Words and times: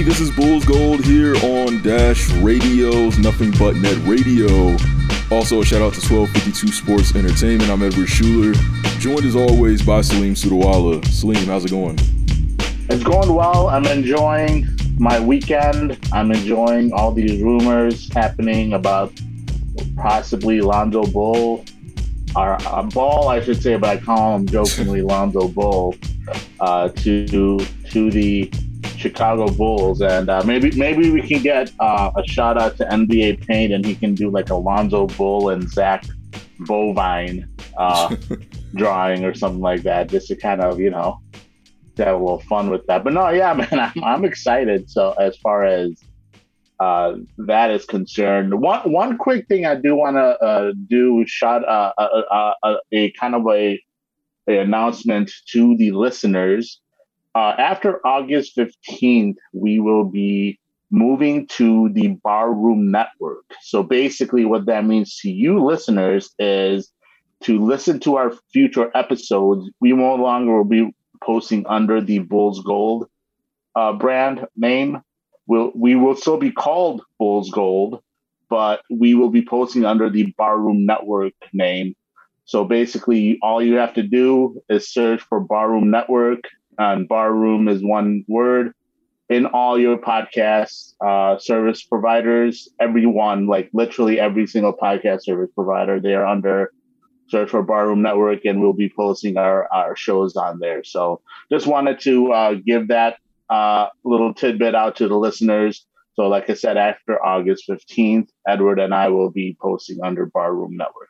everybody. 0.00 0.04
This 0.04 0.20
is 0.20 0.34
Bulls 0.34 0.64
Gold 0.64 1.04
here 1.04 1.34
on 1.44 1.82
Dash 1.82 2.30
Radio's 2.34 3.18
Nothing 3.18 3.52
But 3.58 3.76
Net 3.76 3.96
Radio. 4.06 4.76
Also, 5.30 5.60
a 5.60 5.64
shout 5.64 5.82
out 5.82 5.94
to 5.94 6.00
1252 6.00 6.68
Sports 6.68 7.14
Entertainment. 7.14 7.70
I'm 7.70 7.82
Edward 7.82 8.08
Schuler, 8.08 8.54
joined 8.98 9.24
as 9.24 9.36
always 9.36 9.82
by 9.82 10.00
Salim 10.00 10.34
Sudawala. 10.34 11.04
Salim, 11.06 11.46
how's 11.46 11.64
it 11.64 11.70
going? 11.70 11.98
It's 12.88 13.02
going 13.02 13.34
well. 13.34 13.68
I'm 13.68 13.86
enjoying 13.86 14.66
my 14.98 15.20
weekend. 15.20 15.98
I'm 16.12 16.30
enjoying 16.30 16.92
all 16.92 17.12
these 17.12 17.42
rumors 17.42 18.10
happening 18.12 18.72
about 18.72 19.12
possibly 19.96 20.60
Lonzo 20.60 21.04
Ball, 21.04 21.64
or 22.36 22.56
uh, 22.66 22.82
Ball, 22.84 23.28
I 23.28 23.40
should 23.42 23.62
say, 23.62 23.76
but 23.76 23.90
I 23.90 23.96
call 23.98 24.36
him 24.36 24.46
jokingly 24.46 25.02
Lonzo 25.12 25.48
Ball, 25.48 25.94
uh, 26.60 26.88
to 26.88 27.58
to 27.90 28.10
the 28.10 28.50
Chicago 29.00 29.50
Bulls, 29.50 30.02
and 30.02 30.28
uh, 30.28 30.42
maybe 30.44 30.70
maybe 30.76 31.10
we 31.10 31.22
can 31.22 31.42
get 31.42 31.72
uh, 31.80 32.10
a 32.14 32.26
shout 32.26 32.58
out 32.58 32.76
to 32.76 32.84
NBA 32.84 33.46
Paint, 33.46 33.72
and 33.72 33.84
he 33.84 33.94
can 33.94 34.14
do 34.14 34.30
like 34.30 34.50
a 34.50 34.54
Lonzo 34.54 35.06
Bull 35.06 35.48
and 35.48 35.68
Zach 35.70 36.04
Bovine 36.60 37.48
uh, 37.78 38.14
drawing 38.74 39.24
or 39.24 39.34
something 39.34 39.62
like 39.62 39.82
that, 39.84 40.10
just 40.10 40.28
to 40.28 40.36
kind 40.36 40.60
of 40.60 40.78
you 40.78 40.90
know 40.90 41.18
have 41.96 42.14
a 42.14 42.18
little 42.18 42.40
fun 42.40 42.70
with 42.70 42.86
that. 42.86 43.02
But 43.02 43.14
no, 43.14 43.30
yeah, 43.30 43.52
man, 43.70 43.80
I'm, 43.80 44.04
I'm 44.04 44.24
excited. 44.24 44.90
So 44.90 45.12
as 45.12 45.36
far 45.38 45.64
as 45.64 45.92
uh, 46.78 47.14
that 47.38 47.70
is 47.70 47.84
concerned, 47.86 48.60
one 48.60 48.92
one 48.92 49.16
quick 49.16 49.46
thing 49.48 49.64
I 49.64 49.76
do 49.76 49.96
want 49.96 50.16
to 50.16 50.38
uh, 50.44 50.72
do 50.88 51.24
shot 51.26 51.62
a, 51.62 51.66
uh, 51.66 51.92
uh, 51.98 52.52
uh, 52.62 52.76
a, 52.92 53.10
kind 53.12 53.34
of 53.34 53.46
a, 53.48 53.80
a 54.46 54.58
announcement 54.58 55.30
to 55.52 55.76
the 55.76 55.92
listeners. 55.92 56.80
After 57.38 58.04
August 58.06 58.56
15th, 58.56 59.36
we 59.52 59.80
will 59.80 60.04
be 60.04 60.58
moving 60.90 61.46
to 61.46 61.88
the 61.90 62.08
Barroom 62.24 62.90
Network. 62.90 63.44
So 63.62 63.82
basically, 63.82 64.44
what 64.44 64.66
that 64.66 64.84
means 64.84 65.18
to 65.18 65.30
you 65.30 65.64
listeners 65.64 66.30
is 66.38 66.92
to 67.44 67.64
listen 67.64 68.00
to 68.00 68.16
our 68.16 68.32
future 68.52 68.90
episodes. 68.94 69.70
We 69.80 69.92
no 69.92 70.16
longer 70.16 70.56
will 70.58 70.64
be 70.64 70.94
posting 71.22 71.66
under 71.66 72.00
the 72.00 72.18
Bulls 72.18 72.62
Gold 72.64 73.06
uh, 73.74 73.92
brand 73.92 74.46
name. 74.56 75.00
We'll, 75.46 75.72
we 75.74 75.96
will 75.96 76.16
still 76.16 76.36
be 76.36 76.52
called 76.52 77.02
Bulls 77.18 77.50
Gold, 77.50 78.02
but 78.48 78.82
we 78.90 79.14
will 79.14 79.30
be 79.30 79.44
posting 79.44 79.84
under 79.84 80.10
the 80.10 80.32
Barroom 80.38 80.86
Network 80.86 81.34
name. 81.52 81.94
So 82.44 82.64
basically, 82.64 83.38
all 83.42 83.62
you 83.62 83.74
have 83.74 83.94
to 83.94 84.02
do 84.02 84.60
is 84.68 84.92
search 84.92 85.20
for 85.22 85.40
Barroom 85.40 85.90
Network, 85.90 86.40
and 86.78 87.08
Barroom 87.08 87.68
is 87.68 87.82
one 87.82 88.24
word 88.28 88.72
in 89.28 89.46
all 89.46 89.78
your 89.78 89.96
podcast 89.96 90.94
uh, 91.04 91.38
service 91.38 91.82
providers. 91.82 92.68
Everyone, 92.80 93.46
like 93.46 93.70
literally 93.72 94.18
every 94.18 94.46
single 94.46 94.76
podcast 94.76 95.24
service 95.24 95.50
provider, 95.54 96.00
they 96.00 96.14
are 96.14 96.26
under 96.26 96.72
search 97.28 97.50
for 97.50 97.62
Barroom 97.62 98.02
Network, 98.02 98.44
and 98.44 98.60
we'll 98.60 98.72
be 98.72 98.92
posting 98.94 99.36
our, 99.36 99.72
our 99.72 99.94
shows 99.94 100.36
on 100.36 100.58
there. 100.58 100.82
So 100.82 101.20
just 101.50 101.66
wanted 101.66 102.00
to 102.00 102.32
uh, 102.32 102.54
give 102.54 102.88
that 102.88 103.18
uh, 103.48 103.86
little 104.04 104.34
tidbit 104.34 104.74
out 104.74 104.96
to 104.96 105.08
the 105.08 105.16
listeners. 105.16 105.86
So, 106.14 106.28
like 106.28 106.50
I 106.50 106.54
said, 106.54 106.76
after 106.76 107.24
August 107.24 107.64
15th, 107.68 108.28
Edward 108.46 108.80
and 108.80 108.92
I 108.92 109.08
will 109.08 109.30
be 109.30 109.56
posting 109.60 109.98
under 110.02 110.26
Barroom 110.26 110.76
Network. 110.76 111.08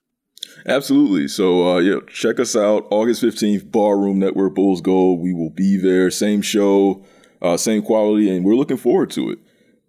Absolutely. 0.67 1.29
So, 1.29 1.69
uh, 1.69 1.79
yeah, 1.79 2.01
check 2.09 2.39
us 2.39 2.55
out 2.55 2.87
August 2.91 3.23
15th, 3.23 3.71
Barroom 3.71 4.19
Network 4.19 4.55
Bulls 4.55 4.81
Gold. 4.81 5.21
We 5.21 5.33
will 5.33 5.51
be 5.51 5.77
there. 5.77 6.11
Same 6.11 6.43
show, 6.43 7.05
uh, 7.41 7.57
same 7.57 7.83
quality, 7.83 8.35
and 8.35 8.45
we're 8.45 8.55
looking 8.55 8.77
forward 8.77 9.11
to 9.13 9.31
it. 9.31 9.39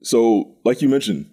So, 0.03 0.55
like 0.63 0.81
you 0.81 0.89
mentioned, 0.89 1.29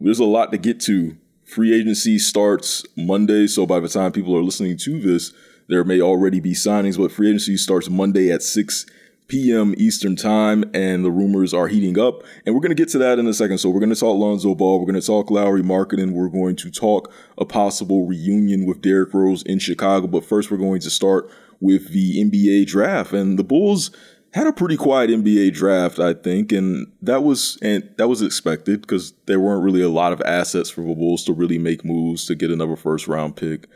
there's 0.00 0.18
a 0.18 0.24
lot 0.24 0.52
to 0.52 0.58
get 0.58 0.80
to 0.80 1.16
Free 1.52 1.78
agency 1.78 2.18
starts 2.18 2.82
Monday, 2.96 3.46
so 3.46 3.66
by 3.66 3.78
the 3.78 3.88
time 3.88 4.10
people 4.10 4.34
are 4.34 4.42
listening 4.42 4.78
to 4.78 4.98
this, 4.98 5.34
there 5.68 5.84
may 5.84 6.00
already 6.00 6.40
be 6.40 6.52
signings, 6.52 6.96
but 6.96 7.12
free 7.12 7.28
agency 7.28 7.58
starts 7.58 7.90
Monday 7.90 8.32
at 8.32 8.42
6 8.42 8.86
p.m. 9.32 9.74
Eastern 9.78 10.14
Time, 10.14 10.62
and 10.74 11.02
the 11.02 11.10
rumors 11.10 11.54
are 11.54 11.66
heating 11.66 11.98
up. 11.98 12.22
And 12.44 12.54
we're 12.54 12.60
going 12.60 12.76
to 12.76 12.80
get 12.80 12.90
to 12.90 12.98
that 12.98 13.18
in 13.18 13.26
a 13.26 13.32
second. 13.32 13.56
So, 13.56 13.70
we're 13.70 13.80
going 13.80 13.94
to 13.94 13.98
talk 13.98 14.18
Lonzo 14.18 14.54
Ball, 14.54 14.78
we're 14.78 14.92
going 14.92 15.00
to 15.00 15.06
talk 15.06 15.30
Lowry 15.30 15.62
marketing, 15.62 16.12
we're 16.12 16.28
going 16.28 16.54
to 16.56 16.70
talk 16.70 17.10
a 17.38 17.46
possible 17.46 18.06
reunion 18.06 18.66
with 18.66 18.82
Derrick 18.82 19.14
Rose 19.14 19.42
in 19.44 19.58
Chicago. 19.58 20.06
But 20.06 20.26
first, 20.26 20.50
we're 20.50 20.58
going 20.58 20.82
to 20.82 20.90
start 20.90 21.30
with 21.60 21.92
the 21.92 22.22
NBA 22.22 22.66
draft. 22.66 23.14
And 23.14 23.38
the 23.38 23.44
Bulls 23.44 23.90
had 24.34 24.46
a 24.46 24.52
pretty 24.52 24.76
quiet 24.76 25.08
NBA 25.08 25.54
draft, 25.54 25.98
I 25.98 26.12
think, 26.12 26.52
and 26.52 26.92
that 27.00 27.22
was 27.22 27.58
and 27.62 27.88
that 27.96 28.08
was 28.08 28.20
expected 28.20 28.82
because 28.82 29.14
there 29.24 29.40
weren't 29.40 29.64
really 29.64 29.80
a 29.80 29.88
lot 29.88 30.12
of 30.12 30.20
assets 30.26 30.68
for 30.68 30.82
the 30.82 30.94
Bulls 30.94 31.24
to 31.24 31.32
really 31.32 31.58
make 31.58 31.86
moves 31.86 32.26
to 32.26 32.34
get 32.34 32.50
another 32.50 32.76
first 32.76 33.08
round 33.08 33.36
pick 33.36 33.66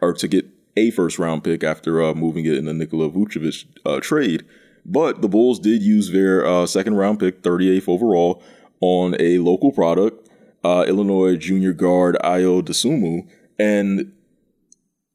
or 0.00 0.12
to 0.12 0.26
get 0.26 0.46
a 0.76 0.90
first 0.90 1.20
round 1.20 1.44
pick 1.44 1.62
after 1.62 2.02
uh, 2.02 2.14
moving 2.14 2.46
it 2.46 2.56
in 2.56 2.64
the 2.64 2.74
Nikola 2.74 3.10
Vucevic 3.10 3.66
uh, 3.86 4.00
trade. 4.00 4.44
But 4.86 5.22
the 5.22 5.28
Bulls 5.28 5.58
did 5.58 5.82
use 5.82 6.10
their 6.10 6.44
uh, 6.46 6.66
second 6.66 6.96
round 6.96 7.20
pick, 7.20 7.42
38th 7.42 7.88
overall, 7.88 8.42
on 8.80 9.16
a 9.18 9.38
local 9.38 9.72
product, 9.72 10.28
uh, 10.62 10.84
Illinois 10.86 11.36
junior 11.36 11.72
guard 11.72 12.16
Ayo 12.22 12.62
Dosunmu, 12.62 13.26
and 13.58 14.12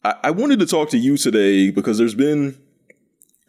I-, 0.03 0.15
I 0.23 0.31
wanted 0.31 0.59
to 0.59 0.65
talk 0.65 0.89
to 0.89 0.97
you 0.97 1.17
today 1.17 1.69
because 1.69 1.97
there's 1.97 2.15
been 2.15 2.57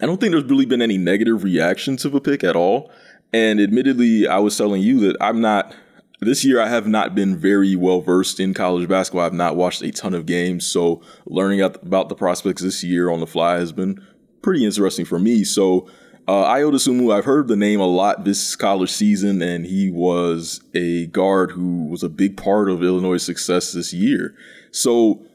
I 0.01 0.07
don't 0.07 0.19
think 0.19 0.33
there's 0.33 0.45
really 0.45 0.67
been 0.67 0.81
any 0.81 0.97
negative 0.97 1.45
reaction 1.45 1.97
to 1.99 2.09
the 2.09 2.21
pick 2.21 2.43
at 2.43 2.57
all. 2.57 2.91
And 3.33 3.61
admittedly, 3.61 4.27
I 4.27 4.39
was 4.39 4.57
telling 4.57 4.83
you 4.83 4.99
that 5.01 5.17
I'm 5.21 5.41
not 5.41 5.75
this 6.21 6.45
year 6.45 6.61
I 6.61 6.69
have 6.69 6.87
not 6.87 7.15
been 7.15 7.37
very 7.37 7.77
well 7.77 8.01
versed 8.01 8.41
in 8.41 8.55
college 8.55 8.89
basketball. 8.89 9.25
I've 9.25 9.33
not 9.33 9.57
watched 9.57 9.83
a 9.83 9.91
ton 9.91 10.15
of 10.15 10.27
games, 10.27 10.67
so 10.67 11.03
learning 11.27 11.61
about 11.61 12.09
the 12.09 12.15
prospects 12.15 12.63
this 12.63 12.83
year 12.83 13.11
on 13.11 13.21
the 13.21 13.27
fly 13.27 13.57
has 13.57 13.73
been 13.73 14.05
pretty 14.43 14.65
interesting 14.65 15.05
for 15.05 15.19
me. 15.19 15.45
So 15.45 15.89
uh, 16.31 16.55
Ayo 16.55 16.71
Dosunmu, 16.71 17.13
I've 17.13 17.25
heard 17.25 17.49
the 17.49 17.57
name 17.57 17.81
a 17.81 17.87
lot 17.89 18.25
this 18.25 18.55
college 18.55 18.93
season, 18.93 19.43
and 19.43 19.67
he 19.67 19.91
was 19.91 20.63
a 20.75 21.07
guard 21.07 21.51
who 21.51 21.89
was 21.89 22.05
a 22.05 22.09
big 22.09 22.37
part 22.37 22.71
of 22.71 22.85
Illinois' 22.85 23.17
success 23.17 23.73
this 23.73 23.93
year. 23.93 24.37
So, 24.71 25.27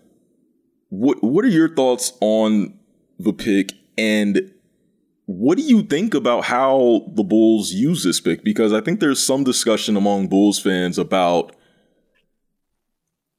what 0.88 1.22
what 1.22 1.44
are 1.44 1.50
your 1.50 1.75
thoughts 1.75 2.13
on 2.22 2.79
the 3.19 3.33
pick, 3.33 3.73
and 3.97 4.53
what 5.25 5.57
do 5.57 5.63
you 5.63 5.83
think 5.83 6.13
about 6.13 6.45
how 6.45 7.03
the 7.13 7.23
Bulls 7.23 7.73
use 7.73 8.06
this 8.06 8.22
pick? 8.22 8.45
Because 8.45 8.72
I 8.72 8.79
think 8.79 9.01
there's 9.01 9.22
some 9.22 9.44
discussion 9.44 9.97
among 9.97 10.29
Bulls 10.29 10.59
fans 10.59 10.97
about 10.97 11.53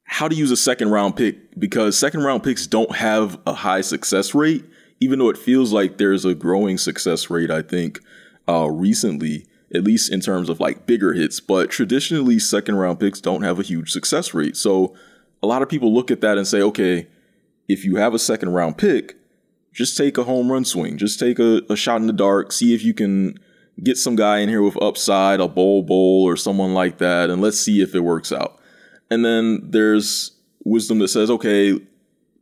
how 0.03 0.27
to 0.27 0.35
use 0.35 0.51
a 0.51 0.57
second 0.57 0.91
round 0.91 1.15
pick 1.15 1.59
because 1.59 1.97
second 1.97 2.21
round 2.21 2.43
picks 2.43 2.67
don't 2.67 2.95
have 2.95 3.39
a 3.47 3.53
high 3.53 3.81
success 3.81 4.35
rate, 4.35 4.63
even 4.99 5.19
though 5.19 5.29
it 5.29 5.37
feels 5.37 5.71
like 5.71 5.97
there's 5.97 6.25
a 6.25 6.35
growing 6.35 6.77
success 6.77 7.29
rate, 7.29 7.51
I 7.51 7.61
think, 7.61 7.99
uh, 8.47 8.69
recently, 8.69 9.45
at 9.73 9.83
least 9.83 10.11
in 10.11 10.21
terms 10.21 10.49
of 10.49 10.59
like 10.59 10.85
bigger 10.85 11.13
hits. 11.13 11.39
But 11.39 11.69
traditionally, 11.69 12.39
second 12.39 12.75
round 12.75 12.99
picks 12.99 13.21
don't 13.21 13.43
have 13.43 13.59
a 13.59 13.63
huge 13.63 13.91
success 13.91 14.33
rate. 14.33 14.57
So 14.57 14.95
a 15.43 15.47
lot 15.47 15.61
of 15.61 15.69
people 15.69 15.93
look 15.93 16.09
at 16.09 16.21
that 16.21 16.37
and 16.37 16.47
say, 16.47 16.61
okay, 16.61 17.07
if 17.67 17.83
you 17.83 17.97
have 17.97 18.13
a 18.13 18.19
second 18.19 18.49
round 18.49 18.77
pick, 18.77 19.17
just 19.73 19.97
take 19.97 20.17
a 20.17 20.23
home 20.23 20.51
run 20.51 20.65
swing. 20.65 20.97
Just 20.97 21.19
take 21.19 21.37
a, 21.37 21.61
a 21.69 21.75
shot 21.75 22.01
in 22.01 22.07
the 22.07 22.13
dark. 22.13 22.51
See 22.51 22.73
if 22.73 22.83
you 22.83 22.93
can 22.93 23.37
get 23.83 23.97
some 23.97 24.15
guy 24.15 24.39
in 24.39 24.49
here 24.49 24.63
with 24.63 24.81
upside, 24.81 25.39
a 25.39 25.47
Bol 25.47 25.83
Bol 25.83 26.23
or 26.23 26.35
someone 26.35 26.73
like 26.73 26.97
that, 26.97 27.29
and 27.29 27.41
let's 27.41 27.59
see 27.59 27.81
if 27.81 27.93
it 27.93 27.99
works 27.99 28.31
out. 28.31 28.59
And 29.11 29.23
then 29.23 29.61
there's 29.63 30.31
wisdom 30.63 30.99
that 30.99 31.09
says, 31.09 31.29
okay, 31.29 31.79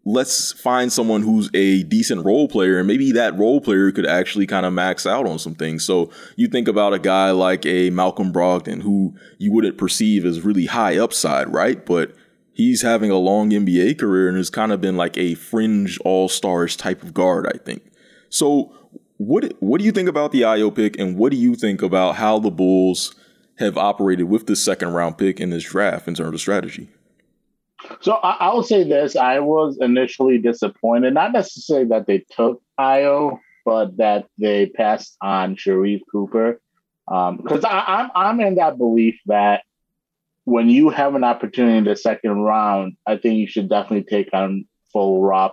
let's 0.05 0.53
find 0.53 0.93
someone 0.93 1.23
who's 1.23 1.49
a 1.55 1.83
decent 1.83 2.23
role 2.23 2.47
player, 2.47 2.77
and 2.77 2.87
maybe 2.87 3.11
that 3.11 3.37
role 3.37 3.59
player 3.59 3.91
could 3.91 4.05
actually 4.05 4.45
kind 4.45 4.65
of 4.65 4.71
max 4.71 5.05
out 5.05 5.25
on 5.25 5.39
some 5.39 5.55
things. 5.55 5.83
So 5.83 6.11
you 6.35 6.47
think 6.47 6.67
about 6.67 6.93
a 6.93 6.99
guy 6.99 7.31
like 7.31 7.65
a 7.65 7.89
Malcolm 7.89 8.31
Brogdon, 8.31 8.83
who 8.83 9.15
you 9.39 9.51
wouldn't 9.51 9.77
perceive 9.77 10.23
as 10.23 10.41
really 10.41 10.67
high 10.67 10.97
upside, 10.97 11.51
right? 11.51 11.83
But 11.83 12.13
he's 12.53 12.83
having 12.83 13.09
a 13.09 13.17
long 13.17 13.49
NBA 13.49 13.97
career 13.97 14.27
and 14.27 14.37
has 14.37 14.51
kind 14.51 14.71
of 14.71 14.79
been 14.79 14.95
like 14.95 15.17
a 15.17 15.33
fringe 15.33 15.99
all 16.05 16.29
stars 16.29 16.75
type 16.75 17.01
of 17.01 17.13
guard, 17.13 17.47
I 17.47 17.57
think. 17.57 17.83
So, 18.29 18.71
what 19.17 19.53
what 19.59 19.79
do 19.79 19.85
you 19.85 19.91
think 19.91 20.09
about 20.09 20.31
the 20.31 20.41
Ayo 20.41 20.73
pick, 20.73 20.99
and 20.99 21.17
what 21.17 21.31
do 21.31 21.37
you 21.37 21.55
think 21.55 21.81
about 21.81 22.15
how 22.15 22.37
the 22.37 22.51
Bulls 22.51 23.15
have 23.57 23.77
operated 23.77 24.25
with 24.25 24.45
this 24.45 24.63
second 24.63 24.89
round 24.89 25.17
pick 25.17 25.39
in 25.39 25.49
this 25.49 25.63
draft 25.63 26.07
in 26.07 26.13
terms 26.13 26.33
of 26.33 26.41
strategy? 26.41 26.89
So 28.01 28.13
I, 28.13 28.53
will 28.53 28.63
say 28.63 28.83
this: 28.83 29.15
I 29.15 29.39
was 29.39 29.77
initially 29.79 30.37
disappointed, 30.37 31.13
not 31.13 31.33
necessarily 31.33 31.87
that 31.87 32.07
they 32.07 32.25
took 32.31 32.61
Ayo, 32.79 33.39
but 33.63 33.97
that 33.97 34.27
they 34.37 34.67
passed 34.67 35.17
on 35.21 35.55
Sharife 35.55 36.01
Cooper, 36.11 36.59
because 37.07 37.63
um, 37.63 37.69
I'm 37.71 38.11
I'm 38.15 38.39
in 38.41 38.55
that 38.55 38.77
belief 38.77 39.19
that 39.27 39.63
when 40.45 40.69
you 40.69 40.89
have 40.89 41.15
an 41.15 41.23
opportunity 41.23 41.77
in 41.77 41.83
the 41.83 41.95
second 41.95 42.31
round, 42.31 42.97
I 43.05 43.17
think 43.17 43.39
you 43.39 43.47
should 43.47 43.69
definitely 43.69 44.03
take 44.03 44.33
on 44.33 44.65
full 44.93 45.21
raw 45.21 45.51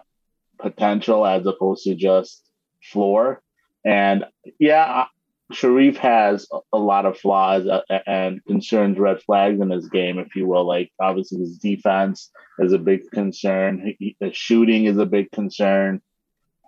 potential 0.59 1.27
as 1.27 1.47
opposed 1.47 1.85
to 1.85 1.95
just 1.95 2.43
floor. 2.83 3.43
And 3.85 4.25
yeah, 4.59 5.07
Sharife 5.53 5.97
has 5.97 6.47
a 6.73 6.79
lot 6.79 7.07
of 7.07 7.19
flaws 7.19 7.67
uh, 7.67 7.83
and 8.07 8.45
concerns, 8.45 8.99
red 8.99 9.23
flags 9.23 9.61
in 9.61 9.71
his 9.71 9.89
game, 9.89 10.19
if 10.19 10.35
you 10.35 10.47
will. 10.47 10.67
Like 10.67 10.91
obviously 11.01 11.41
his 11.41 11.59
defense 11.59 12.31
is 12.59 12.73
a 12.73 12.79
big 12.79 13.11
concern. 13.11 13.95
His 13.99 14.37
shooting 14.37 14.87
is 14.87 14.99
a 14.99 15.07
big 15.07 15.31
concern. 15.31 16.01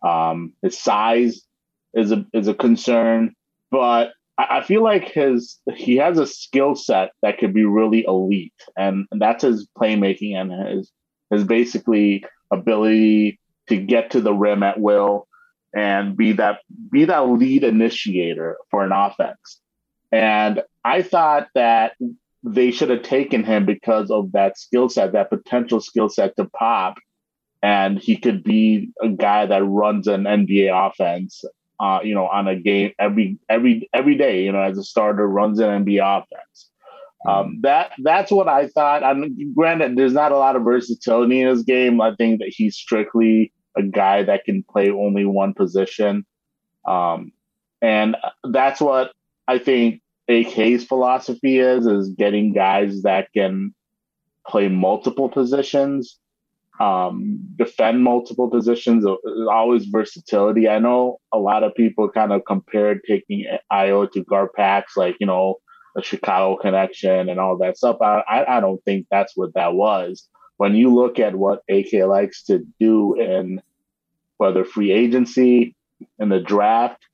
Um, 0.03 0.53
his 0.63 0.79
size 0.79 1.43
is 1.95 2.13
a 2.13 2.27
is 2.33 2.49
a 2.49 2.55
concern, 2.55 3.35
but 3.71 4.13
I, 4.37 4.59
I 4.59 4.65
feel 4.65 4.83
like 4.83 5.11
his 5.11 5.59
he 5.75 5.97
has 5.97 6.19
a 6.19 6.27
skill 6.27 6.75
set 6.75 7.11
that 7.23 7.39
could 7.39 7.55
be 7.55 7.65
really 7.65 8.05
elite, 8.07 8.53
and 8.77 9.07
that's 9.13 9.45
his 9.45 9.69
playmaking 9.79 10.37
and 10.37 10.53
his 10.69 10.93
his 11.31 11.45
basically 11.45 12.25
ability 12.51 13.41
to 13.69 13.77
get 13.77 14.11
to 14.11 14.21
the 14.21 14.35
rim 14.35 14.63
at 14.63 14.79
will 14.79 15.27
and 15.75 16.17
be 16.17 16.33
that 16.33 16.61
be 16.91 17.05
that 17.05 17.29
lead 17.29 17.65
initiator 17.65 18.57
for 18.71 18.85
an 18.85 18.93
offense. 18.93 19.61
And 20.13 20.63
I 20.85 21.03
thought 21.03 21.49
that 21.55 21.93
they 22.45 22.71
should 22.71 22.91
have 22.91 23.03
taken 23.03 23.43
him 23.43 23.67
because 23.67 24.11
of 24.11 24.33
that 24.33 24.59
skill 24.59 24.89
set, 24.89 25.13
that 25.13 25.31
potential 25.31 25.81
skill 25.81 26.09
set 26.09 26.37
to 26.37 26.45
pop, 26.45 26.97
and 27.63 27.99
he 27.99 28.17
could 28.17 28.45
be 28.45 28.91
a 29.03 29.09
guy 29.09 29.47
that 29.47 29.65
runs 29.65 30.07
an 30.07 30.25
NBA 30.25 30.71
offense. 30.89 31.45
Uh, 31.81 31.99
you 32.05 32.15
know, 32.15 32.29
on 32.29 32.47
a 32.47 32.55
game 32.55 32.93
every 33.01 33.37
every 33.49 33.91
every 33.93 34.17
day. 34.17 34.45
You 34.45 34.53
know, 34.53 34.61
as 34.61 34.79
a 34.79 34.85
starter, 34.85 35.27
runs 35.27 35.59
an 35.59 35.85
NBA 35.85 36.23
offense. 36.23 36.71
Um, 37.27 37.59
that 37.63 37.93
that's 38.03 38.31
what 38.31 38.49
I 38.49 38.69
thought. 38.69 39.03
I'm 39.03 39.55
granted, 39.55 39.97
there's 39.97 40.13
not 40.13 40.31
a 40.31 40.37
lot 40.37 40.57
of 40.57 40.63
versatility 40.63 41.41
in 41.41 41.49
his 41.49 41.65
game. 41.65 42.01
I 42.01 42.15
think 42.15 42.41
that 42.41 42.51
he's 42.51 42.77
strictly 42.77 43.53
a 43.77 43.83
guy 43.83 44.23
that 44.23 44.45
can 44.45 44.63
play 44.63 44.91
only 44.91 45.25
one 45.25 45.55
position. 45.55 46.25
Um, 46.87 47.33
and 47.83 48.17
that's 48.45 48.81
what 48.81 49.13
I 49.47 49.59
think 49.59 50.01
AK's 50.29 50.85
philosophy 50.85 51.59
is, 51.59 51.87
is 51.87 52.11
getting 52.11 52.53
guys 52.53 53.03
that 53.03 53.29
can 53.35 53.75
play 54.47 54.69
multiple 54.69 55.29
positions, 55.29 56.19
um, 56.81 57.39
defend 57.57 58.03
multiple 58.03 58.51
positions, 58.51 59.05
always 59.51 59.87
versatility. 59.87 60.69
I 60.69 60.79
know 60.79 61.19
a 61.33 61.39
lot 61.39 61.63
of 61.63 61.75
people 61.75 62.09
kind 62.09 62.33
of 62.33 62.43
compared 62.47 63.01
taking 63.07 63.47
Ayo 63.73 64.11
to 64.13 64.25
Garpax, 64.25 64.85
like, 64.97 65.17
you 65.21 65.27
know, 65.27 65.57
the 65.95 66.03
Chicago 66.03 66.57
connection 66.57 67.29
and 67.29 67.39
all 67.39 67.57
that 67.59 67.77
stuff. 67.77 67.99
I, 68.01 68.45
I 68.49 68.61
don't 68.61 68.83
think 68.85 69.07
that's 69.11 69.37
what 69.37 69.55
that 69.55 69.75
was 69.75 70.29
when 70.57 70.75
you 70.75 70.95
look 70.95 71.19
at 71.19 71.35
what 71.35 71.63
AK 71.69 71.93
likes 72.07 72.45
to 72.45 72.61
do 72.79 73.15
in 73.21 73.61
whether 74.37 74.65
free 74.65 74.93
agency 74.93 75.75
in 76.19 76.29
the 76.29 76.41
draft, 76.41 77.05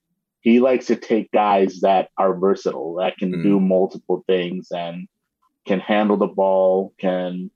he 0.41 0.61
likes 0.61 0.87
to 0.87 0.97
take 0.97 1.31
guys 1.33 1.81
that 1.81 2.11
are 2.17 2.35
versatile, 2.35 2.95
that 2.97 3.17
can 3.19 3.33
mm. 3.33 3.43
do 3.43 3.61
multiple 3.61 4.25
things 4.27 4.69
and 4.71 5.07
can 5.67 5.81
handle 5.81 6.17
the 6.17 6.27
ball, 6.27 6.93
can 6.99 7.51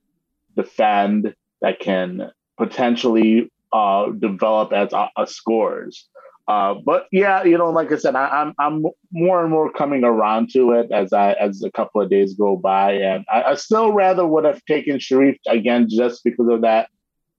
defend, 0.56 1.34
that 1.62 1.80
can 1.80 2.30
potentially 2.58 3.50
uh, 3.72 4.10
develop 4.10 4.72
as 4.72 4.92
a, 4.92 5.08
a 5.16 5.26
scorers. 5.26 6.08
Uh, 6.46 6.74
but 6.84 7.06
yeah, 7.10 7.42
you 7.42 7.56
know, 7.56 7.70
like 7.70 7.90
I 7.90 7.96
said, 7.96 8.14
I, 8.14 8.42
am 8.42 8.54
I'm, 8.58 8.84
I'm 8.84 8.92
more 9.12 9.42
and 9.42 9.50
more 9.50 9.72
coming 9.72 10.04
around 10.04 10.50
to 10.50 10.72
it 10.72 10.92
as 10.92 11.12
I 11.12 11.32
as 11.32 11.62
a 11.62 11.70
couple 11.70 12.02
of 12.02 12.10
days 12.10 12.34
go 12.34 12.56
by, 12.56 12.92
and 12.92 13.24
I, 13.32 13.42
I 13.42 13.54
still 13.54 13.92
rather 13.92 14.26
would 14.26 14.44
have 14.44 14.62
taken 14.66 14.98
Sharife 14.98 15.38
again 15.46 15.88
just 15.88 16.22
because 16.22 16.48
of 16.48 16.60
that 16.60 16.90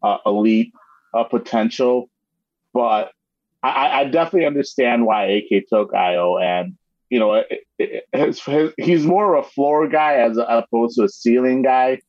uh, 0.02 0.18
elite 0.26 0.74
uh, 1.14 1.24
potential. 1.24 2.10
But 2.74 3.12
I, 3.62 4.02
I, 4.02 4.04
definitely 4.06 4.48
understand 4.48 5.06
why 5.06 5.26
AK 5.26 5.68
took 5.70 5.92
Ayo, 5.92 6.42
and 6.42 6.76
you 7.10 7.20
know, 7.20 7.34
it, 7.36 7.62
it, 7.78 8.06
his, 8.12 8.42
his, 8.42 8.72
he's 8.78 9.06
more 9.06 9.36
of 9.36 9.46
a 9.46 9.50
floor 9.50 9.88
guy 9.88 10.16
as 10.16 10.38
opposed 10.38 10.98
to 10.98 11.04
a 11.04 11.10
ceiling 11.10 11.62
guy, 11.62 12.00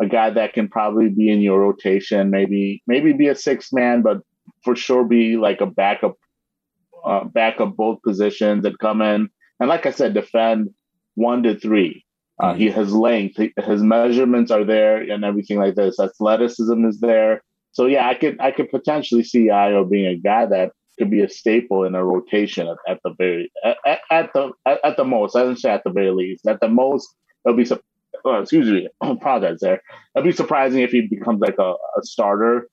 a 0.00 0.06
guy 0.06 0.30
that 0.30 0.52
can 0.52 0.68
probably 0.68 1.08
be 1.08 1.30
in 1.30 1.40
your 1.40 1.60
rotation, 1.60 2.30
maybe 2.30 2.80
maybe 2.86 3.12
be 3.12 3.26
a 3.26 3.34
six 3.34 3.72
man, 3.72 4.02
but 4.02 4.20
for 4.62 4.76
sure 4.76 5.04
be 5.04 5.36
like 5.36 5.60
a 5.60 5.66
backup 5.66 6.16
uh, 7.04 7.24
back 7.24 7.60
up 7.60 7.76
both 7.76 8.02
positions 8.02 8.64
and 8.64 8.78
come 8.78 9.02
in 9.02 9.28
and, 9.60 9.68
like 9.68 9.86
I 9.86 9.90
said, 9.90 10.14
defend 10.14 10.70
one 11.14 11.42
to 11.44 11.58
three. 11.58 12.04
Uh, 12.40 12.50
mm-hmm. 12.50 12.58
He 12.58 12.70
has 12.70 12.92
length, 12.92 13.36
his 13.36 13.82
measurements 13.82 14.50
are 14.50 14.64
there, 14.64 15.00
and 15.00 15.24
everything 15.24 15.58
like 15.58 15.76
this. 15.76 16.00
Athleticism 16.00 16.84
is 16.84 17.00
there. 17.00 17.42
So 17.72 17.86
yeah, 17.86 18.08
I 18.08 18.14
could 18.14 18.40
I 18.40 18.50
could 18.50 18.70
potentially 18.70 19.24
see 19.24 19.48
Ayo 19.48 19.88
being 19.88 20.06
a 20.06 20.16
guy 20.16 20.46
that 20.46 20.72
could 20.98 21.10
be 21.10 21.22
a 21.22 21.28
staple 21.28 21.84
in 21.84 21.94
a 21.94 22.04
rotation 22.04 22.68
at, 22.68 22.76
at 22.88 23.00
the 23.04 23.14
very 23.18 23.50
at, 23.64 24.00
at 24.10 24.32
the 24.32 24.52
at, 24.64 24.78
at, 24.84 24.96
the 24.96 25.04
most. 25.04 25.36
I 25.36 25.42
didn't 25.42 25.58
say 25.58 25.70
at 25.70 25.82
the 25.84 25.90
very 25.90 26.10
least. 26.10 26.46
At 26.46 26.60
the 26.60 26.68
most, 26.68 27.08
it'll 27.44 27.56
be. 27.56 27.68
Oh, 28.24 28.40
excuse 28.40 28.68
me, 28.68 28.88
apologize 29.02 29.58
there. 29.60 29.82
It'll 30.16 30.24
be 30.24 30.32
surprising 30.32 30.82
if 30.82 30.90
he 30.90 31.02
becomes 31.02 31.40
like 31.40 31.58
a, 31.58 31.72
a 31.72 32.02
starter, 32.02 32.68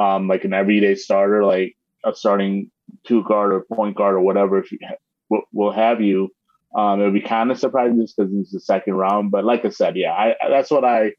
um, 0.00 0.28
like 0.28 0.44
an 0.44 0.54
everyday 0.54 0.94
starter, 0.94 1.44
like 1.44 1.76
a 2.04 2.14
starting 2.14 2.70
two 3.06 3.24
guard 3.24 3.52
or 3.52 3.64
point 3.72 3.96
guard 3.96 4.14
or 4.14 4.20
whatever 4.20 4.58
if 4.58 4.72
you 4.72 4.78
will, 5.28 5.42
will 5.52 5.72
have 5.72 6.00
you. 6.00 6.30
Um, 6.76 7.00
it 7.00 7.04
would 7.04 7.14
be 7.14 7.20
kind 7.20 7.50
of 7.50 7.58
surprising 7.58 8.00
just 8.00 8.16
because 8.16 8.32
it's 8.34 8.52
the 8.52 8.60
second 8.60 8.94
round. 8.94 9.30
But 9.30 9.44
like 9.44 9.64
I 9.64 9.70
said, 9.70 9.96
yeah, 9.96 10.12
I, 10.12 10.34
that's 10.50 10.70
what 10.70 10.84
I 10.84 11.12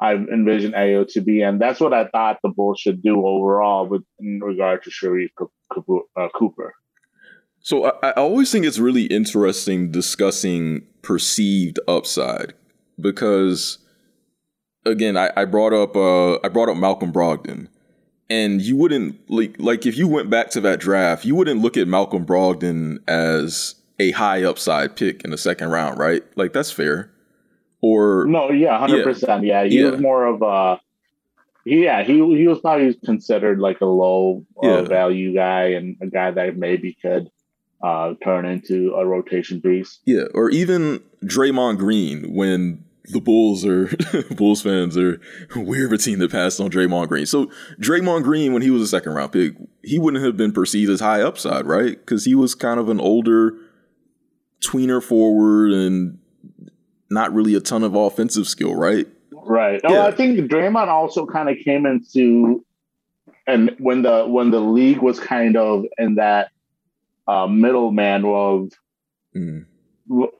I 0.00 0.14
envision 0.14 0.72
Ayo 0.72 1.06
to 1.12 1.20
be, 1.20 1.42
and 1.42 1.60
that's 1.60 1.80
what 1.80 1.92
I 1.92 2.06
thought 2.08 2.38
the 2.42 2.48
Bulls 2.48 2.80
should 2.80 3.02
do 3.02 3.26
overall 3.26 3.86
with 3.86 4.02
in 4.20 4.40
regard 4.42 4.82
to 4.84 4.90
Sharife 4.90 5.30
uh, 6.16 6.28
Cooper. 6.34 6.74
So 7.60 7.86
I, 7.86 8.08
I 8.08 8.12
always 8.12 8.50
think 8.50 8.64
it's 8.64 8.78
really 8.78 9.04
interesting 9.04 9.90
discussing 9.92 10.82
perceived 11.02 11.78
upside 11.86 12.54
because 13.00 13.78
again, 14.84 15.16
I, 15.16 15.30
I 15.36 15.44
brought 15.44 15.72
up 15.72 15.96
uh, 15.96 16.34
I 16.44 16.48
brought 16.48 16.68
up 16.68 16.76
Malcolm 16.76 17.12
Brogdon 17.12 17.68
and 18.30 18.62
you 18.62 18.76
wouldn't 18.76 19.30
like 19.30 19.56
like 19.58 19.86
if 19.86 19.96
you 19.96 20.08
went 20.08 20.30
back 20.30 20.50
to 20.50 20.60
that 20.62 20.80
draft, 20.80 21.24
you 21.24 21.34
wouldn't 21.34 21.60
look 21.60 21.76
at 21.76 21.88
Malcolm 21.88 22.24
Brogdon 22.24 22.98
as 23.08 23.74
a 23.98 24.10
high 24.12 24.42
upside 24.42 24.96
pick 24.96 25.22
in 25.24 25.30
the 25.30 25.38
second 25.38 25.70
round, 25.70 25.98
right? 25.98 26.22
Like 26.36 26.52
that's 26.52 26.70
fair. 26.70 27.10
Or 27.80 28.26
no, 28.26 28.50
yeah, 28.50 28.78
hundred 28.78 28.98
yeah. 28.98 29.04
percent. 29.04 29.44
Yeah, 29.44 29.64
he 29.64 29.80
yeah. 29.80 29.90
was 29.90 30.00
more 30.00 30.26
of 30.26 30.42
a 30.42 30.80
yeah, 31.64 32.02
he 32.02 32.14
he 32.14 32.46
was 32.46 32.60
probably 32.60 32.94
considered 33.04 33.58
like 33.58 33.80
a 33.80 33.86
low 33.86 34.44
uh, 34.62 34.68
yeah. 34.68 34.82
value 34.82 35.34
guy 35.34 35.70
and 35.70 35.96
a 36.00 36.06
guy 36.06 36.30
that 36.30 36.56
maybe 36.56 36.96
could 37.00 37.30
uh, 37.82 38.14
turn 38.22 38.46
into 38.46 38.94
a 38.94 39.04
rotation 39.06 39.60
piece. 39.60 40.00
Yeah, 40.04 40.24
or 40.34 40.50
even 40.50 41.00
Draymond 41.24 41.78
Green 41.78 42.34
when 42.34 42.84
the 43.06 43.20
Bulls 43.20 43.64
are 43.66 43.90
Bulls 44.34 44.62
fans 44.62 44.96
are 44.96 45.20
we're 45.56 45.92
a 45.92 45.98
team 45.98 46.18
that 46.20 46.30
passed 46.30 46.60
on 46.60 46.70
Draymond 46.70 47.08
Green. 47.08 47.26
So 47.26 47.50
Draymond 47.80 48.22
Green, 48.22 48.52
when 48.52 48.62
he 48.62 48.70
was 48.70 48.82
a 48.82 48.86
second 48.86 49.12
round 49.12 49.32
pick, 49.32 49.54
he 49.82 49.98
wouldn't 49.98 50.24
have 50.24 50.36
been 50.36 50.52
perceived 50.52 50.90
as 50.90 51.00
high 51.00 51.22
upside, 51.22 51.66
right? 51.66 51.98
Because 51.98 52.24
he 52.24 52.34
was 52.34 52.54
kind 52.54 52.78
of 52.78 52.88
an 52.88 53.00
older 53.00 53.56
tweener 54.60 55.02
forward 55.02 55.72
and 55.72 56.18
not 57.10 57.32
really 57.32 57.54
a 57.54 57.60
ton 57.60 57.82
of 57.82 57.94
offensive 57.94 58.46
skill, 58.46 58.74
right? 58.74 59.06
Right. 59.32 59.80
Yeah. 59.82 59.90
Oh, 59.90 60.06
I 60.06 60.12
think 60.12 60.38
Draymond 60.50 60.88
also 60.88 61.26
kind 61.26 61.48
of 61.48 61.58
came 61.58 61.84
into 61.86 62.64
and 63.46 63.74
when 63.78 64.02
the 64.02 64.24
when 64.26 64.50
the 64.50 64.60
league 64.60 64.98
was 64.98 65.18
kind 65.18 65.56
of 65.56 65.84
in 65.98 66.14
that 66.16 66.50
uh, 67.26 67.46
middleman 67.46 68.24
of 68.24 68.70
mm 69.34 69.66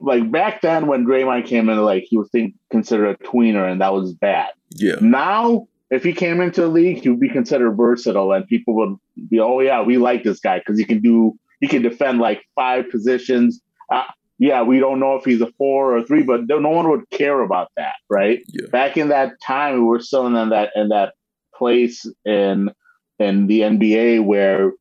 like 0.01 0.31
back 0.31 0.61
then 0.61 0.87
when 0.87 1.07
Draymond 1.07 1.47
came 1.47 1.69
in, 1.69 1.83
like 1.83 2.05
he 2.05 2.19
was 2.19 2.31
think, 2.31 2.55
considered 2.71 3.09
a 3.21 3.25
tweener, 3.25 3.71
and 3.71 3.81
that 3.81 3.93
was 3.93 4.13
bad. 4.13 4.51
Yeah. 4.71 4.97
Now, 5.01 5.69
if 5.91 6.03
he 6.03 6.13
came 6.13 6.41
into 6.41 6.63
the 6.63 6.69
league, 6.69 7.03
he 7.03 7.09
would 7.09 7.21
be 7.21 7.29
considered 7.29 7.73
versatile, 7.73 8.33
and 8.33 8.47
people 8.47 8.75
would 8.77 8.97
be, 9.29 9.41
oh 9.41 9.61
yeah, 9.61 9.83
we 9.83 9.99
like 9.99 10.25
this 10.25 10.41
guy 10.41 10.59
because 10.59 10.79
he 10.79 10.85
can 10.85 11.01
do, 11.01 11.39
he 11.61 11.69
can 11.69 11.83
defend 11.83 12.19
like 12.19 12.43
five 12.55 12.91
positions. 12.91 13.61
Uh, 13.91 14.05
yeah, 14.39 14.63
we 14.63 14.81
don't 14.81 15.01
know 15.01 15.17
if 15.17 15.25
he's 15.25 15.41
a 15.41 15.53
four 15.59 15.97
or 15.97 16.03
three, 16.03 16.23
but 16.23 16.47
no 16.47 16.59
one 16.69 16.89
would 16.91 17.09
care 17.11 17.41
about 17.41 17.71
that, 17.77 17.95
right? 18.11 18.43
Yeah. 18.49 18.67
Back 18.71 18.97
in 18.97 19.09
that 19.09 19.41
time, 19.41 19.75
we 19.75 19.81
were 19.81 20.01
still 20.01 20.27
in 20.27 20.49
that 20.49 20.71
in 20.75 20.89
that 20.89 21.15
place 21.55 22.07
in 22.25 22.71
in 23.19 23.47
the 23.47 23.61
NBA 23.61 24.25
where 24.25 24.73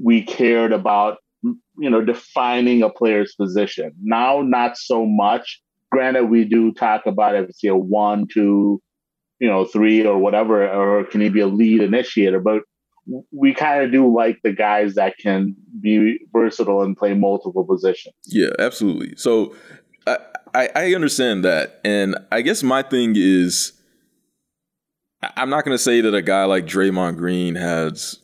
we 0.00 0.22
cared 0.22 0.72
about 0.72 1.18
you 1.78 1.90
know, 1.90 2.04
defining 2.04 2.82
a 2.82 2.90
player's 2.90 3.34
position. 3.34 3.92
Now, 4.02 4.42
not 4.42 4.76
so 4.76 5.06
much. 5.06 5.60
Granted, 5.90 6.24
we 6.24 6.44
do 6.44 6.72
talk 6.72 7.06
about 7.06 7.34
if 7.34 7.48
it's 7.48 7.64
a 7.64 7.74
one, 7.74 8.26
two, 8.32 8.82
you 9.38 9.48
know, 9.48 9.64
three 9.64 10.04
or 10.04 10.18
whatever, 10.18 10.68
or 10.68 11.04
can 11.04 11.20
he 11.20 11.28
be 11.28 11.40
a 11.40 11.46
lead 11.46 11.80
initiator? 11.80 12.40
But 12.40 12.62
we 13.32 13.54
kind 13.54 13.84
of 13.84 13.92
do 13.92 14.14
like 14.14 14.38
the 14.42 14.52
guys 14.52 14.94
that 14.96 15.16
can 15.18 15.56
be 15.80 16.18
versatile 16.32 16.82
and 16.82 16.96
play 16.96 17.14
multiple 17.14 17.64
positions. 17.64 18.14
Yeah, 18.26 18.50
absolutely. 18.58 19.16
So 19.16 19.54
I, 20.06 20.18
I, 20.54 20.68
I 20.74 20.94
understand 20.94 21.44
that. 21.44 21.80
And 21.84 22.16
I 22.30 22.42
guess 22.42 22.62
my 22.62 22.82
thing 22.82 23.14
is 23.16 23.72
I'm 25.36 25.50
not 25.50 25.64
going 25.64 25.74
to 25.74 25.82
say 25.82 26.00
that 26.00 26.14
a 26.14 26.22
guy 26.22 26.44
like 26.44 26.66
Draymond 26.66 27.16
Green 27.16 27.54
has 27.54 28.18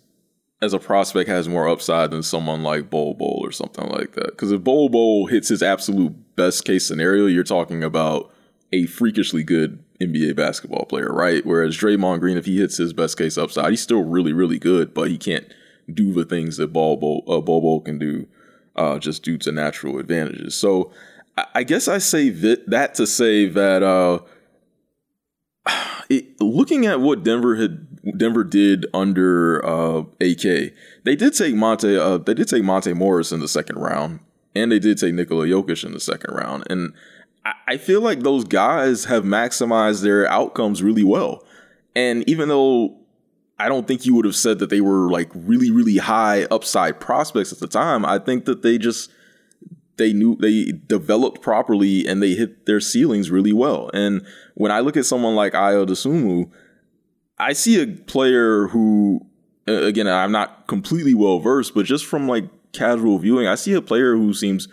as 0.65 0.73
a 0.73 0.79
prospect 0.79 1.29
has 1.29 1.49
more 1.49 1.69
upside 1.69 2.11
than 2.11 2.23
someone 2.23 2.63
like 2.63 2.91
Bol 2.91 3.15
Bol 3.15 3.41
or 3.43 3.53
something 3.53 3.89
like 3.91 4.13
that. 4.13 4.29
Because 4.29 4.51
if 4.51 4.65
Bol 4.65 4.89
Bol 4.89 5.27
hits 5.27 5.49
his 5.49 5.63
absolute 5.63 6.15
best 6.37 6.65
case 6.65 6.87
scenario, 6.87 7.27
you're 7.27 7.45
talking 7.45 7.85
about 7.85 8.33
a 8.73 8.87
freakishly 8.87 9.45
good 9.45 9.85
NBA 10.01 10.35
basketball 10.35 10.87
player, 10.87 11.13
right? 11.13 11.45
Whereas 11.45 11.77
Draymond 11.77 12.21
Green, 12.21 12.37
if 12.37 12.47
he 12.47 12.59
hits 12.59 12.79
his 12.79 12.93
best 12.93 13.19
case 13.19 13.39
upside, 13.39 13.71
he's 13.71 13.83
still 13.83 14.03
really, 14.03 14.33
really 14.33 14.59
good, 14.59 14.95
but 14.95 15.11
he 15.11 15.19
can't 15.19 15.47
do 15.93 16.13
the 16.13 16.25
things 16.25 16.57
that 16.57 16.73
Bol 16.73 16.97
Bol, 16.97 17.25
uh, 17.29 17.41
Bol, 17.41 17.61
Bol 17.61 17.81
can 17.81 17.99
do 17.99 18.27
uh, 18.75 18.99
just 18.99 19.23
due 19.23 19.39
to 19.39 19.53
natural 19.53 19.99
advantages. 19.99 20.55
So 20.55 20.93
I, 21.37 21.47
I 21.57 21.63
guess 21.63 21.89
I 21.89 21.99
say 21.99 22.31
that, 22.31 22.69
that 22.71 22.95
to 22.95 23.07
say 23.07 23.47
that 23.47 23.83
uh, 23.83 24.21
it, 26.09 26.41
looking 26.41 26.87
at 26.87 27.01
what 27.01 27.23
Denver 27.23 27.57
had 27.57 27.94
Denver 28.17 28.45
did 28.45 28.87
under 28.93 29.65
uh, 29.65 30.01
AK, 30.21 30.73
they 31.05 31.17
did 31.17 31.35
take 31.35 31.55
Monte. 31.55 31.97
Uh, 31.97 32.19
they 32.19 32.35
did 32.35 32.49
take 32.49 32.63
Monte 32.63 32.93
Morris 32.93 33.33
in 33.33 33.41
the 33.41 33.49
second 33.49 33.79
round, 33.79 34.21
and 34.55 34.71
they 34.71 34.79
did 34.79 34.99
take 34.99 35.15
Nikola 35.15 35.47
Jokic 35.47 35.85
in 35.85 35.93
the 35.93 36.01
second 36.01 36.35
round. 36.35 36.65
And 36.69 36.93
I, 37.45 37.53
I 37.69 37.77
feel 37.77 38.01
like 38.01 38.21
those 38.21 38.45
guys 38.45 39.07
have 39.07 39.25
maximized 39.25 40.03
their 40.03 40.29
outcomes 40.29 40.83
really 40.83 41.05
well. 41.05 41.45
And 41.97 42.29
even 42.29 42.49
though 42.49 42.97
I 43.59 43.69
don't 43.69 43.87
think 43.87 44.05
you 44.05 44.15
would 44.15 44.25
have 44.25 44.37
said 44.37 44.59
that 44.59 44.71
they 44.71 44.81
were 44.81 45.11
like 45.11 45.31
really, 45.35 45.71
really 45.71 45.99
high 45.99 46.45
upside 46.45 47.01
prospects 47.01 47.53
at 47.53 47.61
the 47.61 47.69
time, 47.69 48.05
I 48.05 48.19
think 48.19 48.45
that 48.47 48.63
they 48.63 48.79
just 48.79 49.11
they 49.97 50.13
knew 50.13 50.37
they 50.37 50.73
developed 50.73 51.41
properly 51.41 52.07
and 52.07 52.21
they 52.21 52.35
hit 52.35 52.67
their 52.67 52.81
ceilings 52.81 53.31
really 53.31 53.53
well. 53.53 53.91
And 53.95 54.27
when 54.55 54.73
I 54.73 54.81
look 54.81 54.97
at 54.97 55.07
someone 55.07 55.37
like 55.37 55.53
Ayo 55.53 55.87
Dosunmu, 55.87 56.51
I 57.45 57.53
see 57.53 57.83
a 57.83 57.87
player 57.87 58.69
who, 58.69 59.27
again, 59.67 60.09
I'm 60.09 60.33
not 60.33 60.67
completely 60.67 61.13
well 61.13 61.41
versed, 61.41 61.75
but 61.75 61.85
just 61.85 62.07
from 62.07 62.27
like 62.27 62.45
casual 62.73 63.19
viewing, 63.19 63.47
I 63.47 63.55
see 63.55 63.75
a 63.75 63.83
player 63.83 64.15
who 64.17 64.33
seems 64.33 64.67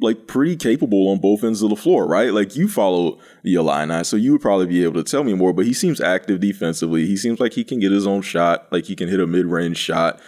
like 0.00 0.26
pretty 0.26 0.54
capable 0.54 1.08
on 1.08 1.18
both 1.18 1.42
ends 1.42 1.62
of 1.62 1.70
the 1.70 1.76
floor, 1.76 2.06
right? 2.06 2.34
Like 2.34 2.56
you 2.56 2.68
follow 2.68 3.18
the 3.42 3.54
Illini, 3.54 4.04
so 4.04 4.16
you 4.16 4.32
would 4.32 4.42
probably 4.42 4.66
be 4.66 4.84
able 4.84 5.02
to 5.02 5.10
tell 5.10 5.24
me 5.24 5.32
more. 5.32 5.54
But 5.54 5.64
he 5.64 5.72
seems 5.72 5.98
active 5.98 6.40
defensively. 6.40 7.06
He 7.06 7.16
seems 7.16 7.40
like 7.40 7.54
he 7.54 7.64
can 7.64 7.80
get 7.80 7.90
his 7.90 8.06
own 8.06 8.20
shot, 8.20 8.70
like 8.70 8.84
he 8.84 8.94
can 8.94 9.08
hit 9.08 9.18
a 9.18 9.26
mid 9.26 9.46
range 9.46 9.78
shot. 9.78 10.20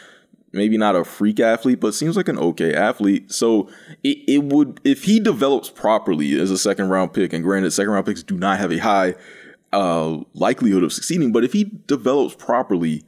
Maybe 0.53 0.79
not 0.79 0.97
a 0.97 1.05
freak 1.05 1.41
athlete, 1.41 1.81
but 1.81 1.93
seems 1.93 2.17
like 2.17 2.29
an 2.29 2.39
okay 2.39 2.73
athlete. 2.73 3.31
So 3.31 3.69
it, 4.03 4.19
it 4.27 4.45
would 4.45 4.81
if 4.83 5.05
he 5.05 5.21
develops 5.21 5.69
properly 5.69 6.41
as 6.41 6.51
a 6.51 6.57
second 6.57 6.89
round 6.89 7.13
pick, 7.13 7.35
and 7.35 7.45
granted, 7.45 7.73
second 7.73 7.93
round 7.93 8.07
picks 8.07 8.23
do 8.23 8.39
not 8.39 8.59
have 8.59 8.73
a 8.73 8.79
high 8.79 9.17
uh, 9.77 10.25
likelihood 10.33 10.83
of 10.83 10.93
succeeding. 10.93 11.33
But 11.33 11.45
if 11.45 11.53
he 11.53 11.65
develops 11.87 12.35
properly, 12.35 13.05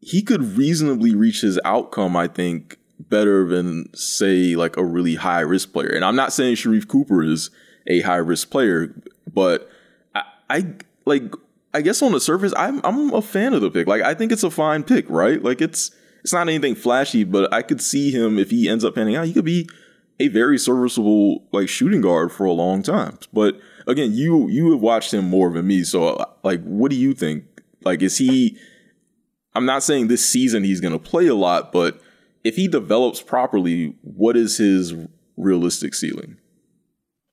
he 0.00 0.22
could 0.22 0.42
reasonably 0.56 1.14
reach 1.14 1.40
his 1.40 1.58
outcome, 1.64 2.16
I 2.16 2.28
think, 2.28 2.78
better 2.98 3.46
than, 3.46 3.88
say, 3.94 4.54
like 4.56 4.76
a 4.76 4.84
really 4.84 5.14
high 5.14 5.40
risk 5.40 5.72
player. 5.72 5.88
And 5.88 6.04
I'm 6.04 6.16
not 6.16 6.32
saying 6.32 6.56
Sharife 6.56 6.86
Cooper 6.86 7.22
is 7.22 7.50
a 7.86 8.02
high 8.02 8.16
risk 8.16 8.50
player, 8.50 8.94
but 9.32 9.68
I, 10.14 10.22
I 10.50 10.74
like, 11.06 11.34
I 11.72 11.80
guess 11.80 12.02
on 12.02 12.12
the 12.12 12.20
surface, 12.20 12.52
I'm 12.56 12.80
I'm 12.84 13.12
a 13.14 13.22
fan 13.22 13.54
of 13.54 13.62
the 13.62 13.70
pick. 13.70 13.86
Like, 13.86 14.02
I 14.02 14.14
think 14.14 14.32
it's 14.32 14.42
a 14.42 14.50
fine 14.50 14.82
pick, 14.82 15.08
right? 15.08 15.42
Like, 15.42 15.62
it's 15.62 15.90
it's 16.22 16.32
not 16.32 16.48
anything 16.48 16.74
flashy, 16.74 17.24
but 17.24 17.52
I 17.52 17.62
could 17.62 17.80
see 17.80 18.10
him 18.10 18.38
if 18.38 18.50
he 18.50 18.68
ends 18.68 18.84
up 18.84 18.94
panning 18.94 19.16
out, 19.16 19.26
he 19.26 19.32
could 19.32 19.44
be 19.44 19.68
a 20.18 20.28
very 20.28 20.58
serviceable 20.58 21.44
like 21.52 21.68
shooting 21.68 22.02
guard 22.02 22.30
for 22.32 22.44
a 22.44 22.52
long 22.52 22.82
time. 22.82 23.18
But 23.32 23.58
again, 23.90 24.12
you 24.14 24.48
you 24.48 24.70
have 24.72 24.80
watched 24.80 25.12
him 25.12 25.28
more 25.28 25.50
than 25.50 25.66
me, 25.66 25.84
so 25.84 26.24
like, 26.42 26.62
what 26.62 26.90
do 26.90 26.96
you 26.96 27.12
think? 27.14 27.44
Like, 27.84 28.02
is 28.02 28.18
he? 28.18 28.56
I'm 29.54 29.66
not 29.66 29.82
saying 29.82 30.08
this 30.08 30.24
season 30.24 30.62
he's 30.62 30.80
going 30.80 30.92
to 30.92 30.98
play 30.98 31.26
a 31.26 31.34
lot, 31.34 31.72
but 31.72 32.00
if 32.44 32.56
he 32.56 32.68
develops 32.68 33.20
properly, 33.20 33.96
what 34.02 34.36
is 34.36 34.56
his 34.58 34.94
realistic 35.36 35.94
ceiling? 35.94 36.36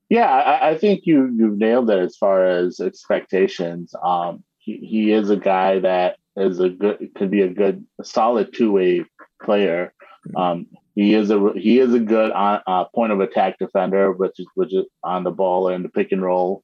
Yeah, 0.09 0.27
I, 0.29 0.69
I 0.69 0.77
think 0.77 1.01
you 1.03 1.31
you've 1.35 1.57
nailed 1.57 1.89
it 1.89 1.99
as 1.99 2.15
far 2.17 2.45
as 2.45 2.79
expectations. 2.79 3.93
Um, 4.03 4.43
he, 4.57 4.77
he 4.77 5.11
is 5.11 5.29
a 5.29 5.35
guy 5.35 5.79
that 5.79 6.17
is 6.35 6.59
a 6.59 6.69
good 6.69 7.09
could 7.15 7.29
be 7.29 7.41
a 7.41 7.49
good 7.49 7.85
a 7.99 8.03
solid 8.03 8.53
two 8.53 8.71
way 8.71 9.05
player. 9.43 9.93
Um, 10.35 10.67
he 10.97 11.13
is 11.13 11.29
a 11.29 11.51
he 11.55 11.77
is 11.77 11.93
a 11.93 11.99
good 11.99 12.31
on, 12.31 12.59
uh, 12.65 12.85
point 12.85 13.11
of 13.11 13.19
attack 13.19 13.59
defender, 13.59 14.11
which 14.11 14.39
is 14.39 14.47
which 14.55 14.73
is 14.73 14.85
on 15.03 15.23
the 15.23 15.29
ball 15.29 15.67
and 15.67 15.85
the 15.85 15.89
pick 15.89 16.11
and 16.11 16.23
roll. 16.23 16.63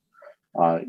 Uh, 0.59 0.79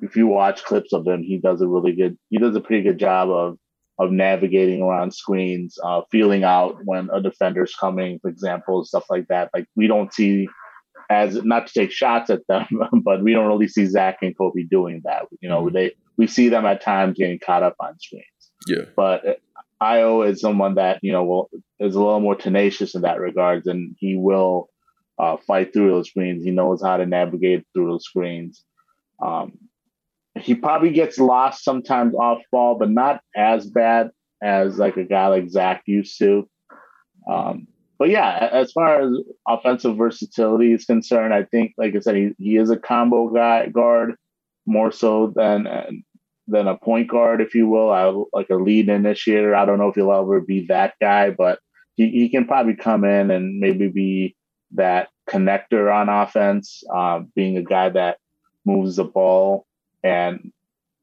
if 0.00 0.14
you 0.14 0.28
watch 0.28 0.62
clips 0.62 0.92
of 0.92 1.04
him, 1.04 1.24
he 1.24 1.38
does 1.38 1.60
a 1.60 1.66
really 1.66 1.90
good. 1.90 2.16
He 2.30 2.38
does 2.38 2.54
a 2.54 2.60
pretty 2.60 2.84
good 2.84 3.00
job 3.00 3.30
of 3.30 3.58
of 3.98 4.12
navigating 4.12 4.80
around 4.80 5.12
screens, 5.12 5.76
uh, 5.82 6.02
feeling 6.12 6.44
out 6.44 6.76
when 6.84 7.10
a 7.12 7.20
defender's 7.20 7.74
coming, 7.74 8.20
for 8.20 8.28
example, 8.28 8.84
stuff 8.84 9.06
like 9.10 9.26
that. 9.26 9.50
Like 9.52 9.66
we 9.74 9.88
don't 9.88 10.14
see 10.14 10.46
as 11.10 11.34
not 11.42 11.66
to 11.66 11.72
take 11.72 11.90
shots 11.90 12.30
at 12.30 12.46
them, 12.46 12.68
but 13.02 13.24
we 13.24 13.32
don't 13.32 13.48
really 13.48 13.66
see 13.66 13.86
Zach 13.86 14.18
and 14.22 14.38
Coby 14.38 14.68
doing 14.68 15.00
that. 15.04 15.24
You 15.40 15.48
know, 15.48 15.64
mm-hmm. 15.64 15.74
they 15.74 15.96
we 16.16 16.28
see 16.28 16.48
them 16.48 16.64
at 16.64 16.80
times 16.80 17.18
getting 17.18 17.40
caught 17.40 17.64
up 17.64 17.74
on 17.80 17.98
screens. 17.98 18.24
Yeah. 18.68 18.84
But 18.94 19.40
Ayo 19.82 20.28
is 20.28 20.40
someone 20.40 20.74
that 20.74 20.98
you 21.02 21.12
know 21.12 21.24
will 21.24 21.50
is 21.78 21.94
a 21.94 21.98
little 21.98 22.20
more 22.20 22.34
tenacious 22.34 22.94
in 22.94 23.02
that 23.02 23.20
regards, 23.20 23.66
and 23.66 23.94
he 23.98 24.16
will 24.16 24.68
uh, 25.18 25.36
fight 25.46 25.72
through 25.72 25.90
those 25.90 26.08
screens. 26.08 26.44
He 26.44 26.50
knows 26.50 26.82
how 26.82 26.96
to 26.96 27.06
navigate 27.06 27.66
through 27.72 27.90
those 27.90 28.04
screens. 28.04 28.64
Um, 29.22 29.58
he 30.36 30.54
probably 30.54 30.90
gets 30.90 31.18
lost 31.18 31.64
sometimes 31.64 32.14
off 32.14 32.40
ball, 32.52 32.76
but 32.78 32.90
not 32.90 33.20
as 33.36 33.66
bad 33.66 34.10
as 34.42 34.78
like 34.78 34.96
a 34.96 35.04
guy 35.04 35.26
like 35.28 35.50
Zach 35.50 35.82
used 35.86 36.18
to. 36.18 36.48
Um, 37.28 37.66
but 37.98 38.10
yeah, 38.10 38.48
as 38.52 38.70
far 38.70 39.02
as 39.02 39.10
offensive 39.48 39.96
versatility 39.96 40.72
is 40.72 40.84
concerned, 40.84 41.34
I 41.34 41.42
think, 41.42 41.72
like 41.76 41.96
I 41.96 42.00
said, 42.00 42.14
he, 42.14 42.30
he 42.38 42.56
is 42.56 42.70
a 42.70 42.76
combo 42.76 43.28
guy 43.28 43.66
guard 43.68 44.14
more 44.66 44.92
so 44.92 45.32
than 45.34 45.66
than 46.48 46.66
a 46.66 46.76
point 46.76 47.08
guard, 47.08 47.40
if 47.40 47.54
you 47.54 47.68
will, 47.68 47.92
I, 47.92 48.10
like 48.32 48.50
a 48.50 48.56
lead 48.56 48.88
initiator. 48.88 49.54
I 49.54 49.66
don't 49.66 49.78
know 49.78 49.88
if 49.88 49.94
he'll 49.94 50.12
ever 50.12 50.40
be 50.40 50.66
that 50.66 50.94
guy, 51.00 51.30
but 51.30 51.60
he, 51.96 52.08
he 52.10 52.28
can 52.28 52.46
probably 52.46 52.74
come 52.74 53.04
in 53.04 53.30
and 53.30 53.60
maybe 53.60 53.88
be 53.88 54.34
that 54.72 55.08
connector 55.28 55.94
on 55.94 56.08
offense, 56.08 56.82
uh, 56.94 57.20
being 57.34 57.56
a 57.56 57.62
guy 57.62 57.90
that 57.90 58.18
moves 58.64 58.96
the 58.96 59.04
ball 59.04 59.66
and 60.02 60.52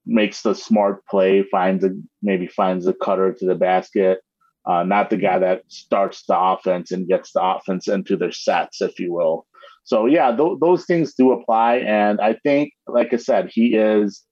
makes 0.06 0.42
the 0.42 0.54
smart 0.54 1.06
play, 1.06 1.44
finds 1.44 1.84
a 1.84 1.92
maybe 2.22 2.48
finds 2.48 2.88
a 2.88 2.94
cutter 2.94 3.34
to 3.34 3.46
the 3.46 3.56
basket. 3.56 4.20
Uh, 4.66 4.82
not 4.82 5.12
the 5.12 5.18
guy 5.18 5.38
that 5.38 5.62
starts 5.68 6.24
the 6.26 6.38
offense 6.38 6.92
and 6.92 7.08
gets 7.08 7.34
the 7.34 7.42
offense 7.42 7.88
into 7.88 8.18
their 8.18 8.32
sets, 8.32 8.82
if 8.82 9.00
you 9.00 9.14
will. 9.14 9.46
So 9.84 10.08
yeah, 10.08 10.36
th- 10.36 10.58
those 10.60 10.86
things 10.86 11.14
do 11.14 11.32
apply, 11.32 11.78
and 11.78 12.20
I 12.20 12.34
think, 12.42 12.74
like 12.88 13.14
I 13.14 13.18
said, 13.18 13.52
he 13.52 13.76
is 13.76 14.24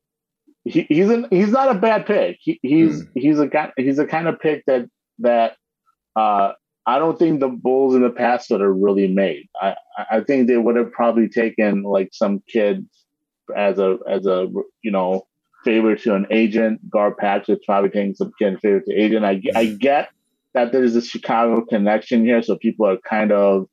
he, 0.65 0.85
he's 0.89 1.09
an, 1.09 1.27
he's 1.29 1.51
not 1.51 1.75
a 1.75 1.79
bad 1.79 2.05
pick. 2.05 2.37
He, 2.39 2.59
he's 2.61 3.03
mm. 3.03 3.09
he's 3.15 3.39
a 3.39 3.47
guy 3.47 3.71
he's 3.77 3.99
a 3.99 4.05
kind 4.05 4.27
of 4.27 4.39
pick 4.39 4.65
that 4.65 4.87
that 5.19 5.57
uh, 6.15 6.53
I 6.85 6.99
don't 6.99 7.17
think 7.17 7.39
the 7.39 7.49
Bulls 7.49 7.95
in 7.95 8.01
the 8.01 8.09
past 8.09 8.49
would 8.49 8.61
have 8.61 8.75
really 8.75 9.07
made. 9.07 9.49
I 9.61 9.75
I 10.09 10.21
think 10.21 10.47
they 10.47 10.57
would 10.57 10.75
have 10.75 10.91
probably 10.91 11.29
taken 11.29 11.83
like 11.83 12.09
some 12.13 12.41
kid 12.47 12.87
as 13.55 13.79
a 13.79 13.97
as 14.09 14.25
a 14.25 14.47
you 14.81 14.91
know 14.91 15.27
favor 15.65 15.95
to 15.95 16.15
an 16.15 16.27
agent. 16.31 16.89
Gar 16.89 17.13
Patrick 17.13 17.63
probably 17.65 17.89
taking 17.89 18.15
some 18.15 18.31
kid 18.39 18.59
favor 18.61 18.81
to 18.81 18.93
agent. 18.93 19.25
I 19.25 19.41
I 19.55 19.65
get 19.65 20.09
that 20.53 20.71
there's 20.71 20.95
a 20.95 21.01
Chicago 21.01 21.65
connection 21.65 22.23
here, 22.23 22.41
so 22.41 22.57
people 22.57 22.87
are 22.87 22.97
kind 22.97 23.31
of 23.31 23.67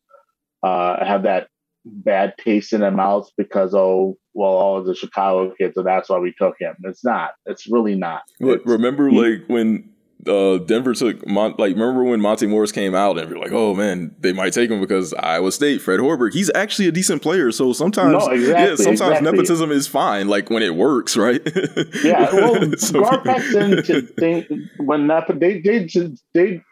uh, 0.63 1.05
have 1.05 1.23
that 1.23 1.49
bad 1.85 2.35
taste 2.39 2.73
in 2.73 2.81
their 2.81 2.91
mouths 2.91 3.33
because 3.37 3.75
oh 3.75 4.17
well 4.35 4.51
all 4.51 4.79
of 4.79 4.87
the 4.87 4.95
Chicago 4.95 5.53
kids 5.57 5.75
so 5.75 5.83
that's 5.83 6.09
why 6.09 6.19
we 6.19 6.35
took 6.39 6.57
him. 6.59 6.75
It's 6.85 7.05
not. 7.05 7.31
It's 7.47 7.71
really 7.71 7.95
not. 7.95 8.23
Look, 8.41 8.63
remember 8.65 9.09
he, 9.09 9.19
like 9.19 9.47
when 9.49 9.91
uh, 10.27 10.59
Denver 10.59 10.95
took 10.95 11.27
Mon- 11.27 11.55
like 11.59 11.73
remember 11.73 12.05
when 12.05 12.21
Monte 12.21 12.47
Morris 12.47 12.73
came 12.73 12.95
out 12.95 13.19
and 13.19 13.29
you're 13.31 13.39
like, 13.39 13.53
oh 13.53 13.75
man, 13.75 14.15
they 14.19 14.33
might 14.33 14.53
take 14.53 14.71
him 14.71 14.81
because 14.81 15.15
Iowa 15.15 15.53
State, 15.53 15.81
Fred 15.81 16.01
Hoiberg, 16.01 16.33
he's 16.33 16.51
actually 16.55 16.89
a 16.89 16.93
decent 16.93 17.23
player. 17.23 17.51
So 17.53 17.73
sometimes, 17.73 18.13
no, 18.13 18.31
exactly, 18.31 18.45
yeah, 18.51 18.77
sometimes 18.77 19.01
exactly. 19.01 19.31
nepotism 19.31 19.71
is 19.71 19.87
fine, 19.87 20.29
like 20.29 20.51
when 20.51 20.63
it 20.63 20.75
works, 20.75 21.17
right? 21.17 21.41
yeah, 22.05 22.33
well, 22.33 22.55
so 22.77 23.03
Garpax 23.03 23.87
didn't 23.87 24.17
think 24.17 24.47
when 24.79 25.07
Nep- 25.07 25.39
they 25.39 25.61
they 25.61 25.85
just, 25.85 26.23
they 26.35 26.63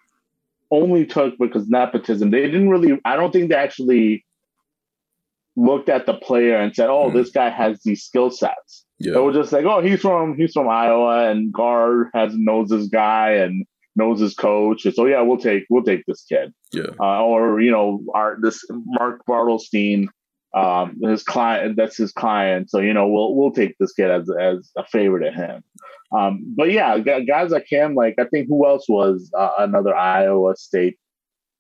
only 0.70 1.06
took 1.06 1.38
because 1.38 1.68
nepotism. 1.68 2.30
They 2.30 2.42
didn't 2.42 2.68
really. 2.68 3.00
I 3.04 3.16
don't 3.16 3.32
think 3.32 3.50
they 3.50 3.56
actually 3.56 4.24
looked 5.58 5.88
at 5.88 6.06
the 6.06 6.14
player 6.14 6.56
and 6.56 6.74
said, 6.74 6.88
"Oh, 6.88 7.10
mm. 7.10 7.12
this 7.12 7.30
guy 7.30 7.50
has 7.50 7.82
these 7.82 8.04
skill 8.04 8.30
sets." 8.30 8.84
Yeah. 8.98 9.18
It 9.18 9.22
was 9.22 9.34
just 9.34 9.52
like, 9.52 9.64
"Oh, 9.64 9.82
he's 9.82 10.00
from 10.00 10.36
he's 10.36 10.52
from 10.52 10.68
Iowa, 10.68 11.30
and 11.30 11.52
Gar 11.52 12.10
has 12.14 12.32
knows 12.36 12.68
this 12.68 12.88
guy 12.88 13.32
and 13.32 13.66
knows 13.96 14.20
his 14.20 14.34
coach." 14.34 14.84
And 14.84 14.94
so 14.94 15.06
yeah, 15.06 15.20
we'll 15.20 15.38
take 15.38 15.64
we'll 15.70 15.84
take 15.84 16.04
this 16.06 16.24
kid. 16.24 16.52
Yeah. 16.72 16.90
Uh, 17.00 17.22
or 17.22 17.60
you 17.60 17.70
know, 17.70 18.02
our 18.14 18.38
this 18.40 18.64
Mark 18.70 19.22
Bartelstein 19.28 20.08
um, 20.54 20.98
his 21.02 21.22
client. 21.22 21.76
That's 21.76 21.96
his 21.96 22.12
client. 22.12 22.70
So 22.70 22.80
you 22.80 22.94
know, 22.94 23.08
we'll 23.08 23.34
we'll 23.34 23.52
take 23.52 23.76
this 23.78 23.92
kid 23.92 24.10
as 24.10 24.30
as 24.40 24.70
a 24.76 24.84
favor 24.86 25.20
to 25.20 25.30
him. 25.30 25.62
Um, 26.10 26.54
but 26.56 26.72
yeah, 26.72 26.98
guys 26.98 27.50
like 27.50 27.66
him, 27.68 27.94
like 27.94 28.14
I 28.18 28.24
think 28.24 28.48
who 28.48 28.66
else 28.66 28.88
was 28.88 29.30
uh, 29.36 29.50
another 29.58 29.94
Iowa 29.94 30.56
State 30.56 30.98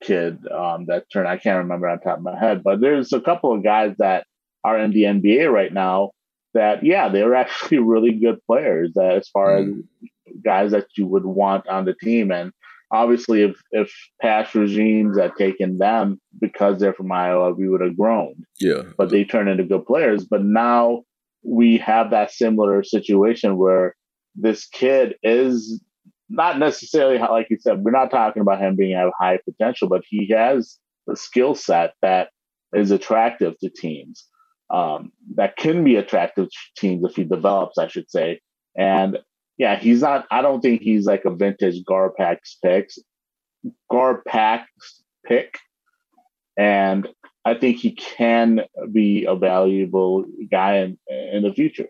kid 0.02 0.46
um, 0.48 0.86
that 0.86 1.04
turned. 1.12 1.28
I 1.28 1.38
can't 1.38 1.58
remember 1.58 1.88
on 1.88 2.00
top 2.00 2.18
of 2.18 2.24
my 2.24 2.38
head, 2.38 2.62
but 2.62 2.80
there's 2.80 3.12
a 3.12 3.20
couple 3.20 3.54
of 3.54 3.64
guys 3.64 3.94
that 3.98 4.26
are 4.64 4.78
in 4.78 4.92
the 4.92 5.02
NBA 5.02 5.50
right 5.52 5.72
now 5.72 6.10
that 6.54 6.84
yeah, 6.84 7.08
they're 7.08 7.34
actually 7.44 7.78
really 7.78 8.12
good 8.12 8.38
players. 8.46 8.92
That 8.94 9.16
as 9.16 9.28
far 9.28 9.58
mm. 9.58 9.78
as 9.78 10.40
guys 10.44 10.70
that 10.72 10.86
you 10.96 11.06
would 11.06 11.24
want 11.24 11.68
on 11.68 11.84
the 11.84 11.94
team, 11.94 12.30
and 12.30 12.52
obviously 12.90 13.42
if 13.42 13.60
if 13.70 13.92
past 14.20 14.54
regimes 14.54 15.18
had 15.18 15.36
taken 15.36 15.78
them 15.78 16.20
because 16.40 16.78
they're 16.78 16.94
from 16.94 17.12
Iowa, 17.12 17.52
we 17.52 17.68
would 17.68 17.80
have 17.80 17.96
grown. 17.96 18.34
Yeah, 18.60 18.82
but 18.96 19.10
they 19.10 19.24
turn 19.24 19.48
into 19.48 19.64
good 19.64 19.86
players. 19.86 20.24
But 20.24 20.44
now 20.44 21.02
we 21.44 21.78
have 21.78 22.10
that 22.10 22.32
similar 22.32 22.82
situation 22.82 23.56
where 23.56 23.94
this 24.34 24.66
kid 24.66 25.14
is 25.22 25.82
not 26.28 26.58
necessarily 26.58 27.18
like 27.18 27.48
you 27.50 27.58
said. 27.60 27.82
We're 27.82 27.90
not 27.90 28.10
talking 28.10 28.42
about 28.42 28.60
him 28.60 28.76
being 28.76 28.96
have 28.96 29.12
high 29.18 29.38
potential, 29.44 29.88
but 29.88 30.02
he 30.08 30.28
has 30.28 30.78
a 31.08 31.16
skill 31.16 31.54
set 31.54 31.94
that 32.02 32.28
is 32.74 32.90
attractive 32.90 33.58
to 33.58 33.70
teams 33.70 34.26
um, 34.70 35.12
that 35.36 35.56
can 35.56 35.84
be 35.84 35.96
attractive 35.96 36.48
to 36.50 36.58
teams 36.76 37.04
if 37.04 37.16
he 37.16 37.24
develops, 37.24 37.78
I 37.78 37.88
should 37.88 38.10
say. 38.10 38.40
And 38.76 39.18
yeah, 39.56 39.78
he's 39.78 40.02
not. 40.02 40.26
I 40.30 40.42
don't 40.42 40.60
think 40.60 40.82
he's 40.82 41.06
like 41.06 41.24
a 41.24 41.34
vintage 41.34 41.82
Garpax 41.84 42.38
picks, 42.62 42.98
Garpax 43.90 44.64
pick, 45.26 45.58
and 46.56 47.08
I 47.44 47.54
think 47.54 47.78
he 47.78 47.92
can 47.92 48.60
be 48.92 49.24
a 49.24 49.34
valuable 49.34 50.24
guy 50.50 50.76
in 50.76 50.98
in 51.08 51.42
the 51.42 51.52
future. 51.52 51.88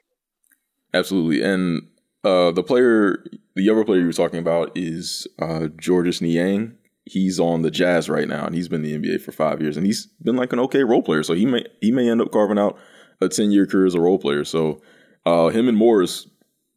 Absolutely, 0.94 1.42
and 1.42 1.82
uh, 2.24 2.52
the 2.52 2.62
player, 2.62 3.24
the 3.58 3.70
other 3.70 3.84
player 3.84 4.00
you 4.00 4.06
were 4.06 4.12
talking 4.12 4.38
about 4.38 4.72
is 4.76 5.26
uh, 5.38 5.68
Georges 5.76 6.22
Niang 6.22 6.78
he's 7.08 7.40
on 7.40 7.62
the 7.62 7.70
Jazz 7.70 8.08
right 8.08 8.28
now, 8.28 8.44
and 8.46 8.54
he's 8.54 8.68
been 8.68 8.84
in 8.84 9.00
the 9.00 9.08
NBA 9.08 9.22
for 9.22 9.32
five 9.32 9.60
years, 9.60 9.76
and 9.76 9.86
he's 9.86 10.06
been 10.22 10.36
like 10.36 10.52
an 10.52 10.60
okay 10.60 10.84
role 10.84 11.02
player. 11.02 11.22
So 11.22 11.34
he 11.34 11.46
may 11.46 11.64
he 11.80 11.90
may 11.90 12.08
end 12.08 12.20
up 12.20 12.30
carving 12.30 12.58
out 12.58 12.78
a 13.20 13.28
ten 13.28 13.50
year 13.50 13.66
career 13.66 13.86
as 13.86 13.94
a 13.94 14.00
role 14.00 14.18
player. 14.18 14.44
So 14.44 14.80
uh, 15.26 15.48
him 15.48 15.68
and 15.68 15.76
Morris 15.76 16.28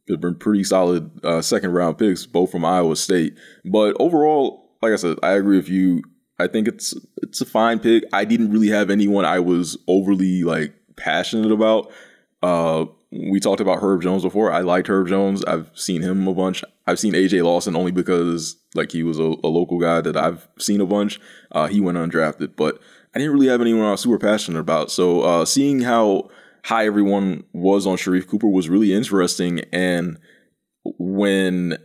have 0.09 0.21
been 0.21 0.35
pretty 0.35 0.63
solid 0.63 1.23
uh, 1.23 1.41
second 1.41 1.71
round 1.71 1.97
picks, 1.97 2.25
both 2.25 2.51
from 2.51 2.65
Iowa 2.65 2.95
State. 2.95 3.37
But 3.65 3.95
overall, 3.99 4.71
like 4.81 4.93
I 4.93 4.97
said, 4.97 5.17
I 5.21 5.33
agree 5.33 5.57
with 5.57 5.69
you. 5.69 6.03
I 6.39 6.47
think 6.47 6.67
it's 6.67 6.95
it's 7.21 7.41
a 7.41 7.45
fine 7.45 7.79
pick. 7.79 8.03
I 8.13 8.25
didn't 8.25 8.51
really 8.51 8.69
have 8.69 8.89
anyone 8.89 9.25
I 9.25 9.39
was 9.39 9.77
overly 9.87 10.43
like 10.43 10.73
passionate 10.95 11.51
about. 11.51 11.91
Uh, 12.41 12.85
we 13.11 13.39
talked 13.39 13.59
about 13.59 13.81
Herb 13.81 14.01
Jones 14.01 14.23
before. 14.23 14.51
I 14.51 14.61
liked 14.61 14.87
Herb 14.87 15.07
Jones. 15.07 15.43
I've 15.45 15.69
seen 15.73 16.01
him 16.01 16.27
a 16.27 16.33
bunch. 16.33 16.63
I've 16.87 16.99
seen 16.99 17.13
AJ 17.13 17.43
Lawson 17.43 17.75
only 17.75 17.91
because 17.91 18.55
like 18.73 18.91
he 18.91 19.03
was 19.03 19.19
a, 19.19 19.33
a 19.43 19.49
local 19.49 19.79
guy 19.79 19.99
that 20.01 20.15
I've 20.15 20.47
seen 20.57 20.79
a 20.79 20.85
bunch. 20.85 21.19
Uh, 21.51 21.67
he 21.67 21.81
went 21.81 21.97
undrafted, 21.97 22.55
but 22.55 22.79
I 23.13 23.19
didn't 23.19 23.33
really 23.33 23.47
have 23.47 23.61
anyone 23.61 23.85
I 23.85 23.91
was 23.91 24.01
super 24.01 24.17
passionate 24.17 24.59
about. 24.59 24.91
So 24.91 25.21
uh, 25.21 25.45
seeing 25.45 25.81
how 25.81 26.29
high 26.63 26.85
everyone 26.85 27.43
was 27.51 27.85
on 27.85 27.97
Sharife 27.97 28.27
Cooper 28.27 28.47
was 28.47 28.69
really 28.69 28.93
interesting. 28.93 29.61
And 29.73 30.17
when 30.83 31.77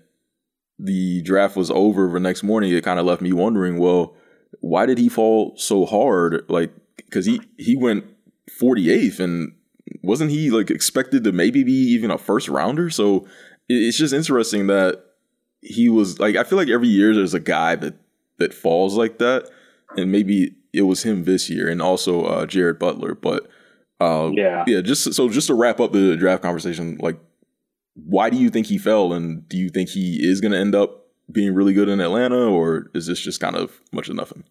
the 0.78 1.22
draft 1.22 1.56
was 1.56 1.70
over 1.72 2.08
the 2.08 2.20
next 2.20 2.44
morning, 2.44 2.72
it 2.72 2.84
kind 2.84 3.00
of 3.00 3.06
left 3.06 3.22
me 3.22 3.32
wondering, 3.32 3.78
well, 3.78 4.14
why 4.60 4.86
did 4.86 4.98
he 4.98 5.08
fall 5.08 5.54
so 5.56 5.86
hard? 5.86 6.44
Like, 6.48 6.72
because 6.96 7.26
he 7.26 7.40
he 7.58 7.76
went 7.76 8.04
48th, 8.60 9.20
and 9.20 9.55
wasn't 10.02 10.30
he 10.30 10.50
like 10.50 10.70
expected 10.70 11.24
to 11.24 11.32
maybe 11.32 11.62
be 11.64 11.72
even 11.72 12.10
a 12.10 12.18
first 12.18 12.48
rounder? 12.48 12.90
So 12.90 13.26
it's 13.68 13.98
just 13.98 14.14
interesting 14.14 14.66
that 14.68 15.04
he 15.60 15.88
was 15.88 16.18
like 16.18 16.36
I 16.36 16.44
feel 16.44 16.58
like 16.58 16.68
every 16.68 16.88
year 16.88 17.14
there's 17.14 17.34
a 17.34 17.40
guy 17.40 17.76
that 17.76 17.94
that 18.38 18.54
falls 18.54 18.96
like 18.96 19.18
that, 19.18 19.48
and 19.96 20.12
maybe 20.12 20.54
it 20.72 20.82
was 20.82 21.02
him 21.02 21.24
this 21.24 21.48
year, 21.48 21.68
and 21.68 21.80
also 21.80 22.24
uh, 22.24 22.46
Jared 22.46 22.78
Butler. 22.78 23.14
But 23.14 23.48
uh, 24.00 24.30
yeah, 24.32 24.64
yeah. 24.66 24.80
Just 24.80 25.14
so 25.14 25.28
just 25.28 25.46
to 25.48 25.54
wrap 25.54 25.80
up 25.80 25.92
the 25.92 26.16
draft 26.16 26.42
conversation, 26.42 26.98
like 27.00 27.18
why 27.94 28.30
do 28.30 28.36
you 28.36 28.50
think 28.50 28.66
he 28.66 28.78
fell, 28.78 29.12
and 29.12 29.48
do 29.48 29.56
you 29.56 29.68
think 29.68 29.88
he 29.88 30.18
is 30.22 30.40
going 30.40 30.52
to 30.52 30.58
end 30.58 30.74
up 30.74 31.06
being 31.30 31.54
really 31.54 31.72
good 31.72 31.88
in 31.88 32.00
Atlanta, 32.00 32.48
or 32.48 32.90
is 32.94 33.06
this 33.06 33.20
just 33.20 33.40
kind 33.40 33.56
of 33.56 33.80
much 33.92 34.08
of 34.08 34.16
nothing? 34.16 34.44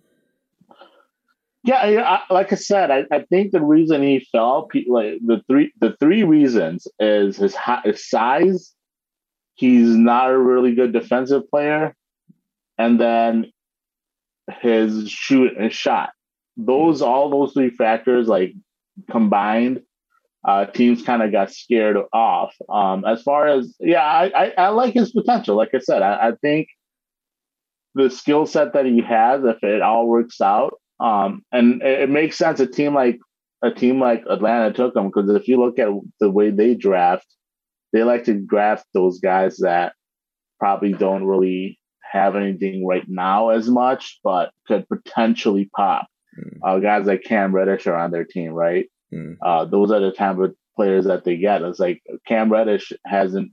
Yeah, 1.65 2.21
I, 2.30 2.32
like 2.32 2.54
I 2.54 2.58
said, 2.58 2.91
I, 2.91 3.06
I, 3.12 3.23
think 3.23 3.51
the 3.51 3.62
reason 3.62 4.04
he 4.04 4.28
fell, 4.32 4.69
like 4.88 5.17
the 5.25 5.41
three, 5.47 5.73
the 5.80 5.95
three 5.99 6.23
reasons 6.23 6.88
is 6.99 7.38
his, 7.38 7.58
his 7.84 8.08
size, 8.08 8.71
he's 9.56 9.89
not 9.89 10.30
a 10.30 10.38
really 10.38 10.75
good 10.75 10.93
defensive 10.93 11.49
player, 11.49 11.95
and 12.78 13.01
then 13.01 13.51
his 14.62 15.10
shoot 15.10 15.58
and 15.58 15.73
shot. 15.73 16.12
Those 16.56 17.01
all 17.01 17.32
those 17.32 17.54
three 17.54 17.71
factors 17.71 18.28
like 18.28 18.54
combined, 19.10 19.82
uh, 20.47 20.65
teams 20.65 21.01
kind 21.01 21.23
of 21.23 21.32
got 21.32 21.51
scared 21.51 21.97
off. 22.13 22.54
Um, 22.69 23.04
as 23.06 23.23
far 23.23 23.47
as 23.47 23.75
yeah, 23.80 24.04
I, 24.04 24.25
I, 24.28 24.54
I 24.56 24.67
like 24.69 24.93
his 24.93 25.12
potential. 25.12 25.56
Like 25.56 25.73
I 25.73 25.80
said, 25.80 26.04
I, 26.04 26.28
I 26.28 26.32
think 26.43 26.67
the 27.95 28.12
skill 28.12 28.45
set 28.45 28.73
that 28.73 28.86
he 28.86 29.01
has, 29.01 29.43
if 29.43 29.63
it 29.63 29.82
all 29.82 30.06
works 30.08 30.39
out, 30.41 30.80
um, 30.99 31.43
and 31.51 31.81
it, 31.81 32.01
it 32.01 32.10
makes 32.10 32.38
sense. 32.38 32.60
A 32.60 32.67
team 32.67 32.93
like 32.93 33.19
a 33.62 33.71
team 33.71 33.99
like 33.99 34.23
Atlanta 34.29 34.73
took 34.73 34.95
him 34.95 35.08
because 35.08 35.29
if 35.29 35.47
you 35.47 35.60
look 35.60 35.79
at 35.79 35.89
the 36.19 36.29
way 36.29 36.51
they 36.51 36.75
draft, 36.75 37.25
they 37.93 38.03
like 38.03 38.25
to 38.25 38.34
draft 38.34 38.86
those 38.93 39.19
guys 39.19 39.58
that 39.58 39.93
probably 40.60 40.93
don't 40.93 41.25
really 41.25 41.79
have 42.12 42.36
anything 42.36 42.86
right 42.86 43.05
now 43.08 43.49
as 43.49 43.69
much, 43.69 44.19
but 44.23 44.51
could 44.67 44.88
potentially 44.88 45.69
pop. 45.75 46.08
Mm. 46.38 46.60
Uh, 46.63 46.79
guys 46.79 47.05
like 47.05 47.23
Cam 47.23 47.53
Reddish 47.53 47.88
are 47.88 47.95
on 47.95 48.12
their 48.12 48.25
team, 48.25 48.51
right? 48.51 48.86
Mm. 49.13 49.36
Uh, 49.41 49.65
those 49.65 49.91
are 49.91 49.99
the 49.99 50.12
type 50.12 50.38
of 50.38 50.55
players 50.75 51.05
that 51.05 51.23
they 51.23 51.38
get. 51.38 51.62
It's 51.62 51.79
like 51.79 52.01
Cam 52.27 52.51
Reddish 52.51 52.93
hasn't. 53.05 53.51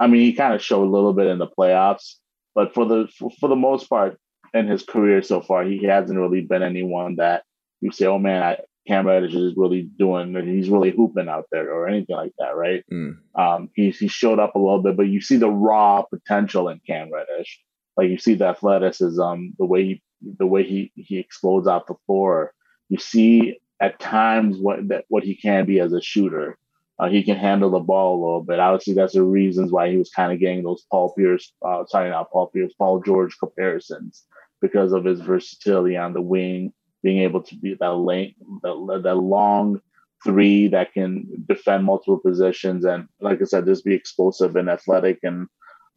I 0.00 0.06
mean, 0.06 0.22
he 0.22 0.32
kind 0.32 0.54
of 0.54 0.62
showed 0.62 0.84
a 0.84 0.90
little 0.90 1.12
bit 1.12 1.28
in 1.28 1.38
the 1.38 1.46
playoffs, 1.46 2.14
but 2.54 2.74
for 2.74 2.84
the 2.84 3.08
for, 3.18 3.30
for 3.38 3.48
the 3.48 3.56
most 3.56 3.88
part 3.88 4.18
in 4.54 4.68
his 4.68 4.82
career 4.82 5.22
so 5.22 5.40
far, 5.40 5.64
he 5.64 5.84
hasn't 5.84 6.18
really 6.18 6.42
been 6.42 6.62
anyone 6.62 7.16
that 7.16 7.44
you 7.80 7.90
say, 7.90 8.06
"Oh 8.06 8.18
man, 8.18 8.42
I, 8.42 8.58
Cam 8.86 9.06
Reddish 9.06 9.34
is 9.34 9.56
really 9.56 9.82
doing, 9.82 10.34
he's 10.44 10.68
really 10.68 10.90
hooping 10.90 11.28
out 11.28 11.46
there 11.52 11.72
or 11.72 11.88
anything 11.88 12.16
like 12.16 12.32
that, 12.38 12.56
right? 12.56 12.84
Mm. 12.92 13.16
Um, 13.38 13.70
he, 13.74 13.90
he 13.90 14.08
showed 14.08 14.40
up 14.40 14.54
a 14.54 14.58
little 14.58 14.82
bit, 14.82 14.96
but 14.96 15.04
you 15.04 15.20
see 15.20 15.36
the 15.36 15.50
raw 15.50 16.02
potential 16.02 16.68
in 16.68 16.80
Cam 16.86 17.10
Reddish. 17.12 17.60
Like 17.96 18.08
you 18.08 18.18
see 18.18 18.34
the 18.34 18.46
athleticism, 18.46 19.20
the 19.58 19.66
way 19.66 19.84
he, 19.84 20.02
the 20.38 20.46
way 20.46 20.64
he, 20.64 20.90
he 20.96 21.18
explodes 21.18 21.68
out 21.68 21.86
the 21.86 21.94
floor. 22.06 22.54
You 22.88 22.98
see 22.98 23.58
at 23.80 24.00
times 24.00 24.58
what 24.58 24.88
that 24.88 25.04
what 25.08 25.24
he 25.24 25.36
can 25.36 25.66
be 25.66 25.78
as 25.78 25.92
a 25.92 26.00
shooter. 26.00 26.58
Uh, 26.98 27.08
he 27.08 27.22
can 27.22 27.36
handle 27.36 27.70
the 27.70 27.80
ball 27.80 28.14
a 28.14 28.20
little 28.22 28.42
bit. 28.42 28.60
Obviously, 28.60 28.94
that's 28.94 29.14
the 29.14 29.24
reasons 29.24 29.72
why 29.72 29.90
he 29.90 29.96
was 29.96 30.10
kind 30.10 30.32
of 30.32 30.38
getting 30.38 30.62
those 30.62 30.84
Paul 30.90 31.12
Pierce, 31.14 31.52
uh, 31.66 31.84
sorry, 31.86 32.10
not 32.10 32.30
Paul 32.30 32.48
Pierce, 32.48 32.72
Paul 32.78 33.00
George 33.00 33.36
comparisons 33.38 34.24
because 34.62 34.92
of 34.92 35.04
his 35.04 35.20
versatility 35.20 35.98
on 35.98 36.14
the 36.14 36.22
wing 36.22 36.72
being 37.02 37.18
able 37.18 37.42
to 37.42 37.56
be 37.56 37.74
that 37.74 37.92
lane, 37.94 38.34
that, 38.62 39.00
that 39.02 39.16
long 39.16 39.80
three 40.24 40.68
that 40.68 40.92
can 40.92 41.44
defend 41.48 41.84
multiple 41.84 42.18
positions, 42.18 42.84
and 42.84 43.08
like 43.20 43.42
I 43.42 43.44
said, 43.44 43.66
just 43.66 43.84
be 43.84 43.94
explosive 43.94 44.56
and 44.56 44.70
athletic 44.70 45.18
and 45.24 45.48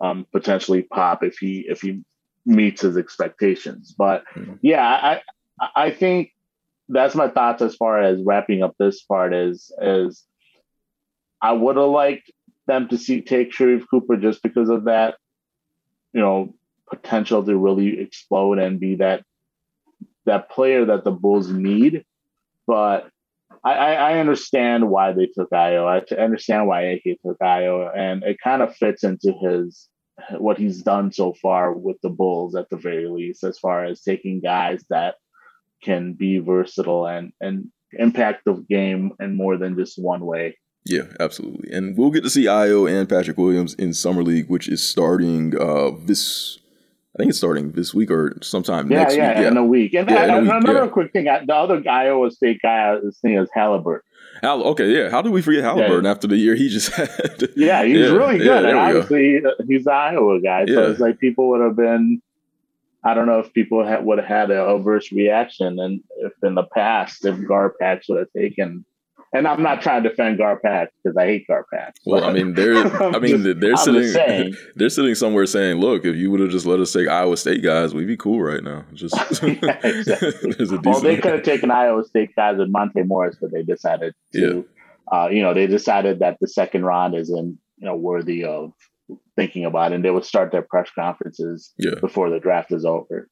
um, 0.01 0.25
potentially 0.31 0.81
pop 0.81 1.23
if 1.23 1.37
he 1.37 1.65
if 1.69 1.81
he 1.81 2.03
meets 2.45 2.81
his 2.81 2.97
expectations. 2.97 3.93
But 3.97 4.23
mm-hmm. 4.35 4.55
yeah, 4.61 4.83
I 4.83 5.21
I 5.75 5.91
think 5.91 6.31
that's 6.89 7.15
my 7.15 7.29
thoughts 7.29 7.61
as 7.61 7.75
far 7.75 8.01
as 8.01 8.21
wrapping 8.23 8.63
up 8.63 8.75
this 8.77 9.03
part 9.03 9.33
is 9.33 9.71
is 9.79 10.23
I 11.41 11.53
would 11.53 11.77
have 11.77 11.89
liked 11.89 12.31
them 12.67 12.87
to 12.89 12.97
see 12.97 13.21
take 13.21 13.51
Sharife 13.51 13.85
Cooper 13.89 14.17
just 14.17 14.41
because 14.41 14.69
of 14.69 14.85
that, 14.85 15.15
you 16.13 16.21
know, 16.21 16.55
potential 16.89 17.43
to 17.43 17.57
really 17.57 17.99
explode 17.99 18.59
and 18.59 18.79
be 18.79 18.95
that 18.95 19.23
that 20.25 20.49
player 20.49 20.85
that 20.85 21.03
the 21.03 21.11
Bulls 21.11 21.49
need. 21.49 22.03
But 22.67 23.09
I, 23.63 23.95
I 23.95 24.19
understand 24.19 24.89
why 24.89 25.13
they 25.13 25.27
took 25.27 25.49
Ayo. 25.51 25.87
I 25.87 26.15
understand 26.21 26.67
why 26.67 26.81
AK 26.83 27.19
took 27.25 27.39
Ayo, 27.39 27.91
and 27.95 28.23
it 28.23 28.37
kind 28.43 28.61
of 28.61 28.75
fits 28.75 29.03
into 29.03 29.33
his 29.33 29.87
what 30.37 30.57
he's 30.57 30.81
done 30.81 31.11
so 31.11 31.33
far 31.41 31.73
with 31.73 31.97
the 32.01 32.09
Bulls 32.09 32.55
at 32.55 32.69
the 32.69 32.77
very 32.77 33.07
least, 33.07 33.43
as 33.43 33.59
far 33.59 33.85
as 33.85 34.01
taking 34.01 34.39
guys 34.39 34.83
that 34.89 35.15
can 35.83 36.13
be 36.13 36.39
versatile 36.39 37.07
and 37.07 37.31
and 37.41 37.71
impact 37.93 38.43
the 38.45 38.53
game 38.69 39.13
in 39.19 39.35
more 39.35 39.57
than 39.57 39.77
just 39.77 39.97
one 39.97 40.25
way. 40.25 40.57
Yeah, 40.85 41.07
absolutely. 41.19 41.71
And 41.71 41.97
we'll 41.97 42.11
get 42.11 42.23
to 42.23 42.29
see 42.29 42.45
Ayo 42.45 42.89
and 42.89 43.09
Patrick 43.09 43.37
Williams 43.37 43.73
in 43.73 43.93
Summer 43.93 44.21
League, 44.21 44.49
which 44.49 44.67
is 44.69 44.87
starting 44.87 45.59
uh, 45.59 45.91
this 46.05 46.59
I 47.15 47.17
think 47.19 47.29
it's 47.29 47.37
starting 47.37 47.71
this 47.71 47.93
week 47.93 48.11
or 48.11 48.37
sometime 48.41 48.91
yeah, 48.91 48.97
next 48.99 49.15
yeah, 49.15 49.29
week. 49.29 49.37
Yeah, 49.43 49.47
in 49.47 49.57
a 49.57 49.63
week. 49.65 49.93
And, 49.93 50.09
Yeah, 50.09 50.23
in 50.25 50.29
a 50.31 50.41
week, 50.41 50.51
another 50.51 50.83
yeah. 50.85 50.87
quick 50.89 51.13
thing, 51.13 51.23
the 51.25 51.55
other 51.55 51.81
Iowa 51.89 52.29
State 52.29 52.59
guy, 52.61 52.99
his 52.99 53.17
name 53.23 53.39
is 53.39 53.49
Halliburton. 53.53 54.01
Hal, 54.41 54.63
okay, 54.63 54.89
yeah. 54.91 55.09
How 55.09 55.21
did 55.21 55.31
we 55.31 55.41
forget 55.41 55.63
Halliburton 55.63 56.05
after 56.05 56.27
the 56.27 56.35
year 56.35 56.55
he 56.55 56.67
just 56.67 56.89
had? 56.93 57.09
Yeah, 57.55 57.85
he 57.85 57.93
was 57.97 58.11
Yeah, 58.11 58.17
really 58.17 58.37
good. 58.39 58.65
and 58.65 58.65
we 58.65 58.71
go. 58.73 58.79
obviously, 58.79 59.45
uh, 59.45 59.51
he's 59.65 59.85
the 59.85 59.91
Iowa 59.93 60.41
guy. 60.41 60.65
So 60.65 60.73
Yeah. 60.73 60.89
it's 60.91 60.99
like 60.99 61.19
people 61.19 61.47
would 61.49 61.61
have 61.61 61.77
been, 61.77 62.21
I 63.05 63.13
don't 63.13 63.27
know 63.27 63.39
if 63.39 63.53
people 63.53 63.85
had, 63.85 64.03
would 64.03 64.17
have 64.17 64.27
had 64.27 64.51
an 64.51 64.57
adverse 64.57 65.09
reaction. 65.13 65.79
And 65.79 66.01
if 66.17 66.33
in 66.43 66.55
the 66.55 66.63
past, 66.63 67.23
if 67.23 67.35
Garpax 67.37 68.09
would 68.09 68.19
have 68.19 68.31
taken, 68.35 68.83
and 69.35 69.47
I'm 69.47 69.61
not 69.61 69.81
trying 69.81 70.03
to 70.03 70.09
defend 70.09 70.39
Garpax 70.39 70.87
because 71.03 71.17
I 71.17 71.25
hate 71.25 71.45
Garpax. 71.49 71.91
Well, 72.05 72.23
I 72.23 72.31
mean, 72.31 72.53
they're 72.53 72.77
I 73.03 73.19
mean, 73.19 73.43
just- 73.43 73.59
they're 73.59 73.75
sitting 73.75 74.55
they're 74.75 74.89
sitting 74.89 75.15
somewhere 75.15 75.45
saying, 75.45 75.79
"Look, 75.79 76.05
if 76.05 76.15
you 76.15 76.31
would 76.31 76.39
have 76.39 76.49
just 76.49 76.65
let 76.65 76.79
us 76.79 76.93
take 76.93 77.07
Iowa 77.07 77.35
State 77.37 77.61
guys, 77.63 77.93
we'd 77.93 78.07
be 78.07 78.17
cool 78.17 78.41
right 78.41 78.63
now." 78.63 78.85
Just 78.93 79.15
Yeah, 79.43 79.79
exactly. 79.83 80.55
Well, 80.83 81.01
they 81.01 81.17
could 81.17 81.33
have 81.33 81.43
taken 81.43 81.71
Iowa 81.71 82.03
State 82.05 82.35
guys 82.35 82.57
with 82.57 82.69
Monte 82.69 83.03
Morris, 83.03 83.37
but 83.39 83.51
they 83.51 83.63
decided 83.63 84.13
to, 84.33 84.65
uh, 85.11 85.27
you 85.31 85.41
know, 85.41 85.53
they 85.53 85.67
decided 85.67 86.19
that 86.19 86.37
the 86.39 86.47
second 86.47 86.85
round 86.85 87.15
isn't, 87.15 87.59
you 87.77 87.85
know, 87.85 87.95
worthy 87.95 88.45
of 88.45 88.71
thinking 89.35 89.65
about, 89.65 89.91
it, 89.91 89.95
and 89.95 90.05
they 90.05 90.09
would 90.11 90.25
start 90.25 90.51
their 90.51 90.61
press 90.61 90.89
conferences 90.97 91.73
Yeah. 91.77 91.95
before 92.01 92.29
the 92.29 92.39
draft 92.39 92.71
is 92.71 92.85
over. 92.85 93.29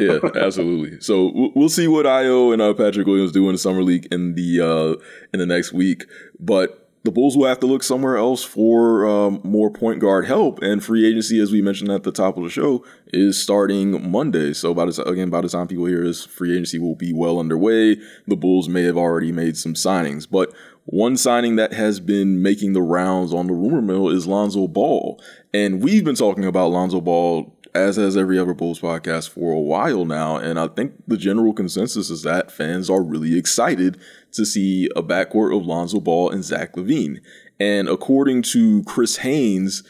yeah, 0.00 0.18
absolutely. 0.34 1.00
So 1.00 1.30
we'll- 1.34 1.52
we'll 1.54 1.68
see 1.68 1.88
what 1.88 2.06
Ayo 2.06 2.52
and 2.52 2.60
uh, 2.60 2.74
Patrick 2.74 3.06
Williams 3.06 3.32
do 3.32 3.46
in 3.48 3.52
the 3.54 3.58
summer 3.58 3.82
league 3.82 4.06
in 4.10 4.34
the 4.34 4.60
uh, 4.60 5.02
in 5.32 5.38
the 5.40 5.46
next 5.46 5.72
week. 5.72 6.04
But 6.38 6.82
the 7.04 7.12
Bulls 7.12 7.36
will 7.36 7.46
have 7.46 7.60
to 7.60 7.66
look 7.66 7.84
somewhere 7.84 8.16
else 8.16 8.42
for 8.42 9.06
um, 9.06 9.40
more 9.44 9.70
point 9.70 10.00
guard 10.00 10.26
help. 10.26 10.60
And 10.60 10.82
free 10.82 11.06
agency, 11.08 11.38
as 11.40 11.52
we 11.52 11.62
mentioned 11.62 11.90
at 11.92 12.02
the 12.02 12.10
top 12.10 12.36
of 12.36 12.42
the 12.42 12.50
show, 12.50 12.84
is 13.12 13.40
starting 13.40 14.10
Monday. 14.10 14.52
So 14.52 14.74
by 14.74 14.86
the 14.86 15.02
again, 15.08 15.30
by 15.30 15.40
the 15.42 15.48
time 15.48 15.68
people 15.68 15.86
hear 15.86 16.02
this, 16.04 16.24
free 16.26 16.52
agency 16.52 16.80
will 16.80 16.96
be 16.96 17.12
well 17.12 17.38
underway. 17.38 17.96
The 18.26 18.36
Bulls 18.36 18.68
may 18.68 18.82
have 18.82 18.96
already 18.96 19.30
made 19.30 19.56
some 19.56 19.74
signings, 19.74 20.26
but 20.28 20.52
one 20.86 21.16
signing 21.16 21.56
that 21.56 21.72
has 21.72 21.98
been 22.00 22.40
making 22.40 22.72
the 22.72 22.82
rounds 22.82 23.34
on 23.34 23.48
the 23.48 23.52
rumor 23.52 23.82
mill 23.82 24.08
is 24.08 24.26
Lonzo 24.26 24.68
Ball. 24.68 25.20
And 25.52 25.82
we've 25.82 26.04
been 26.04 26.14
talking 26.14 26.44
about 26.44 26.70
Lonzo 26.70 27.00
Ball, 27.00 27.52
as 27.74 27.96
has 27.96 28.16
every 28.16 28.38
other 28.38 28.54
Bulls 28.54 28.80
podcast, 28.80 29.30
for 29.30 29.52
a 29.52 29.60
while 29.60 30.04
now. 30.04 30.36
And 30.36 30.58
I 30.60 30.68
think 30.68 30.92
the 31.08 31.16
general 31.16 31.52
consensus 31.52 32.08
is 32.08 32.22
that 32.22 32.52
fans 32.52 32.88
are 32.88 33.02
really 33.02 33.36
excited 33.36 33.98
to 34.32 34.46
see 34.46 34.88
a 34.94 35.02
backcourt 35.02 35.56
of 35.56 35.66
Lonzo 35.66 35.98
Ball 35.98 36.30
and 36.30 36.44
Zach 36.44 36.76
LaVine. 36.76 37.20
And 37.58 37.88
according 37.88 38.42
to 38.42 38.84
Chris 38.84 39.16
Haynes, 39.18 39.82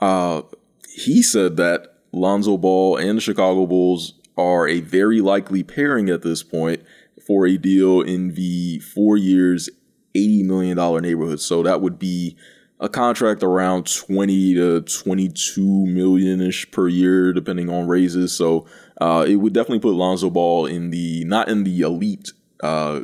uh, 0.00 0.42
he 0.94 1.22
said 1.22 1.56
that 1.56 1.94
Lonzo 2.12 2.58
Ball 2.58 2.98
and 2.98 3.16
the 3.16 3.22
Chicago 3.22 3.64
Bulls 3.64 4.14
are 4.36 4.68
a 4.68 4.80
very 4.80 5.22
likely 5.22 5.62
pairing 5.62 6.10
at 6.10 6.22
this 6.22 6.42
point 6.42 6.82
for 7.26 7.46
a 7.46 7.56
deal 7.56 8.02
in 8.02 8.34
the 8.34 8.80
four 8.80 9.16
years, 9.16 9.70
$80 10.14 10.44
million 10.44 11.02
neighborhood. 11.02 11.40
So 11.40 11.62
that 11.62 11.80
would 11.80 11.98
be 11.98 12.36
a 12.80 12.88
contract 12.88 13.42
around 13.42 13.86
20 13.94 14.54
to 14.54 14.80
22 14.80 15.62
million 15.86 16.40
ish 16.40 16.70
per 16.70 16.88
year, 16.88 17.32
depending 17.32 17.70
on 17.70 17.86
raises. 17.86 18.36
So 18.36 18.66
uh, 19.00 19.24
it 19.26 19.36
would 19.36 19.52
definitely 19.52 19.80
put 19.80 19.94
Lonzo 19.94 20.30
Ball 20.30 20.66
in 20.66 20.90
the, 20.90 21.24
not 21.24 21.48
in 21.48 21.64
the 21.64 21.80
elite 21.80 22.32
uh, 22.62 23.02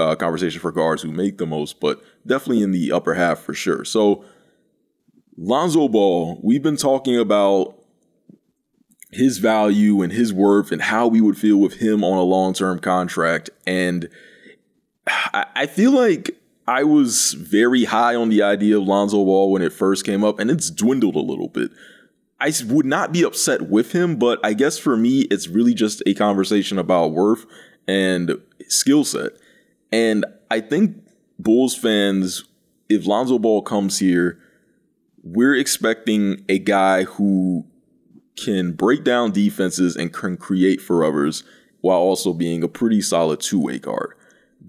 uh, 0.00 0.14
conversation 0.16 0.60
for 0.60 0.72
guards 0.72 1.02
who 1.02 1.12
make 1.12 1.38
the 1.38 1.46
most, 1.46 1.80
but 1.80 2.02
definitely 2.26 2.62
in 2.62 2.72
the 2.72 2.92
upper 2.92 3.14
half 3.14 3.40
for 3.40 3.54
sure. 3.54 3.84
So 3.84 4.24
Lonzo 5.36 5.88
Ball, 5.88 6.40
we've 6.42 6.62
been 6.62 6.76
talking 6.76 7.18
about 7.18 7.76
his 9.12 9.38
value 9.38 10.02
and 10.02 10.12
his 10.12 10.32
worth 10.32 10.72
and 10.72 10.82
how 10.82 11.06
we 11.06 11.20
would 11.20 11.36
feel 11.36 11.58
with 11.58 11.74
him 11.74 12.02
on 12.02 12.18
a 12.18 12.22
long 12.22 12.54
term 12.54 12.78
contract. 12.78 13.50
And 13.66 14.08
I, 15.06 15.66
feel 15.66 15.92
like 15.92 16.38
I 16.66 16.84
was 16.84 17.32
very 17.32 17.84
high 17.84 18.14
on 18.14 18.28
the 18.28 18.42
idea 18.42 18.78
of 18.78 18.84
Lonzo 18.84 19.24
Ball 19.24 19.50
when 19.50 19.62
it 19.62 19.72
first 19.72 20.04
came 20.04 20.22
up, 20.22 20.38
and 20.38 20.50
it's 20.50 20.70
dwindled 20.70 21.16
a 21.16 21.20
little 21.20 21.48
bit. 21.48 21.70
I 22.40 22.52
would 22.66 22.86
not 22.86 23.12
be 23.12 23.24
upset 23.24 23.62
with 23.62 23.92
him, 23.92 24.16
but 24.16 24.40
I 24.44 24.52
guess 24.52 24.78
for 24.78 24.96
me, 24.96 25.22
it's 25.22 25.48
really 25.48 25.74
just 25.74 26.02
a 26.06 26.14
conversation 26.14 26.78
about 26.78 27.12
worth 27.12 27.46
and 27.86 28.32
skill 28.68 29.04
set. 29.04 29.32
And 29.92 30.24
I 30.50 30.60
think 30.60 30.96
Bulls 31.38 31.76
fans, 31.76 32.44
if 32.88 33.06
Lonzo 33.06 33.38
Ball 33.38 33.62
comes 33.62 33.98
here, 33.98 34.38
we're 35.22 35.54
expecting 35.54 36.44
a 36.48 36.58
guy 36.58 37.04
who 37.04 37.64
can 38.36 38.72
break 38.72 39.04
down 39.04 39.30
defenses 39.30 39.94
and 39.94 40.12
can 40.12 40.36
create 40.36 40.80
for 40.80 41.04
others 41.04 41.44
while 41.80 41.98
also 41.98 42.32
being 42.32 42.62
a 42.62 42.68
pretty 42.68 43.00
solid 43.00 43.40
two 43.40 43.60
way 43.60 43.78
guard. 43.78 44.14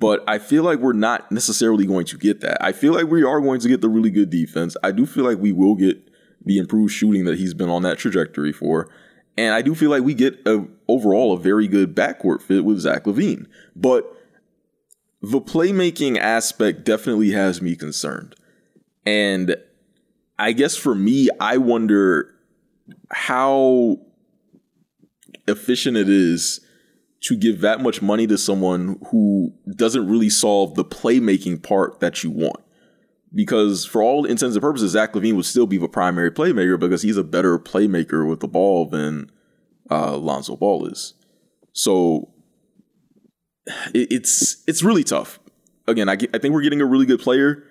But 0.03 0.21
I 0.27 0.37
feel 0.37 0.63
like 0.63 0.79
we're 0.79 0.91
not 0.91 1.31
necessarily 1.31 1.85
going 1.85 2.05
to 2.07 2.17
get 2.17 2.41
that. 2.41 2.61
I 2.61 2.73
feel 2.73 2.91
like 2.91 3.05
we 3.05 3.23
are 3.23 3.39
going 3.39 3.61
to 3.61 3.69
get 3.69 3.79
the 3.79 3.87
really 3.87 4.09
good 4.09 4.29
defense. 4.29 4.75
I 4.83 4.91
do 4.91 5.05
feel 5.05 5.23
like 5.23 5.37
we 5.37 5.53
will 5.53 5.75
get 5.75 6.09
the 6.43 6.57
improved 6.57 6.91
shooting 6.91 7.23
that 7.23 7.39
he's 7.39 7.53
been 7.53 7.69
on 7.69 7.83
that 7.83 7.99
trajectory 7.99 8.51
for. 8.51 8.89
And 9.37 9.55
I 9.55 9.61
do 9.61 9.73
feel 9.73 9.89
like 9.89 10.03
we 10.03 10.13
get 10.13 10.45
a, 10.45 10.65
overall 10.89 11.31
a 11.31 11.39
very 11.39 11.69
good 11.69 11.95
backcourt 11.95 12.41
fit 12.41 12.65
with 12.65 12.81
Zach 12.81 13.05
LaVine. 13.05 13.45
But 13.77 14.03
the 15.21 15.39
playmaking 15.39 16.17
aspect 16.17 16.83
definitely 16.83 17.31
has 17.31 17.61
me 17.61 17.77
concerned. 17.77 18.35
And 19.05 19.55
I 20.37 20.51
guess 20.51 20.75
for 20.75 20.95
me, 20.95 21.29
I 21.39 21.55
wonder 21.55 22.35
how 23.09 23.99
efficient 25.47 25.95
it 25.95 26.09
is 26.09 26.59
to 27.23 27.37
give 27.37 27.61
that 27.61 27.81
much 27.81 28.01
money 28.01 28.27
to 28.27 28.37
someone 28.37 28.99
who 29.11 29.53
doesn't 29.75 30.07
really 30.07 30.29
solve 30.29 30.75
the 30.75 30.83
playmaking 30.83 31.63
part 31.63 31.99
that 31.99 32.23
you 32.23 32.29
want. 32.29 32.61
Because 33.33 33.85
for 33.85 34.03
all 34.03 34.25
intents 34.25 34.55
and 34.55 34.61
purposes, 34.61 34.91
Zach 34.91 35.13
LaVine 35.13 35.35
would 35.35 35.45
still 35.45 35.65
be 35.65 35.77
the 35.77 35.87
primary 35.87 36.29
playmaker 36.29 36.79
because 36.79 37.01
he's 37.01 37.17
a 37.17 37.23
better 37.23 37.57
playmaker 37.57 38.29
with 38.29 38.41
the 38.41 38.47
ball 38.47 38.85
than 38.85 39.31
uh, 39.89 40.17
Lonzo 40.17 40.55
Ball 40.55 40.85
is. 40.85 41.15
So 41.71 42.29
it, 43.93 44.11
it's 44.11 44.61
it's 44.67 44.83
really 44.83 45.03
tough. 45.03 45.39
Again, 45.87 46.09
I, 46.09 46.13
I 46.13 46.37
think 46.37 46.53
we're 46.53 46.61
getting 46.61 46.81
a 46.81 46.85
really 46.85 47.05
good 47.05 47.19
player. 47.19 47.63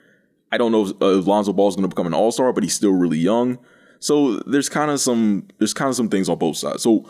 I 0.51 0.59
don't 0.59 0.73
know 0.73 0.87
if, 0.87 0.91
uh, 1.01 1.19
if 1.19 1.27
Lonzo 1.27 1.53
Ball 1.53 1.69
is 1.69 1.77
going 1.77 1.89
to 1.89 1.95
become 1.95 2.07
an 2.07 2.15
All 2.15 2.33
Star, 2.33 2.53
but 2.53 2.63
he's 2.63 2.75
still 2.75 2.93
really 2.93 3.19
young. 3.19 3.59
So 4.01 4.41
there's 4.41 4.69
kind 4.69 4.91
of 4.91 4.99
some 4.99 5.47
there's 5.59 5.75
kind 5.75 5.89
of 5.91 5.95
some 5.95 6.09
things 6.09 6.29
on 6.29 6.39
both 6.39 6.57
sides. 6.57 6.83
So 6.83 7.09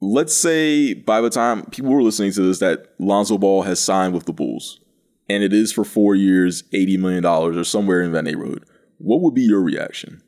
let's 0.00 0.34
say 0.34 0.94
by 0.94 1.20
the 1.20 1.30
time 1.30 1.64
people 1.66 1.90
were 1.90 2.02
listening 2.02 2.32
to 2.32 2.42
this 2.42 2.58
that 2.60 2.94
Lonzo 2.98 3.38
Ball 3.38 3.62
has 3.62 3.80
signed 3.80 4.14
with 4.14 4.26
the 4.26 4.32
Bulls 4.32 4.80
and 5.28 5.42
it 5.42 5.52
is 5.52 5.72
for 5.72 5.84
four 5.84 6.14
years, 6.14 6.62
$80 6.74 6.98
million 6.98 7.24
or 7.24 7.64
somewhere 7.64 8.02
in 8.02 8.12
that 8.12 8.24
neighborhood. 8.24 8.64
What 8.98 9.20
would 9.20 9.34
be 9.34 9.42
your 9.42 9.60
reaction? 9.60 10.22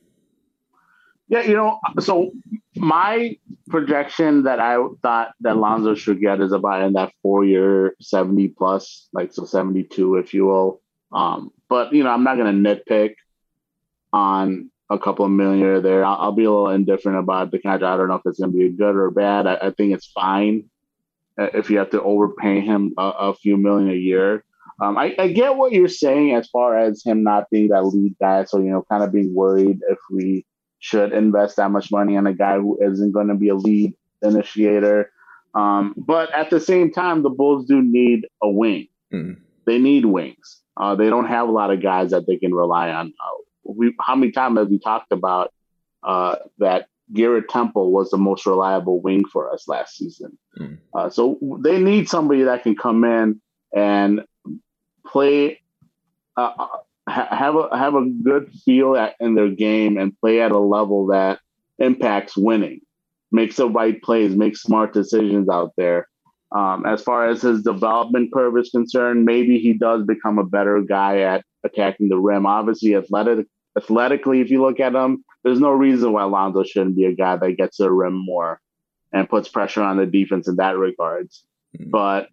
Yeah, 1.29 1.43
you 1.43 1.55
know, 1.55 1.79
so 2.01 2.33
my 2.77 3.37
projection 3.69 4.45
that 4.45 4.59
I 4.59 4.79
thought 5.01 5.33
that 5.41 5.57
Lonzo 5.57 5.95
should 5.95 6.21
get 6.21 6.41
is 6.41 6.53
about 6.53 6.83
in 6.83 6.95
that 6.95 7.13
four 7.23 7.45
year, 7.45 7.95
70 8.01 8.49
plus, 8.49 9.09
like 9.13 9.33
so 9.33 9.45
72, 9.45 10.17
if 10.17 10.35
you 10.35 10.47
will. 10.47 10.81
Um, 11.13 11.51
but, 11.69 11.93
you 11.93 12.03
know, 12.03 12.11
I'm 12.11 12.25
not 12.25 12.37
going 12.37 12.63
to 12.63 12.69
nitpick 12.69 13.15
on 14.13 14.71
a 14.91 14.99
couple 14.99 15.25
of 15.25 15.31
million 15.31 15.83
there. 15.83 16.05
I'll, 16.05 16.17
I'll 16.17 16.33
be 16.33 16.45
a 16.45 16.51
little 16.51 16.69
indifferent 16.69 17.19
about 17.19 17.51
the 17.51 17.59
contract. 17.61 17.85
I 17.85 17.97
don't 17.97 18.09
know 18.09 18.17
if 18.17 18.23
it's 18.27 18.41
going 18.41 18.53
to 18.53 18.59
be 18.59 18.69
good 18.71 18.97
or 18.97 19.11
bad. 19.11 19.47
I, 19.47 19.55
I 19.55 19.71
think 19.71 19.95
it's 19.95 20.07
fine 20.07 20.65
uh, 21.39 21.49
if 21.55 21.71
you 21.71 21.79
have 21.79 21.91
to 21.91 22.03
overpay 22.03 22.61
him 22.61 22.93
a, 22.99 23.03
a 23.03 23.35
few 23.35 23.57
million 23.57 23.91
a 23.91 23.95
year. 23.95 24.45
Um, 24.83 24.97
I, 24.99 25.15
I 25.19 25.29
get 25.29 25.57
what 25.57 25.73
you're 25.73 25.89
saying 25.89 26.35
as 26.35 26.49
far 26.49 26.77
as 26.79 27.03
him 27.05 27.23
not 27.23 27.51
being 27.51 27.69
that 27.69 27.85
lead 27.85 28.17
guy. 28.21 28.45
So, 28.45 28.59
you 28.59 28.71
know, 28.71 28.85
kind 28.91 29.05
of 29.05 29.13
being 29.13 29.35
worried 29.35 29.79
if 29.89 29.99
we 30.11 30.45
should 30.79 31.13
invest 31.13 31.57
that 31.57 31.71
much 31.71 31.93
money 31.93 32.17
on 32.17 32.27
a 32.27 32.33
guy 32.33 32.57
who 32.57 32.79
isn't 32.83 33.13
going 33.13 33.29
to 33.29 33.35
be 33.35 33.51
a 33.51 33.55
lead 33.55 33.93
initiator. 34.23 35.13
Um, 35.55 35.95
but 35.97 36.33
at 36.35 36.51
the 36.51 36.61
same 36.61 36.91
time, 36.93 37.23
the 37.23 37.31
Bulls 37.31 37.67
do 37.67 37.83
need 37.83 38.27
a 38.43 38.49
wing. 38.49 38.89
Mhm. 39.13 39.37
They 39.67 39.79
need 39.79 40.07
wings. 40.07 40.63
Uh, 40.77 40.95
they 40.95 41.11
don't 41.11 41.27
have 41.27 41.49
a 41.49 41.53
lot 41.53 41.71
of 41.71 41.83
guys 41.83 42.13
that 42.13 42.27
they 42.27 42.37
can 42.37 42.55
rely 42.55 42.91
on. 42.91 43.09
Uh, 43.09 43.43
we, 43.77 43.95
how 44.01 44.17
many 44.17 44.33
times 44.33 44.59
have 44.59 44.69
we 44.69 44.79
talked 44.79 45.13
about 45.13 45.53
uh, 46.03 46.37
that 46.59 46.87
Garrett 47.13 47.49
Temple 47.49 47.91
was 47.93 48.11
the 48.11 48.19
most 48.19 48.47
reliable 48.47 49.01
wing 49.01 49.25
for 49.25 49.53
us 49.53 49.67
last 49.69 49.97
season? 49.97 50.39
Mhm. 50.59 50.79
Uh, 50.95 51.11
so 51.11 51.39
they 51.61 51.79
need 51.79 52.09
somebody 52.09 52.43
that 52.45 52.63
can 52.63 52.77
come 52.77 53.05
in 53.05 53.41
and 53.75 54.23
play 55.07 55.61
uh, 56.37 56.53
ha- 57.09 57.29
have 57.31 57.57
a 57.57 57.77
have 57.77 57.95
a 57.95 58.07
good 58.07 58.51
feel 58.65 58.97
at, 58.97 59.15
in 59.21 59.35
their 59.35 59.51
game 59.51 59.99
and 59.99 60.19
play 60.21 60.41
at 60.41 60.53
a 60.53 60.59
level 60.59 61.07
that 61.09 61.41
impacts 61.79 62.37
winning, 62.37 62.81
makes 63.33 63.57
the 63.57 63.69
right 63.69 64.01
plays, 64.03 64.35
makes 64.35 64.63
smart 64.63 64.93
decisions 64.93 65.49
out 65.49 65.73
there. 65.77 66.09
Um, 66.53 66.85
as 66.85 67.03
far 67.03 67.29
as 67.29 67.43
his 67.43 67.63
development 67.63 68.33
curve 68.33 68.57
is 68.59 68.71
concerned, 68.71 69.25
maybe 69.25 69.59
he 69.59 69.73
does 69.73 70.05
become 70.05 70.39
a 70.39 70.45
better 70.45 70.81
guy 70.83 71.21
at 71.21 71.45
attacking 71.65 72.09
the 72.09 72.19
rim. 72.19 72.47
Obviously, 72.47 72.97
athletic 72.97 73.47
athletically, 73.77 74.41
if 74.41 74.51
you 74.51 74.63
look 74.63 74.81
at 74.81 74.95
him, 74.95 75.25
there's 75.45 75.61
no 75.61 75.71
reason 75.71 76.13
why 76.13 76.25
Lonzo 76.25 76.65
shouldn't 76.65 76.97
be 76.97 77.07
a 77.07 77.15
guy 77.15 77.37
that 77.37 77.57
gets 77.57 77.79
to 77.79 77.85
the 77.85 77.93
rim 77.93 78.15
more 78.15 78.61
and 79.13 79.29
puts 79.29 79.49
pressure 79.49 79.83
on 79.83 79.97
the 79.97 80.07
defense 80.07 80.49
in 80.49 80.57
that 80.57 80.77
regards. 80.77 81.45
Mm-hmm. 81.79 81.91
But 81.91 82.29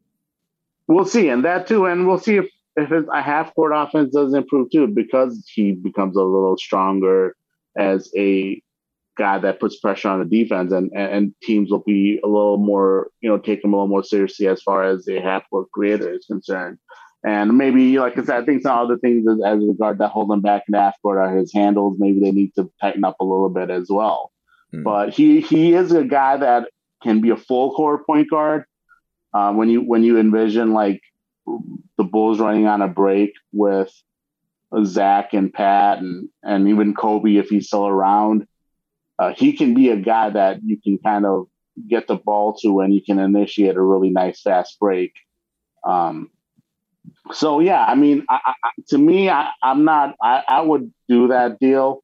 we'll 0.88 1.06
see, 1.06 1.30
and 1.30 1.46
that 1.46 1.68
too, 1.68 1.86
and 1.86 2.08
we'll 2.08 2.20
see 2.20 2.38
if 2.38 2.46
if 2.76 2.92
a 2.92 3.22
half 3.22 3.56
court 3.56 3.72
offense 3.76 4.14
does 4.14 4.34
improve 4.36 4.70
too, 4.72 4.88
because 4.88 5.44
he 5.52 5.72
becomes 5.72 6.16
a 6.16 6.22
little 6.22 6.58
stronger 6.58 7.36
as 7.76 8.12
a 8.16 8.62
guy 9.18 9.40
that 9.40 9.60
puts 9.60 9.80
pressure 9.80 10.10
on 10.10 10.20
the 10.20 10.26
defense, 10.26 10.72
and, 10.72 10.92
and 10.96 11.34
teams 11.42 11.72
will 11.72 11.84
be 11.88 12.20
a 12.24 12.28
little 12.28 12.58
more, 12.58 13.10
you 13.20 13.28
know, 13.28 13.40
take 13.40 13.64
him 13.64 13.74
a 13.74 13.78
little 13.78 13.88
more 13.88 14.04
seriously 14.04 14.48
as 14.48 14.62
far 14.62 14.84
as 14.84 15.08
a 15.08 15.20
half 15.20 15.44
court 15.50 15.72
creator 15.72 16.14
is 16.14 16.26
concerned. 16.28 16.78
And 17.28 17.58
maybe, 17.58 18.00
like 18.00 18.18
I 18.18 18.24
said, 18.24 18.42
I 18.42 18.46
think 18.46 18.62
some 18.62 18.78
other 18.78 18.98
things 18.98 19.28
as, 19.28 19.40
as 19.46 19.60
regard 19.60 19.98
that 19.98 20.12
hold 20.12 20.32
him 20.32 20.40
back 20.40 20.64
in 20.72 20.92
court 21.02 21.18
are 21.18 21.36
his 21.36 21.52
handles. 21.54 21.98
Maybe 22.00 22.22
they 22.22 22.32
need 22.32 22.56
to 22.56 22.72
tighten 22.80 23.04
up 23.04 23.18
a 23.20 23.26
little 23.26 23.50
bit 23.50 23.70
as 23.70 23.88
well. 23.90 24.32
Mm. 24.74 24.84
But 24.86 25.10
he 25.10 25.42
he 25.42 25.74
is 25.74 25.92
a 25.92 26.06
guy 26.06 26.38
that 26.38 26.70
can 27.04 27.20
be 27.20 27.32
a 27.32 27.36
full 27.36 27.74
court 27.74 28.06
point 28.06 28.30
guard. 28.30 28.64
Uh, 29.34 29.52
when 29.52 29.70
you 29.70 29.82
when 29.82 30.06
you 30.06 30.18
envision 30.18 30.74
like 30.74 31.02
the 31.98 32.06
Bulls 32.06 32.40
running 32.40 32.66
on 32.66 32.82
a 32.82 32.88
break 32.88 33.34
with 33.52 33.92
Zach 34.86 35.34
and 35.34 35.54
Pat 35.54 35.98
and 35.98 36.30
and 36.44 36.70
even 36.70 36.96
Coby 36.96 37.42
if 37.42 37.50
he's 37.50 37.68
still 37.68 37.88
around, 37.88 38.48
uh, 39.20 39.34
he 39.34 39.52
can 39.52 39.74
be 39.74 39.90
a 39.90 39.98
guy 39.98 40.30
that 40.30 40.60
you 40.64 40.80
can 40.82 40.98
kind 41.00 41.26
of 41.26 41.48
get 41.90 42.08
the 42.08 42.16
ball 42.16 42.56
to 42.62 42.80
and 42.80 42.94
you 42.94 43.02
can 43.02 43.20
initiate 43.20 43.76
a 43.76 43.82
really 43.82 44.12
nice 44.12 44.42
fast 44.42 44.80
break. 44.80 45.12
Um, 45.84 46.32
so 47.34 47.60
yeah, 47.60 47.84
I 47.84 47.96
mean, 47.96 48.26
I, 48.30 48.40
I, 48.64 48.70
to 48.90 48.98
me, 48.98 49.30
I, 49.30 49.50
am 49.64 49.86
not. 49.86 50.16
I, 50.22 50.44
I 50.48 50.62
would 50.62 50.92
do 51.08 51.28
that 51.30 51.60
deal. 51.60 52.04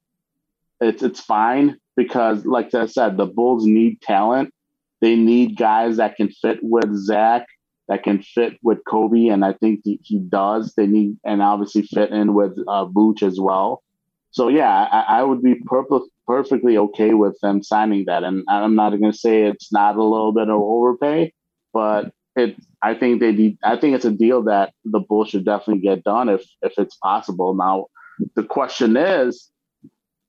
It's 0.81 1.03
it's 1.03 1.19
fine 1.19 1.77
because, 1.95 2.45
like 2.45 2.73
I 2.73 2.85
said, 2.87 3.17
the 3.17 3.25
Bulls 3.25 3.65
need 3.65 4.01
talent. 4.01 4.53
They 5.01 5.15
need 5.15 5.57
guys 5.57 5.97
that 5.97 6.15
can 6.15 6.29
fit 6.29 6.59
with 6.61 6.95
Zach, 6.95 7.45
that 7.87 8.03
can 8.03 8.21
fit 8.21 8.57
with 8.63 8.79
Coby, 8.87 9.31
and 9.31 9.43
I 9.43 9.53
think 9.53 9.81
he, 9.83 9.99
he 10.03 10.19
does. 10.19 10.73
They 10.75 10.87
need 10.87 11.17
and 11.25 11.41
obviously 11.41 11.83
fit 11.83 12.11
in 12.11 12.33
with 12.33 12.57
uh, 12.67 12.85
Vooch 12.85 13.21
as 13.21 13.39
well. 13.39 13.83
So 14.31 14.47
yeah, 14.47 14.87
I, 14.91 15.19
I 15.19 15.23
would 15.23 15.43
be 15.43 15.55
per- 15.55 15.85
perfectly 16.25 16.77
okay 16.77 17.13
with 17.13 17.37
them 17.41 17.61
signing 17.61 18.05
that. 18.05 18.23
And 18.23 18.43
I'm 18.49 18.75
not 18.75 18.89
going 18.91 19.11
to 19.11 19.17
say 19.17 19.43
it's 19.43 19.71
not 19.71 19.95
a 19.95 20.03
little 20.03 20.33
bit 20.33 20.49
of 20.49 20.59
overpay, 20.59 21.33
but 21.71 22.11
it 22.35 22.55
I 22.81 22.95
think 22.95 23.19
they 23.19 23.31
de- 23.31 23.57
I 23.63 23.77
think 23.77 23.95
it's 23.95 24.05
a 24.05 24.11
deal 24.11 24.43
that 24.43 24.73
the 24.85 24.99
Bulls 24.99 25.29
should 25.29 25.45
definitely 25.45 25.81
get 25.81 26.03
done 26.03 26.29
if 26.29 26.43
if 26.61 26.73
it's 26.77 26.95
possible. 26.95 27.53
Now 27.55 27.87
the 28.35 28.43
question 28.43 28.97
is, 28.97 29.49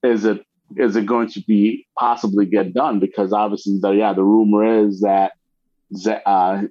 is 0.03 0.25
it 0.25 0.45
is 0.77 0.97
it 0.97 1.07
going 1.07 1.29
to 1.29 1.41
be 1.41 1.87
possibly 1.99 2.47
get 2.47 2.75
done? 2.75 3.01
Because 3.01 3.33
obviously, 3.33 3.79
the 3.81 3.91
yeah, 3.91 4.13
the 4.13 4.25
rumor 4.25 4.87
is 4.87 5.01
that 5.01 5.33
uh, 6.27 6.63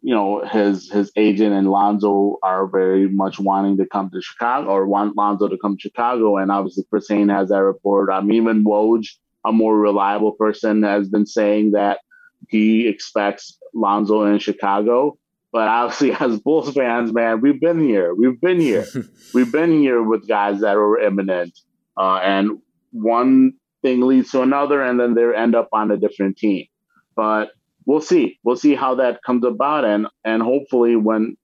you 0.00 0.14
know 0.14 0.44
his 0.44 0.90
his 0.90 1.10
agent 1.16 1.54
and 1.54 1.70
Lonzo 1.70 2.38
are 2.42 2.66
very 2.66 3.08
much 3.08 3.38
wanting 3.38 3.78
to 3.78 3.86
come 3.86 4.10
to 4.10 4.20
Chicago 4.20 4.68
or 4.68 4.86
want 4.86 5.16
Lonzo 5.16 5.48
to 5.48 5.58
come 5.58 5.76
to 5.76 5.80
Chicago, 5.80 6.36
and 6.36 6.50
obviously 6.50 6.84
Chris 6.88 7.08
Haynes 7.08 7.30
has 7.30 7.48
that 7.48 7.62
report. 7.62 8.10
I 8.12 8.20
mean, 8.20 8.42
even 8.42 8.64
Woj, 8.64 9.08
a 9.44 9.52
more 9.52 9.76
reliable 9.78 10.32
person, 10.32 10.82
has 10.82 11.08
been 11.08 11.26
saying 11.26 11.72
that 11.72 12.00
he 12.48 12.88
expects 12.88 13.58
Lonzo 13.74 14.24
in 14.24 14.38
Chicago. 14.38 15.18
But 15.52 15.68
obviously, 15.68 16.12
as 16.20 16.40
Bulls 16.40 16.72
fans, 16.72 17.12
man, 17.12 17.40
we've 17.40 17.60
been 17.60 17.80
here. 17.80 18.14
We've 18.14 18.40
been 18.40 18.60
here. 18.60 18.86
we've 19.34 19.52
been 19.52 19.78
here 19.78 20.02
with 20.02 20.28
guys 20.28 20.60
that 20.60 20.76
are 20.76 20.98
imminent. 20.98 21.58
Uh, 21.96 22.16
and 22.16 22.58
one 22.90 23.54
thing 23.82 24.00
leads 24.00 24.30
to 24.30 24.42
another, 24.42 24.82
and 24.82 24.98
then 24.98 25.14
they 25.14 25.24
end 25.34 25.54
up 25.54 25.68
on 25.72 25.90
a 25.90 25.96
different 25.96 26.38
team. 26.38 26.66
But 27.14 27.50
we'll 27.84 28.00
see. 28.00 28.38
We'll 28.42 28.56
see 28.56 28.74
how 28.74 28.96
that 28.96 29.22
comes 29.22 29.44
about. 29.44 29.84
And, 29.84 30.06
and 30.24 30.42
hopefully, 30.42 30.96
when 30.96 31.36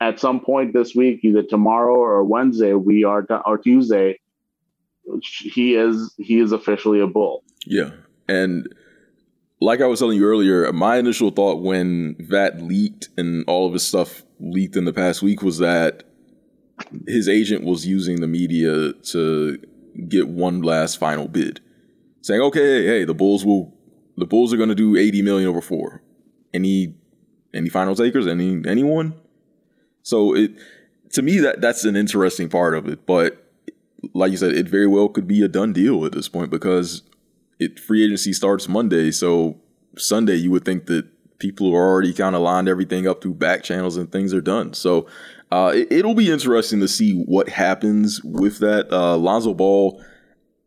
at 0.00 0.20
some 0.20 0.40
point 0.40 0.72
this 0.72 0.94
week, 0.94 1.20
either 1.24 1.42
tomorrow 1.42 1.96
or 1.96 2.22
Wednesday, 2.24 2.74
we 2.74 3.04
are, 3.04 3.22
to, 3.22 3.40
or 3.44 3.58
Tuesday, 3.58 4.20
he 5.20 5.74
is 5.74 6.14
he 6.18 6.38
is 6.40 6.52
officially 6.52 7.00
a 7.00 7.06
bull. 7.06 7.44
Yeah. 7.66 7.90
And 8.28 8.68
like 9.64 9.80
I 9.80 9.86
was 9.86 9.98
telling 9.98 10.18
you 10.18 10.26
earlier, 10.26 10.72
my 10.72 10.96
initial 10.98 11.30
thought 11.30 11.62
when 11.62 12.16
that 12.30 12.62
leaked 12.62 13.08
and 13.16 13.44
all 13.46 13.66
of 13.66 13.72
his 13.72 13.86
stuff 13.86 14.22
leaked 14.40 14.76
in 14.76 14.84
the 14.84 14.92
past 14.92 15.22
week 15.22 15.42
was 15.42 15.58
that 15.58 16.04
his 17.06 17.28
agent 17.28 17.64
was 17.64 17.86
using 17.86 18.20
the 18.20 18.26
media 18.26 18.92
to 18.92 19.58
get 20.08 20.28
one 20.28 20.62
last 20.62 20.98
final 20.98 21.28
bid, 21.28 21.60
saying, 22.20 22.40
"Okay, 22.40 22.84
hey, 22.84 23.04
the 23.04 23.14
Bulls 23.14 23.44
will, 23.44 23.72
the 24.16 24.26
Bulls 24.26 24.52
are 24.52 24.56
going 24.56 24.68
to 24.68 24.74
do 24.74 24.96
eighty 24.96 25.22
million 25.22 25.48
over 25.48 25.60
four. 25.60 26.02
Any, 26.52 26.94
any 27.52 27.68
final 27.68 27.94
takers? 27.94 28.26
Any 28.26 28.62
anyone?" 28.66 29.14
So 30.02 30.34
it, 30.34 30.52
to 31.12 31.22
me, 31.22 31.38
that 31.38 31.60
that's 31.60 31.84
an 31.84 31.96
interesting 31.96 32.48
part 32.48 32.74
of 32.74 32.88
it. 32.88 33.06
But 33.06 33.40
like 34.12 34.30
you 34.30 34.36
said, 34.36 34.52
it 34.52 34.68
very 34.68 34.86
well 34.86 35.08
could 35.08 35.26
be 35.26 35.42
a 35.42 35.48
done 35.48 35.72
deal 35.72 36.04
at 36.04 36.12
this 36.12 36.28
point 36.28 36.50
because 36.50 37.02
it 37.58 37.78
free 37.78 38.04
agency 38.04 38.32
starts 38.32 38.68
Monday, 38.68 39.10
so 39.10 39.56
Sunday 39.96 40.36
you 40.36 40.50
would 40.50 40.64
think 40.64 40.86
that 40.86 41.06
people 41.38 41.74
are 41.74 41.88
already 41.88 42.12
kind 42.12 42.34
of 42.34 42.42
lined 42.42 42.68
everything 42.68 43.06
up 43.06 43.20
through 43.20 43.34
back 43.34 43.62
channels 43.62 43.96
and 43.96 44.10
things 44.10 44.32
are 44.32 44.40
done. 44.40 44.72
So 44.72 45.06
uh, 45.50 45.72
it, 45.74 46.04
will 46.04 46.14
be 46.14 46.30
interesting 46.30 46.80
to 46.80 46.88
see 46.88 47.14
what 47.14 47.48
happens 47.48 48.22
with 48.24 48.58
that. 48.58 48.90
Uh, 48.90 49.16
Lonzo 49.16 49.54
Ball, 49.54 50.02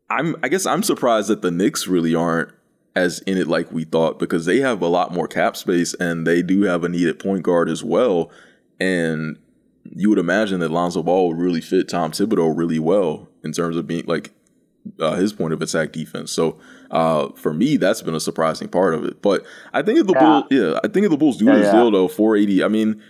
I'm 0.09 0.35
I 0.43 0.49
guess 0.49 0.65
I'm 0.65 0.83
surprised 0.83 1.29
that 1.29 1.41
the 1.41 1.51
Knicks 1.51 1.87
really 1.87 2.15
aren't 2.15 2.51
as 2.95 3.19
in 3.21 3.37
it 3.37 3.47
like 3.47 3.71
we 3.71 3.83
thought 3.83 4.17
because 4.17 4.45
they 4.45 4.59
have 4.59 4.81
a 4.81 4.87
lot 4.87 5.13
more 5.13 5.27
cap 5.27 5.55
space 5.55 5.93
and 5.95 6.25
they 6.25 6.41
do 6.41 6.63
have 6.63 6.83
a 6.83 6.89
needed 6.89 7.19
point 7.19 7.43
guard 7.43 7.69
as 7.69 7.83
well. 7.83 8.31
And 8.79 9.37
you 9.83 10.09
would 10.09 10.19
imagine 10.19 10.59
that 10.61 10.71
Lonzo 10.71 11.03
Ball 11.03 11.29
would 11.29 11.37
really 11.37 11.61
fit 11.61 11.89
Tom 11.89 12.11
Thibodeau 12.11 12.55
really 12.55 12.79
well 12.79 13.27
in 13.43 13.51
terms 13.51 13.77
of 13.77 13.87
being 13.87 14.05
like 14.05 14.31
uh, 14.99 15.15
his 15.15 15.33
point 15.33 15.53
of 15.53 15.61
attack 15.61 15.91
defense. 15.91 16.31
So 16.31 16.59
uh, 16.91 17.29
for 17.35 17.53
me, 17.53 17.77
that's 17.77 18.01
been 18.01 18.15
a 18.15 18.19
surprising 18.19 18.67
part 18.67 18.93
of 18.93 19.03
it. 19.03 19.21
But 19.21 19.45
I 19.73 19.81
think 19.81 19.99
if 19.99 20.07
the 20.07 20.13
yeah. 20.13 20.19
Bulls, 20.19 20.43
yeah, 20.51 20.79
I 20.83 20.87
think 20.87 21.05
if 21.05 21.11
the 21.11 21.17
Bulls 21.17 21.37
do 21.37 21.45
yeah, 21.45 21.55
this 21.55 21.65
yeah. 21.65 21.73
deal 21.73 21.91
though, 21.91 22.07
480. 22.07 22.63
I 22.63 22.67
mean, 22.67 23.01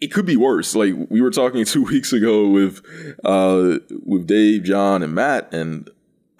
it 0.00 0.12
could 0.12 0.26
be 0.26 0.36
worse. 0.36 0.74
Like 0.74 0.94
we 1.08 1.20
were 1.20 1.30
talking 1.30 1.64
two 1.64 1.84
weeks 1.84 2.12
ago 2.12 2.48
with 2.48 2.82
uh, 3.24 3.78
with 4.04 4.26
Dave, 4.26 4.64
John, 4.64 5.02
and 5.02 5.14
Matt, 5.14 5.52
and 5.52 5.90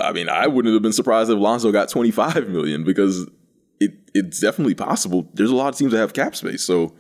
I 0.00 0.12
mean, 0.12 0.28
I 0.28 0.46
wouldn't 0.46 0.72
have 0.74 0.82
been 0.82 0.92
surprised 0.92 1.30
if 1.30 1.38
Lonzo 1.38 1.72
got 1.72 1.88
25 1.88 2.48
million 2.48 2.84
because 2.84 3.28
it 3.80 3.94
it's 4.14 4.40
definitely 4.40 4.74
possible. 4.74 5.28
There's 5.34 5.50
a 5.50 5.56
lot 5.56 5.68
of 5.68 5.78
teams 5.78 5.92
that 5.92 5.98
have 5.98 6.12
cap 6.12 6.36
space, 6.36 6.62
so 6.62 6.94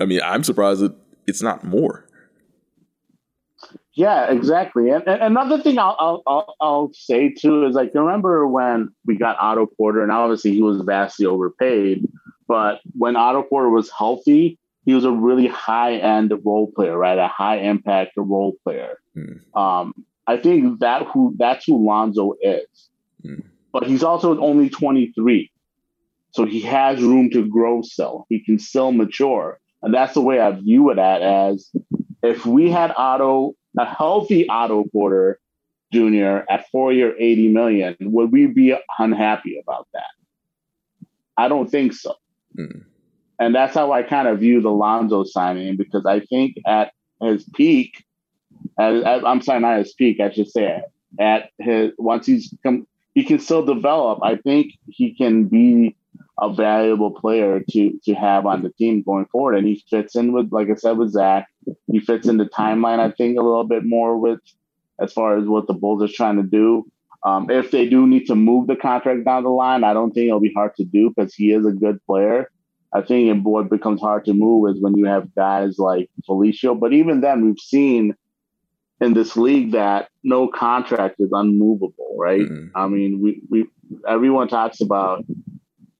I 0.00 0.04
mean, 0.04 0.20
I'm 0.22 0.44
surprised 0.44 0.80
that 0.80 0.94
it's 1.26 1.42
not 1.42 1.64
more. 1.64 2.07
Yeah, 3.94 4.30
exactly. 4.30 4.90
And, 4.90 5.02
and 5.06 5.22
another 5.22 5.60
thing 5.60 5.78
I'll, 5.78 6.22
I'll, 6.26 6.54
I'll 6.60 6.90
say 6.92 7.30
too 7.30 7.66
is 7.66 7.74
like 7.74 7.90
remember 7.94 8.46
when 8.46 8.90
we 9.04 9.16
got 9.16 9.36
Otto 9.40 9.66
Porter, 9.66 10.02
and 10.02 10.12
obviously 10.12 10.52
he 10.52 10.62
was 10.62 10.80
vastly 10.82 11.26
overpaid, 11.26 12.08
but 12.46 12.80
when 12.96 13.16
Otto 13.16 13.42
Porter 13.42 13.68
was 13.68 13.90
healthy, 13.90 14.58
he 14.84 14.94
was 14.94 15.04
a 15.04 15.12
really 15.12 15.48
high 15.48 15.96
end 15.96 16.32
role 16.44 16.72
player, 16.74 16.96
right? 16.96 17.18
A 17.18 17.28
high 17.28 17.58
impact 17.58 18.12
role 18.16 18.54
player. 18.64 19.00
Mm. 19.16 19.40
Um, 19.54 19.92
I 20.26 20.36
think 20.36 20.80
that 20.80 21.06
who 21.08 21.34
that's 21.36 21.66
who 21.66 21.84
Lonzo 21.84 22.34
is, 22.40 22.88
mm. 23.24 23.42
but 23.72 23.84
he's 23.84 24.02
also 24.02 24.38
only 24.38 24.70
twenty 24.70 25.12
three, 25.12 25.50
so 26.30 26.46
he 26.46 26.60
has 26.62 27.02
room 27.02 27.30
to 27.30 27.46
grow 27.46 27.82
still. 27.82 28.26
He 28.28 28.42
can 28.44 28.58
still 28.58 28.92
mature, 28.92 29.58
and 29.82 29.92
that's 29.92 30.14
the 30.14 30.22
way 30.22 30.40
I 30.40 30.52
view 30.52 30.90
it 30.90 30.98
at 30.98 31.20
as 31.20 31.70
if 32.22 32.46
we 32.46 32.70
had 32.70 32.92
Otto 32.96 33.54
a 33.76 33.84
healthy 33.84 34.48
Otto 34.48 34.84
Porter 34.92 35.38
Jr. 35.92 36.40
at 36.50 36.68
four 36.70 36.92
year, 36.92 37.14
80 37.18 37.48
million, 37.48 37.96
would 38.00 38.30
we 38.30 38.46
be 38.46 38.74
unhappy 38.98 39.58
about 39.58 39.88
that? 39.94 41.06
I 41.36 41.48
don't 41.48 41.70
think 41.70 41.92
so. 41.92 42.14
Mm. 42.58 42.84
And 43.38 43.54
that's 43.54 43.74
how 43.74 43.92
I 43.92 44.02
kind 44.02 44.28
of 44.28 44.40
view 44.40 44.60
the 44.60 44.70
Lonzo 44.70 45.24
signing 45.24 45.76
because 45.76 46.04
I 46.04 46.20
think 46.20 46.56
at 46.66 46.92
his 47.22 47.44
peak, 47.54 48.04
as, 48.78 49.04
I'm 49.04 49.40
sorry, 49.40 49.60
not 49.60 49.78
his 49.78 49.94
peak, 49.94 50.20
I 50.20 50.30
should 50.32 50.50
say 50.50 50.82
at 51.18 51.50
his 51.58 51.92
once 51.98 52.26
he's 52.26 52.54
come, 52.62 52.86
he 53.14 53.24
can 53.24 53.38
still 53.38 53.64
develop. 53.64 54.20
I 54.22 54.36
think 54.36 54.72
he 54.88 55.14
can 55.14 55.44
be 55.44 55.96
a 56.40 56.52
valuable 56.52 57.10
player 57.10 57.60
to 57.70 57.98
to 58.04 58.14
have 58.14 58.46
on 58.46 58.62
the 58.62 58.70
team 58.70 59.02
going 59.02 59.26
forward. 59.26 59.56
And 59.56 59.66
he 59.66 59.84
fits 59.90 60.14
in 60.14 60.32
with, 60.32 60.52
like 60.52 60.68
I 60.70 60.74
said, 60.74 60.96
with 60.96 61.10
Zach. 61.10 61.48
He 61.90 62.00
fits 62.00 62.28
in 62.28 62.36
the 62.36 62.46
timeline, 62.46 63.00
I 63.00 63.10
think, 63.10 63.38
a 63.38 63.42
little 63.42 63.66
bit 63.66 63.84
more 63.84 64.18
with 64.18 64.40
as 65.00 65.12
far 65.12 65.36
as 65.36 65.46
what 65.46 65.66
the 65.66 65.74
Bulls 65.74 66.02
are 66.02 66.12
trying 66.12 66.36
to 66.36 66.42
do. 66.42 66.86
Um, 67.24 67.50
if 67.50 67.72
they 67.72 67.88
do 67.88 68.06
need 68.06 68.26
to 68.26 68.36
move 68.36 68.68
the 68.68 68.76
contract 68.76 69.24
down 69.24 69.42
the 69.42 69.50
line, 69.50 69.82
I 69.82 69.92
don't 69.92 70.12
think 70.12 70.28
it'll 70.28 70.40
be 70.40 70.52
hard 70.54 70.76
to 70.76 70.84
do 70.84 71.12
because 71.14 71.34
he 71.34 71.52
is 71.52 71.66
a 71.66 71.72
good 71.72 72.04
player. 72.06 72.50
I 72.92 73.02
think 73.02 73.44
what 73.44 73.68
becomes 73.68 74.00
hard 74.00 74.24
to 74.26 74.32
move 74.32 74.70
is 74.70 74.80
when 74.80 74.96
you 74.96 75.06
have 75.06 75.34
guys 75.34 75.78
like 75.78 76.08
Felicio. 76.28 76.78
But 76.78 76.92
even 76.92 77.20
then, 77.20 77.44
we've 77.44 77.58
seen 77.58 78.14
in 79.00 79.14
this 79.14 79.36
league 79.36 79.72
that 79.72 80.08
no 80.24 80.48
contract 80.48 81.16
is 81.18 81.30
unmovable, 81.32 82.16
right? 82.16 82.40
Mm-hmm. 82.40 82.76
I 82.76 82.88
mean, 82.88 83.20
we, 83.20 83.42
we 83.50 83.66
everyone 84.08 84.48
talks 84.48 84.80
about 84.80 85.24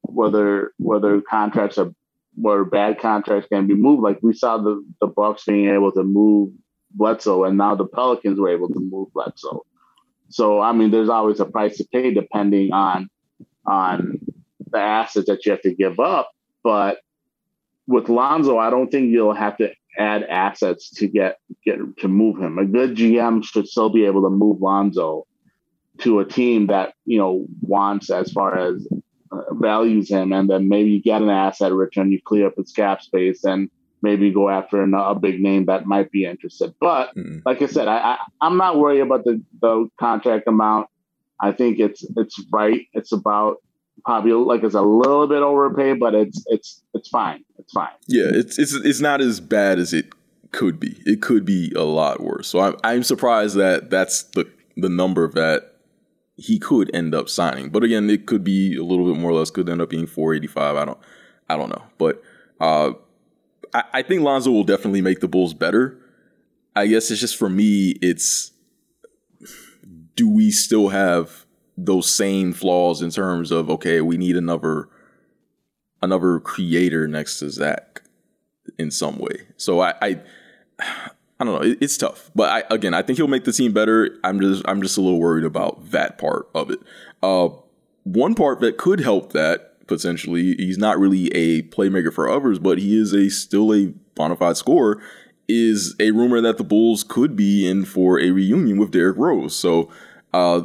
whether 0.09 0.73
whether 0.79 1.21
contracts 1.21 1.79
are 1.79 1.93
where 2.35 2.65
bad 2.65 3.01
contracts 3.01 3.49
can 3.49 3.67
be 3.67 3.75
moved. 3.75 4.03
Like 4.03 4.19
we 4.23 4.33
saw 4.33 4.59
the 4.59 4.85
the 5.01 5.07
Bucks 5.07 5.45
being 5.45 5.69
able 5.69 5.93
to 5.93 6.03
move 6.03 6.53
Bledsoe, 6.91 7.45
and 7.45 7.59
now 7.59 7.75
the 7.75 7.87
Pelicans 7.87 8.39
were 8.39 8.51
able 8.51 8.69
to 8.69 8.81
move 8.81 9.13
Bledsoe. 9.13 9.65
So 10.31 10.61
I 10.61 10.73
mean, 10.73 10.91
there's 10.91 11.09
always 11.09 11.41
a 11.41 11.47
price 11.47 11.77
to 11.79 11.85
pay 11.93 12.13
depending 12.13 12.73
on 12.73 13.09
on 13.67 14.21
the 14.71 14.79
assets 14.79 15.27
that 15.27 15.45
you 15.45 15.53
have 15.53 15.63
to 15.63 15.75
give 15.75 15.99
up. 16.01 16.31
But 16.63 16.99
with 17.87 18.09
Lonzo, 18.09 18.59
I 18.59 18.71
don't 18.71 18.91
think 18.91 19.11
you'll 19.11 19.35
have 19.35 19.57
to 19.59 19.73
add 19.99 20.23
assets 20.25 20.91
to 20.91 21.09
get 21.09 21.39
get 21.65 21.79
to 21.99 22.09
move 22.09 22.39
him. 22.39 22.59
A 22.59 22.65
good 22.65 22.97
GM 22.97 23.45
should 23.45 23.69
still 23.69 23.91
be 23.91 24.05
able 24.05 24.23
to 24.23 24.31
move 24.31 24.61
Lonzo 24.61 25.27
to 26.01 26.21
a 26.21 26.25
team 26.25 26.69
that 26.69 26.95
you 27.05 27.19
know 27.19 27.47
wants 27.61 28.11
as 28.11 28.31
far 28.33 28.57
as 28.57 28.87
values 29.53 30.11
him, 30.11 30.33
and 30.33 30.49
then 30.49 30.69
maybe 30.69 30.91
you 30.91 31.03
get 31.03 31.23
an 31.23 31.31
asset 31.31 31.73
return, 31.73 32.13
you 32.13 32.21
clear 32.25 32.47
up 32.47 32.55
his 32.57 32.73
cap 32.73 33.03
space, 33.03 33.45
and 33.45 33.71
maybe 34.03 34.33
go 34.33 34.49
after 34.49 34.83
a, 34.83 35.11
a 35.11 35.15
big 35.15 35.41
name 35.41 35.67
that 35.67 35.87
might 35.87 36.11
be 36.11 36.25
interested. 36.25 36.75
But 36.81 37.15
mm-hmm. 37.17 37.39
like 37.45 37.63
I 37.63 37.67
said, 37.67 37.89
I, 37.89 38.17
I 38.41 38.47
am 38.47 38.57
not 38.57 38.79
worried 38.79 39.01
about 39.01 39.25
the 39.25 39.43
the 39.61 39.89
contract 39.99 40.47
amount. 40.49 40.89
I 41.41 41.53
think 41.53 41.79
it's 41.79 42.05
it's 42.17 42.43
right. 42.53 42.87
It's 42.93 43.13
about 43.13 43.59
probably 44.05 44.33
like 44.33 44.63
it's 44.63 44.75
a 44.75 44.83
little 44.83 45.27
bit 45.27 45.43
overpaid, 45.43 46.01
but 46.01 46.15
it's 46.15 46.45
it's 46.47 46.83
it's 46.95 47.09
fine. 47.09 47.45
It's 47.59 47.73
fine. 47.73 47.89
Yeah, 48.07 48.27
it's 48.29 48.59
it's 48.59 48.73
it's 48.73 49.01
not 49.01 49.21
as 49.21 49.41
bad 49.41 49.79
as 49.79 49.93
it 49.93 50.13
could 50.53 50.81
be. 50.81 50.97
It 51.05 51.21
could 51.21 51.45
be 51.45 51.73
a 51.77 51.85
lot 51.85 52.21
worse. 52.21 52.49
So 52.49 52.61
I'm 52.61 52.77
I'm 52.85 53.03
surprised 53.03 53.57
that 53.57 53.91
that's 53.91 54.23
the 54.23 54.49
the 54.77 54.89
number 54.89 55.29
that 55.29 55.75
he 56.39 56.59
could 56.59 56.89
end 56.95 57.15
up 57.15 57.29
signing. 57.29 57.69
But 57.69 57.83
again, 57.83 58.09
it 58.09 58.25
could 58.27 58.45
be 58.45 58.77
a 58.77 58.85
little 58.85 59.13
bit 59.13 59.21
more 59.21 59.33
or 59.33 59.35
less. 59.35 59.51
Could 59.51 59.69
end 59.69 59.83
up 59.83 59.91
being 59.91 60.07
485. 60.07 60.77
I 60.77 60.85
don't 60.85 60.99
I 61.51 61.57
don't 61.57 61.69
know. 61.69 61.83
But 61.99 62.23
uh, 62.61 62.93
I, 63.75 63.85
I 63.93 64.03
think 64.03 64.23
Lonzo 64.23 64.51
will 64.51 64.65
definitely 64.65 65.03
make 65.03 65.21
the 65.21 65.29
Bulls 65.29 65.53
better. 65.53 65.99
I 66.77 66.87
guess 66.87 67.11
it's 67.11 67.21
just 67.21 67.37
for 67.37 67.49
me. 67.51 67.97
It's 68.01 68.53
do 70.15 70.29
we 70.29 70.51
still 70.51 70.89
have 70.89 71.45
those 71.77 72.11
same 72.11 72.53
flaws 72.53 73.03
in 73.03 73.11
terms 73.11 73.51
of 73.51 73.69
okay, 73.69 74.01
we 74.01 74.17
need 74.17 74.37
another 74.37 74.89
another 76.01 76.39
creator 76.39 77.09
next 77.09 77.41
to 77.41 77.51
Zach 77.51 78.03
in 78.79 78.93
some 78.93 79.19
way. 79.19 79.49
So 79.57 79.81
I 79.81 79.95
I, 80.01 80.21
I 81.41 81.45
don't 81.45 81.55
know. 81.55 81.69
It, 81.69 81.79
it's 81.81 81.97
tough, 81.97 82.31
but 82.35 82.49
I 82.51 82.75
again 82.75 82.95
I 82.95 83.03
think 83.03 83.19
he'll 83.19 83.29
make 83.29 83.45
the 83.45 83.53
team 83.53 83.73
better. 83.73 84.19
I'm 84.25 84.41
just 84.41 84.63
I'm 84.67 84.83
just 84.83 84.99
a 84.99 85.01
little 85.01 85.21
worried 85.21 85.45
about 85.45 85.91
that 85.91 86.19
part 86.19 86.49
of 86.55 86.71
it. 86.71 86.81
Uh, 87.23 87.51
one 88.05 88.35
part 88.35 88.61
that 88.61 88.77
could 88.79 89.01
help 89.01 89.33
that 89.33 89.87
potentially 89.87 90.55
he's 90.57 90.79
not 90.79 90.99
really 90.99 91.29
a 91.29 91.63
playmaker 91.63 92.13
for 92.13 92.29
others, 92.29 92.59
but 92.59 92.79
he 92.79 92.97
is 92.99 93.13
a 93.13 93.29
still 93.31 93.73
a 93.73 93.87
bona 94.15 94.37
fide 94.37 94.57
scorer. 94.57 95.03
Is 95.51 95.97
a 95.99 96.11
rumor 96.11 96.43
that 96.43 96.59
the 96.59 96.65
Bulls 96.65 97.03
could 97.03 97.35
be 97.35 97.67
in 97.67 97.87
for 97.87 98.21
a 98.21 98.33
reunion 98.33 98.77
with 98.77 98.91
Derrick 98.91 99.17
Rose. 99.17 99.57
So 99.57 99.91
uh, 100.35 100.65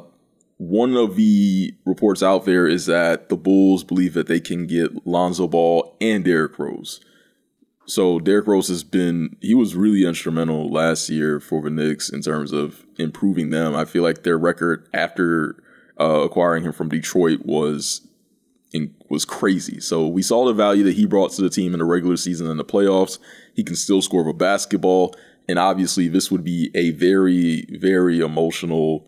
one 0.58 0.98
of 0.98 1.16
the 1.16 1.74
reports 1.86 2.22
out 2.22 2.44
there 2.44 2.68
is 2.68 2.86
that 2.88 3.30
the 3.30 3.38
Bulls 3.38 3.86
believe 3.86 4.14
that 4.14 4.28
they 4.28 4.42
can 4.42 4.68
get 4.68 5.08
Lonzo 5.08 5.48
Ball 5.48 5.96
and 6.02 6.26
Derrick 6.26 6.60
Rose. 6.60 7.00
So 7.86 8.19
Derrick 8.19 8.48
Rose 8.48 8.69
has 8.69 8.84
been 8.84 9.36
he 9.41 9.54
was 9.54 9.76
really 9.76 10.06
instrumental 10.06 10.72
last 10.72 11.10
year 11.10 11.39
for 11.39 11.62
the 11.62 11.69
Knicks 11.69 12.10
in 12.10 12.22
terms 12.22 12.52
of 12.52 12.86
improving 12.98 13.50
them. 13.50 13.76
I 13.76 13.86
feel 13.86 14.04
like 14.04 14.24
their 14.24 14.38
record 14.38 14.88
after 14.93 15.62
uh, 16.00 16.22
acquiring 16.22 16.63
him 16.63 16.72
from 16.72 16.89
Detroit 16.89 17.41
was 17.46 18.08
in, 18.72 18.96
was 19.10 19.26
crazy. 19.26 19.80
So 19.80 20.08
we 20.08 20.22
saw 20.22 20.46
the 20.46 20.54
value 20.54 20.84
that 20.84 20.96
he 20.96 21.06
brought 21.06 21.32
to 21.34 21.41
the 21.41 21.50
team 21.50 21.74
in 21.74 21.80
the 21.80 21.86
regular 21.86 22.17
season 22.17 22.48
and 22.48 22.60
the 22.60 22.65
playoffs. 22.65 23.19
He 23.54 23.63
can 23.63 23.76
still 23.76 24.02
score 24.02 24.28
a 24.28 24.34
basketball, 24.34 25.13
and 25.48 25.60
obviously 25.60 26.08
this 26.08 26.32
would 26.32 26.43
be 26.43 26.72
a 26.74 26.91
very 26.91 27.65
very 27.69 28.22
emotional 28.22 29.08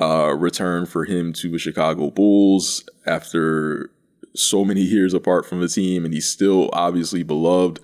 uh, 0.00 0.34
return 0.34 0.84
for 0.84 1.04
him 1.04 1.32
to 1.32 1.50
the 1.50 1.58
Chicago 1.58 2.10
Bulls 2.10 2.84
after 3.06 3.90
so 4.34 4.64
many 4.64 4.82
years 4.82 5.14
apart 5.14 5.46
from 5.46 5.60
the 5.60 5.68
team, 5.68 6.04
and 6.04 6.12
he's 6.12 6.28
still 6.28 6.68
obviously 6.72 7.22
beloved 7.22 7.80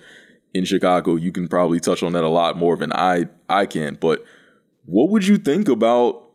in 0.53 0.65
Chicago. 0.65 1.15
You 1.15 1.31
can 1.31 1.47
probably 1.47 1.79
touch 1.79 2.03
on 2.03 2.13
that 2.13 2.23
a 2.23 2.29
lot 2.29 2.57
more 2.57 2.77
than 2.77 2.91
I 2.93 3.27
I 3.49 3.65
can. 3.65 3.95
But 3.95 4.23
what 4.85 5.09
would 5.09 5.27
you 5.27 5.37
think 5.37 5.67
about 5.67 6.29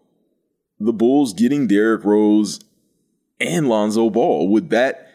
the 0.79 0.93
Bulls 0.93 1.33
getting 1.33 1.67
Derrick 1.67 2.05
Rose 2.05 2.61
and 3.41 3.69
Lonzo 3.69 4.11
Ball? 4.11 4.49
Would 4.49 4.71
that 4.71 5.07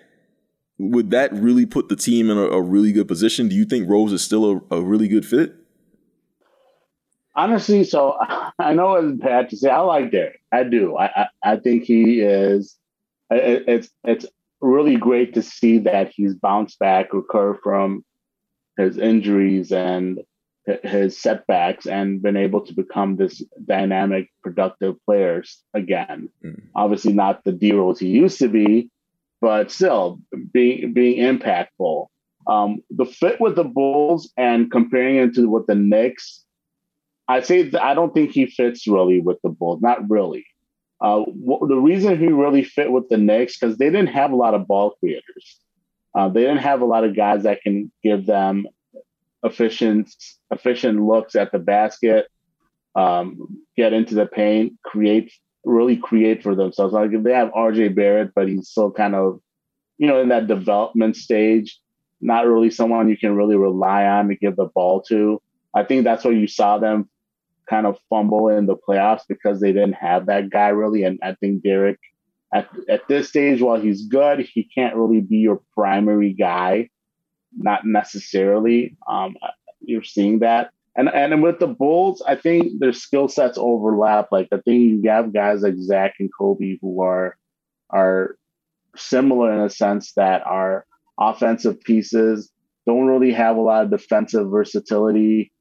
would 0.77 1.11
that 1.11 1.33
really 1.33 1.65
put 1.65 1.89
the 1.89 1.95
team 1.95 2.29
in 2.29 2.37
a, 2.37 2.43
a 2.43 2.61
really 2.61 2.91
good 2.91 3.07
position? 3.07 3.47
Do 3.47 3.55
you 3.55 3.65
think 3.65 3.89
Rose 3.89 4.11
is 4.11 4.21
still 4.21 4.63
a, 4.71 4.77
a 4.77 4.81
really 4.81 5.07
good 5.07 5.25
fit? 5.25 5.55
honestly, 7.35 7.83
so 7.83 8.17
I 8.59 8.73
know 8.73 8.95
it's 8.95 9.21
bad 9.21 9.49
to 9.49 9.57
say. 9.57 9.69
I 9.69 9.79
like 9.79 10.11
Derrick. 10.11 10.41
I 10.51 10.63
do. 10.63 10.95
I, 10.97 11.05
I, 11.05 11.27
I 11.43 11.55
think 11.57 11.83
he 11.83 12.21
is. 12.21 12.77
It, 13.29 13.63
it's 13.67 13.89
it's 14.03 14.25
really 14.61 14.95
great 14.95 15.33
to 15.33 15.41
see 15.41 15.79
that 15.79 16.11
he's 16.13 16.35
bounced 16.35 16.79
back, 16.79 17.13
recovered 17.13 17.59
from 17.63 18.03
his 18.77 18.97
injuries 18.97 19.71
and 19.71 20.19
his 20.83 21.21
setbacks, 21.21 21.85
and 21.85 22.21
been 22.21 22.37
able 22.37 22.61
to 22.61 22.73
become 22.73 23.17
this 23.17 23.43
dynamic, 23.65 24.29
productive 24.41 24.95
player 25.05 25.43
again. 25.73 26.29
Mm. 26.43 26.61
Obviously, 26.75 27.13
not 27.13 27.43
the 27.43 27.51
D 27.51 27.73
Rose 27.73 27.99
he 27.99 28.07
used 28.07 28.39
to 28.39 28.47
be, 28.47 28.89
but 29.41 29.71
still 29.71 30.19
being 30.53 30.93
being 30.93 31.19
impactful. 31.19 32.07
Um, 32.47 32.81
the 32.89 33.05
fit 33.05 33.39
with 33.39 33.55
the 33.55 33.63
Bulls 33.63 34.31
and 34.37 34.69
comparing 34.69 35.15
it 35.17 35.33
to 35.35 35.47
what 35.47 35.67
the 35.67 35.75
Knicks 35.75 36.43
I 37.27 37.41
say 37.41 37.71
I 37.79 37.93
don't 37.93 38.13
think 38.13 38.31
he 38.31 38.45
fits 38.45 38.87
really 38.87 39.21
with 39.21 39.37
the 39.43 39.49
Bulls. 39.49 39.81
Not 39.81 40.09
really. 40.09 40.45
Uh, 41.01 41.23
the 41.25 41.79
reason 41.81 42.17
he 42.17 42.27
really 42.27 42.63
fit 42.63 42.91
with 42.91 43.09
the 43.09 43.17
Knicks 43.17 43.57
because 43.57 43.77
they 43.77 43.89
didn't 43.89 44.07
have 44.07 44.31
a 44.31 44.35
lot 44.35 44.53
of 44.53 44.67
ball 44.67 44.95
creators. 44.99 45.59
Uh, 46.15 46.29
they 46.29 46.41
didn't 46.41 46.57
have 46.57 46.81
a 46.81 46.85
lot 46.85 47.03
of 47.03 47.15
guys 47.15 47.43
that 47.43 47.61
can 47.61 47.91
give 48.03 48.25
them 48.25 48.67
efficient 49.43 50.13
efficient 50.51 51.01
looks 51.01 51.35
at 51.35 51.51
the 51.51 51.59
basket, 51.59 52.27
um, 52.95 53.61
get 53.75 53.93
into 53.93 54.15
the 54.15 54.25
paint, 54.25 54.73
create 54.83 55.31
really 55.65 55.97
create 55.97 56.43
for 56.43 56.55
themselves. 56.55 56.93
Like 56.93 57.11
they 57.23 57.33
have 57.33 57.51
RJ 57.51 57.95
Barrett, 57.95 58.31
but 58.35 58.47
he's 58.47 58.69
still 58.69 58.91
kind 58.91 59.15
of, 59.15 59.39
you 59.97 60.07
know, 60.07 60.21
in 60.21 60.29
that 60.29 60.47
development 60.47 61.15
stage. 61.15 61.79
Not 62.21 62.47
really 62.47 62.69
someone 62.69 63.09
you 63.09 63.17
can 63.17 63.35
really 63.35 63.55
rely 63.55 64.05
on 64.05 64.29
to 64.29 64.35
give 64.35 64.55
the 64.55 64.65
ball 64.65 65.01
to. 65.03 65.41
I 65.73 65.83
think 65.83 66.03
that's 66.03 66.23
where 66.23 66.33
you 66.33 66.47
saw 66.47 66.77
them 66.77 67.09
kind 67.69 67.87
of 67.87 67.97
fumble 68.09 68.49
in 68.49 68.65
the 68.65 68.75
playoffs 68.75 69.23
because 69.27 69.59
they 69.59 69.71
didn't 69.71 69.93
have 69.93 70.27
that 70.27 70.49
guy 70.49 70.69
really. 70.69 71.03
And 71.03 71.19
I 71.23 71.33
think 71.35 71.63
Derrick, 71.63 71.99
at, 72.53 72.69
at 72.87 73.07
this 73.07 73.29
stage, 73.29 73.61
while 73.61 73.79
he's 73.79 74.05
good, 74.07 74.39
he 74.39 74.63
can't 74.63 74.95
really 74.95 75.21
be 75.21 75.37
your 75.37 75.61
primary 75.75 76.33
guy, 76.33 76.89
not 77.57 77.85
necessarily. 77.85 78.95
Um, 79.07 79.35
you're 79.81 80.03
seeing 80.03 80.39
that. 80.39 80.71
And, 80.95 81.09
and 81.09 81.41
with 81.41 81.59
the 81.59 81.67
Bulls, 81.67 82.21
I 82.27 82.35
think 82.35 82.79
their 82.79 82.93
skill 82.93 83.27
sets 83.27 83.57
overlap. 83.59 84.27
Like 84.31 84.49
I 84.51 84.57
think 84.57 85.03
you 85.03 85.09
have 85.09 85.33
guys 85.33 85.61
like 85.61 85.77
Zach 85.77 86.13
and 86.19 86.29
Coby 86.39 86.77
who 86.81 87.01
are 87.01 87.35
are 87.89 88.35
similar 88.95 89.53
in 89.53 89.59
a 89.61 89.69
sense 89.69 90.13
that 90.13 90.45
are 90.45 90.85
offensive 91.19 91.81
pieces, 91.81 92.51
don't 92.85 93.07
really 93.07 93.33
have 93.33 93.57
a 93.57 93.61
lot 93.61 93.85
of 93.85 93.91
defensive 93.91 94.49
versatility. 94.49 95.51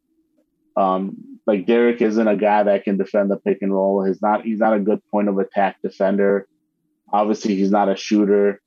Um, 0.77 1.17
like 1.47 1.67
Derrick 1.67 2.01
isn't 2.01 2.29
a 2.29 2.37
guy 2.37 2.63
that 2.63 2.85
can 2.85 2.97
defend 2.99 3.31
the 3.31 3.37
pick 3.37 3.59
and 3.63 3.73
roll. 3.73 4.05
He's 4.05 4.23
not 4.23 4.45
he's 4.45 4.59
not 4.59 4.75
a 4.75 4.81
good 4.81 5.01
point 5.11 5.29
of 5.29 5.39
attack 5.39 5.77
defender. 5.83 6.47
Obviously, 7.13 7.57
he's 7.57 7.71
not 7.71 7.89
a 7.89 7.97
shooter. 7.97 8.61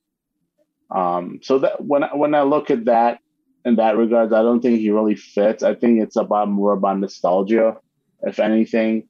Um, 0.91 1.39
so 1.41 1.60
that 1.60 1.84
when 1.84 2.03
when 2.13 2.36
I 2.36 2.43
look 2.43 2.69
at 2.69 2.86
that 2.86 3.19
in 3.63 3.77
that 3.77 3.97
regards, 3.97 4.34
I 4.34 4.43
don't 4.43 4.62
think 4.62 4.79
he 4.79 4.91
really 4.91 5.15
fits. 5.15 5.63
I 5.63 5.73
think 5.75 6.01
it's 6.01 6.15
about 6.15 6.49
more 6.49 6.74
about 6.74 6.99
nostalgia, 6.99 7.78
if 8.22 8.39
anything. 8.39 9.07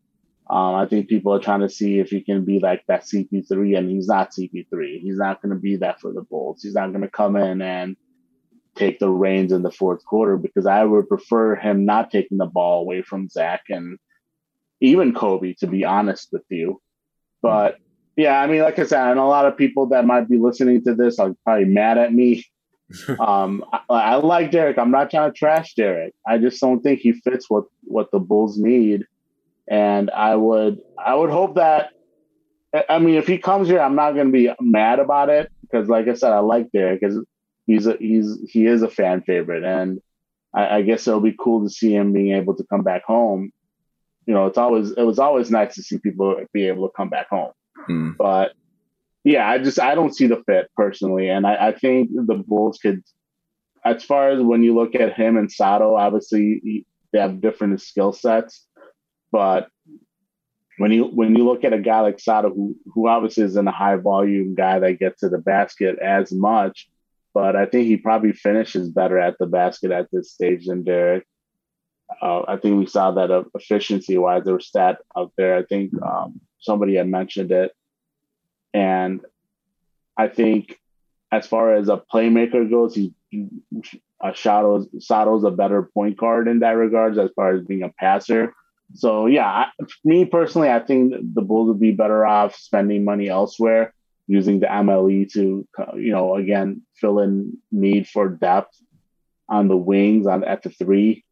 Um, 0.49 0.76
I 0.76 0.86
think 0.86 1.10
people 1.10 1.34
are 1.34 1.39
trying 1.39 1.62
to 1.62 1.70
see 1.70 1.99
if 1.99 2.10
he 2.10 2.22
can 2.22 2.45
be 2.45 2.60
like 2.60 2.84
that 2.88 3.03
CP3, 3.03 3.78
and 3.78 3.89
he's 3.89 4.07
not 4.07 4.32
CP3. 4.32 4.99
He's 4.99 5.18
not 5.18 5.41
going 5.41 5.53
to 5.53 5.60
be 5.60 5.78
that 5.78 5.99
for 5.99 6.14
the 6.14 6.22
Bulls. 6.22 6.62
He's 6.62 6.76
not 6.76 6.89
going 6.89 7.01
to 7.01 7.10
come 7.10 7.36
in 7.36 7.62
and 7.62 7.97
take 8.76 8.99
the 8.99 9.10
reins 9.10 9.51
in 9.51 9.64
the 9.64 9.72
fourth 9.72 10.05
quarter 10.05 10.38
because 10.38 10.66
I 10.66 10.84
would 10.84 11.07
prefer 11.07 11.55
him 11.55 11.86
not 11.86 12.12
taking 12.12 12.38
the 12.38 12.45
ball 12.45 12.82
away 12.82 13.01
from 13.01 13.30
Zach 13.30 13.64
and 13.70 13.97
even 14.82 15.14
Coby, 15.14 15.57
to 15.57 15.68
be 15.68 15.84
honest 15.84 16.30
with 16.32 16.43
you. 16.49 16.82
But 17.41 17.78
yeah, 18.16 18.39
I 18.39 18.47
mean, 18.47 18.61
like 18.61 18.80
I 18.80 18.86
said, 18.86 19.11
and 19.11 19.20
a 19.20 19.26
lot 19.26 19.45
of 19.45 19.57
people 19.57 19.88
that 19.88 20.05
might 20.05 20.30
be 20.30 20.38
listening 20.38 20.84
to 20.86 20.95
this 20.95 21.20
are 21.20 21.36
probably 21.43 21.66
mad 21.66 21.97
at 21.97 22.13
me. 22.13 22.45
um, 23.20 23.66
I, 23.74 23.80
I, 23.89 24.16
like 24.16 24.51
Derrick. 24.51 24.78
I'm 24.78 24.91
not 24.91 25.09
trying 25.09 25.32
to 25.32 25.38
trash 25.38 25.74
Derrick. 25.74 26.13
I 26.26 26.38
just 26.38 26.61
don't 26.61 26.82
think 26.82 26.99
he 26.99 27.13
fits 27.13 27.49
what 27.49 27.66
what 27.84 28.11
the 28.11 28.20
Bulls 28.20 28.57
need 28.57 29.05
and 29.68 30.11
I 30.11 30.36
would 30.36 30.82
I 30.97 31.16
would 31.16 31.30
hope 31.30 31.55
that 31.55 31.91
I 32.89 32.99
mean 32.99 33.16
if 33.16 33.28
he 33.28 33.38
comes 33.38 33.68
here, 33.68 33.80
I'm 33.80 33.95
not 33.95 34.13
going 34.13 34.28
to 34.28 34.32
be 34.32 34.51
mad 34.59 34.99
about 34.99 35.30
it 35.30 35.51
because, 35.61 35.88
like 35.88 36.07
I 36.07 36.13
said, 36.13 36.32
I 36.32 36.39
like 36.39 36.72
Derrick 36.72 37.01
because 37.01 37.24
he's 37.66 37.88
a, 37.88 37.95
he's 37.97 38.38
he 38.49 38.66
is 38.66 38.82
a 38.82 38.89
fan 38.89 39.22
favorite, 39.22 39.63
and 39.63 40.01
I, 40.53 40.78
I 40.78 40.82
guess 40.82 41.07
it'll 41.07 41.22
be 41.22 41.36
cool 41.38 41.63
to 41.63 41.70
see 41.70 41.95
him 41.95 42.13
being 42.13 42.36
able 42.36 42.55
to 42.55 42.63
come 42.66 42.84
back 42.84 43.03
home. 43.05 43.51
You 44.26 44.34
know, 44.34 44.47
it's 44.47 44.57
always 44.57 44.91
it 44.91 45.03
was 45.03 45.20
always 45.20 45.49
nice 45.49 45.76
to 45.76 45.84
see 45.84 45.97
people 45.99 46.36
be 46.53 46.68
able 46.68 46.88
to 46.88 46.93
come 46.95 47.09
back 47.09 47.30
home, 47.30 47.51
Mm. 47.90 48.18
but 48.18 48.54
yeah, 49.24 49.50
I 49.50 49.58
just 49.58 49.80
I 49.80 49.96
don't 49.96 50.16
see 50.16 50.28
the 50.28 50.44
fit 50.46 50.70
personally, 50.76 51.30
and 51.30 51.48
I, 51.48 51.70
I 51.70 51.72
think 51.72 52.12
the 52.14 52.36
Bulls 52.36 52.78
could, 52.78 53.04
as 53.84 54.04
far 54.04 54.30
as 54.30 54.42
when 54.42 54.62
you 54.62 54.76
look 54.76 54.94
at 54.94 55.14
him 55.14 55.36
and 55.36 55.52
Sato, 55.52 55.96
obviously 55.96 56.62
he, 56.64 56.86
they 57.12 57.20
have 57.20 57.42
different 57.42 57.82
skill 57.82 58.14
sets, 58.14 58.66
but 59.32 59.68
when 60.78 60.92
you 60.92 61.06
when 61.06 61.36
you 61.36 61.44
look 61.44 61.64
at 61.64 61.74
a 61.74 61.80
guy 61.80 62.02
like 62.02 62.20
Sato, 62.20 62.50
who 62.50 62.76
who 62.94 63.08
obviously 63.08 63.44
isn't 63.46 63.68
a 63.68 63.72
high 63.72 63.96
volume 63.96 64.54
guy 64.54 64.78
that 64.78 65.00
gets 65.00 65.22
to 65.22 65.30
the 65.30 65.40
basket 65.40 65.98
as 66.00 66.32
much, 66.32 66.88
but 67.34 67.56
I 67.56 67.66
think 67.66 67.88
he 67.88 67.98
probably 67.98 68.34
finishes 68.34 68.90
better 68.90 69.18
at 69.18 69.38
the 69.40 69.48
basket 69.48 69.92
at 69.92 70.08
this 70.12 70.32
stage 70.32 70.68
than 70.68 70.84
Derrick. 70.84 71.26
Uh, 72.22 72.44
I 72.48 72.58
think 72.58 72.78
we 72.78 72.86
saw 72.86 73.12
that 73.12 73.32
uh, 73.32 73.46
efficiency 73.56 74.18
wise, 74.18 74.44
there 74.44 74.54
was 74.54 74.68
stat 74.68 75.00
out 75.18 75.32
there. 75.36 75.58
I 75.58 75.64
think 75.64 75.92
um, 76.04 76.40
somebody 76.66 76.95
had 76.95 77.07
mentioned 77.07 77.51
it, 77.51 77.72
and 78.74 79.22
I 80.18 80.28
think 80.28 80.80
as 81.32 81.47
far 81.47 81.74
as 81.74 81.89
a 81.89 82.01
playmaker 82.11 82.70
goes, 82.70 82.95
he, 82.95 83.13
he 83.30 83.47
uh, 84.22 84.34
Sato's 84.34 84.88
Sato's 84.99 85.43
a 85.43 85.51
better 85.51 85.84
point 85.93 86.18
guard 86.18 86.47
in 86.47 86.59
that 86.59 86.72
regards 86.72 87.18
as 87.18 87.30
far 87.36 87.53
as 87.53 87.66
being 87.66 87.84
a 87.84 87.89
passer. 87.89 88.53
So 88.93 89.26
yeah, 89.26 89.47
I, 89.47 89.66
me 90.03 90.26
personally, 90.26 90.70
I 90.70 90.80
think 90.80 91.13
the 91.34 91.41
Bulls 91.41 91.68
would 91.68 91.80
be 91.80 91.91
better 91.91 92.26
off 92.26 92.55
spending 92.55 93.03
money 93.03 93.28
elsewhere, 93.28 93.93
using 94.28 94.59
the 94.59 94.68
MLE 94.68 95.32
to 95.34 95.68
you 95.95 96.11
know 96.11 96.36
again 96.36 96.82
fill 96.95 97.20
in 97.20 97.57
need 97.72 98.07
for 98.07 98.30
depth 98.30 98.78
on 99.49 99.68
the 99.68 99.78
wings 99.78 100.28
on 100.28 100.43
at 100.43 100.63
the 100.63 100.70
three. 100.70 101.24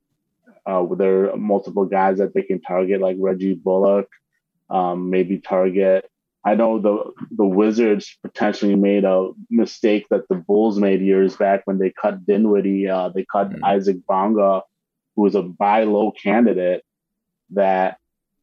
Uh, 0.65 0.86
there 0.95 1.31
are 1.31 1.38
multiple 1.38 1.86
guys 1.86 2.19
that 2.19 2.34
they 2.34 2.41
can 2.41 2.61
target, 2.61 3.01
like 3.01 3.17
Reggie 3.19 3.53
Bullock, 3.53 4.07
um, 4.74 5.09
maybe 5.09 5.38
target. 5.38 6.09
I 6.45 6.55
know 6.55 6.80
the 6.80 7.11
the 7.32 7.45
Wizards 7.45 8.17
potentially 8.21 8.76
made 8.76 9.05
a 9.05 9.30
mistake 9.49 10.07
that 10.09 10.28
the 10.28 10.36
Bulls 10.36 10.78
made 10.78 11.01
years 11.01 11.38
back 11.38 11.61
when 11.65 11.78
they 11.78 11.91
cut 11.91 12.26
Dinwiddie. 12.26 12.89
Uh, 12.89 13.09
they 13.09 13.26
cut 13.32 13.51
Mhm. 13.51 13.63
Isaac 13.63 13.97
Bonga, 14.07 14.63
who 15.15 15.21
was 15.21 15.36
a 15.36 15.41
buy 15.43 15.86
low 15.86 16.11
candidate 16.11 16.84
that 17.51 17.97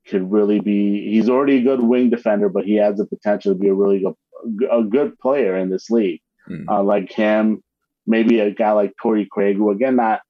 could 0.06 0.30
really 0.32 0.60
be. 0.60 1.10
He's 1.10 1.28
already 1.28 1.58
a 1.58 1.62
good 1.62 1.82
wing 1.82 2.08
defender, 2.08 2.48
but 2.48 2.64
he 2.64 2.76
has 2.76 2.96
the 2.96 3.04
potential 3.06 3.52
to 3.52 3.58
be 3.58 3.68
a 3.68 3.74
really 3.74 4.00
good, 4.00 4.68
a 4.70 4.82
good 4.82 5.18
player 5.18 5.56
in 5.56 5.68
this 5.68 5.90
league. 5.90 6.22
Mm. 6.48 6.64
Uh, 6.68 6.82
like 6.82 7.12
him, 7.12 7.62
maybe 8.06 8.40
a 8.40 8.50
guy 8.50 8.72
like 8.72 8.94
Torrey 9.02 9.26
Craig, 9.30 9.56
who 9.56 9.70
again 9.70 9.96
not 9.96 10.22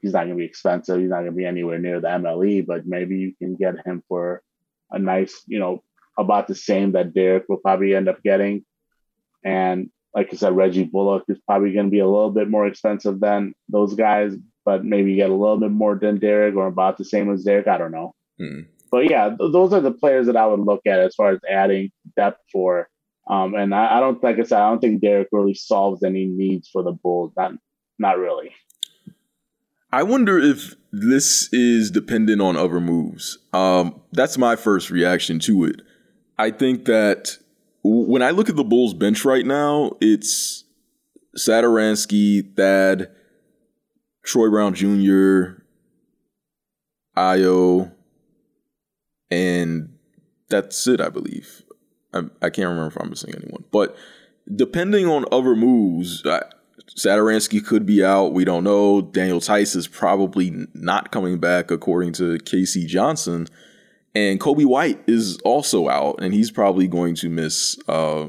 he's 0.00 0.12
not 0.12 0.24
going 0.24 0.36
to 0.36 0.36
be 0.36 0.44
expensive. 0.44 1.00
He's 1.00 1.10
not 1.10 1.22
going 1.24 1.32
to 1.32 1.36
be 1.36 1.44
anywhere 1.44 1.78
near 1.78 2.00
the 2.00 2.08
MLE, 2.08 2.64
but 2.64 2.86
maybe 2.86 3.18
you 3.18 3.34
can 3.38 3.56
get 3.56 3.84
him 3.84 4.02
for 4.08 4.40
a 4.92 4.98
nice, 4.98 5.42
you 5.46 5.58
know, 5.58 5.82
about 6.18 6.46
the 6.46 6.54
same 6.54 6.92
that 6.92 7.14
Derrick 7.14 7.44
will 7.48 7.56
probably 7.56 7.94
end 7.94 8.08
up 8.08 8.22
getting. 8.22 8.64
And 9.44 9.90
like 10.14 10.28
I 10.32 10.36
said, 10.36 10.54
Reggie 10.54 10.84
Bullock 10.84 11.24
is 11.28 11.38
probably 11.46 11.72
going 11.72 11.86
to 11.86 11.90
be 11.90 12.00
a 12.00 12.06
little 12.06 12.30
bit 12.30 12.48
more 12.48 12.66
expensive 12.66 13.18
than 13.18 13.54
those 13.68 13.94
guys, 13.94 14.34
but 14.64 14.84
maybe 14.84 15.16
get 15.16 15.30
a 15.30 15.34
little 15.34 15.58
bit 15.58 15.70
more 15.70 15.96
than 15.96 16.18
Derrick 16.18 16.54
or 16.54 16.66
about 16.66 16.98
the 16.98 17.04
same 17.04 17.32
as 17.32 17.44
Derrick. 17.44 17.66
I 17.66 17.78
don't 17.78 17.92
know. 17.92 18.14
Mm. 18.40 18.66
But 18.90 19.08
yeah, 19.10 19.28
th- 19.28 19.52
those 19.52 19.72
are 19.72 19.80
the 19.80 19.90
players 19.90 20.26
that 20.26 20.36
I 20.36 20.46
would 20.46 20.60
look 20.60 20.82
at 20.86 21.00
as 21.00 21.14
far 21.14 21.30
as 21.30 21.40
adding 21.48 21.90
depth 22.14 22.40
for. 22.52 22.88
Um, 23.28 23.54
and 23.54 23.74
I, 23.74 23.96
I 23.96 24.00
don't, 24.00 24.22
like 24.22 24.38
I 24.38 24.42
said, 24.42 24.60
I 24.60 24.68
don't 24.68 24.80
think 24.80 25.00
Derrick 25.00 25.28
really 25.32 25.54
solves 25.54 26.02
any 26.02 26.26
needs 26.26 26.68
for 26.68 26.82
the 26.82 26.92
Bulls. 26.92 27.32
Not, 27.36 27.52
not 27.98 28.18
really. 28.18 28.50
I 29.92 30.02
wonder 30.04 30.38
if 30.38 30.74
this 30.90 31.52
is 31.52 31.90
dependent 31.90 32.40
on 32.40 32.56
other 32.56 32.80
moves. 32.80 33.38
Um, 33.52 34.00
that's 34.12 34.38
my 34.38 34.56
first 34.56 34.90
reaction 34.90 35.38
to 35.40 35.64
it. 35.64 35.82
I 36.38 36.50
think 36.50 36.86
that 36.86 37.36
when 37.84 38.22
I 38.22 38.30
look 38.30 38.48
at 38.48 38.56
the 38.56 38.64
Bulls 38.64 38.94
bench 38.94 39.24
right 39.24 39.44
now, 39.44 39.92
it's 40.00 40.64
Satoransky, 41.36 42.56
Thad, 42.56 43.10
Troy 44.24 44.48
Brown 44.48 44.74
Jr., 44.74 45.62
Ayo, 47.16 47.92
and 49.30 49.94
that's 50.48 50.86
it, 50.86 51.00
I 51.00 51.10
believe. 51.10 51.62
I, 52.14 52.20
I 52.40 52.50
can't 52.50 52.68
remember 52.68 52.86
if 52.86 52.96
I'm 53.00 53.10
missing 53.10 53.34
anyone. 53.34 53.64
But 53.70 53.96
depending 54.54 55.06
on 55.06 55.26
other 55.30 55.54
moves, 55.54 56.22
I, 56.24 56.42
Satoransky 56.88 57.64
could 57.64 57.86
be 57.86 58.04
out. 58.04 58.32
We 58.32 58.44
don't 58.44 58.64
know. 58.64 59.02
Daniel 59.02 59.40
Theis 59.40 59.74
is 59.74 59.88
probably 59.88 60.66
not 60.74 61.10
coming 61.10 61.38
back, 61.38 61.70
according 61.70 62.12
to 62.14 62.38
K.C. 62.38 62.86
Johnson. 62.86 63.48
And 64.14 64.38
Coby 64.40 64.66
White 64.66 65.02
is 65.06 65.38
also 65.38 65.88
out, 65.88 66.16
and 66.20 66.34
he's 66.34 66.50
probably 66.50 66.86
going 66.86 67.14
to 67.16 67.30
miss 67.30 67.78
uh, 67.88 68.28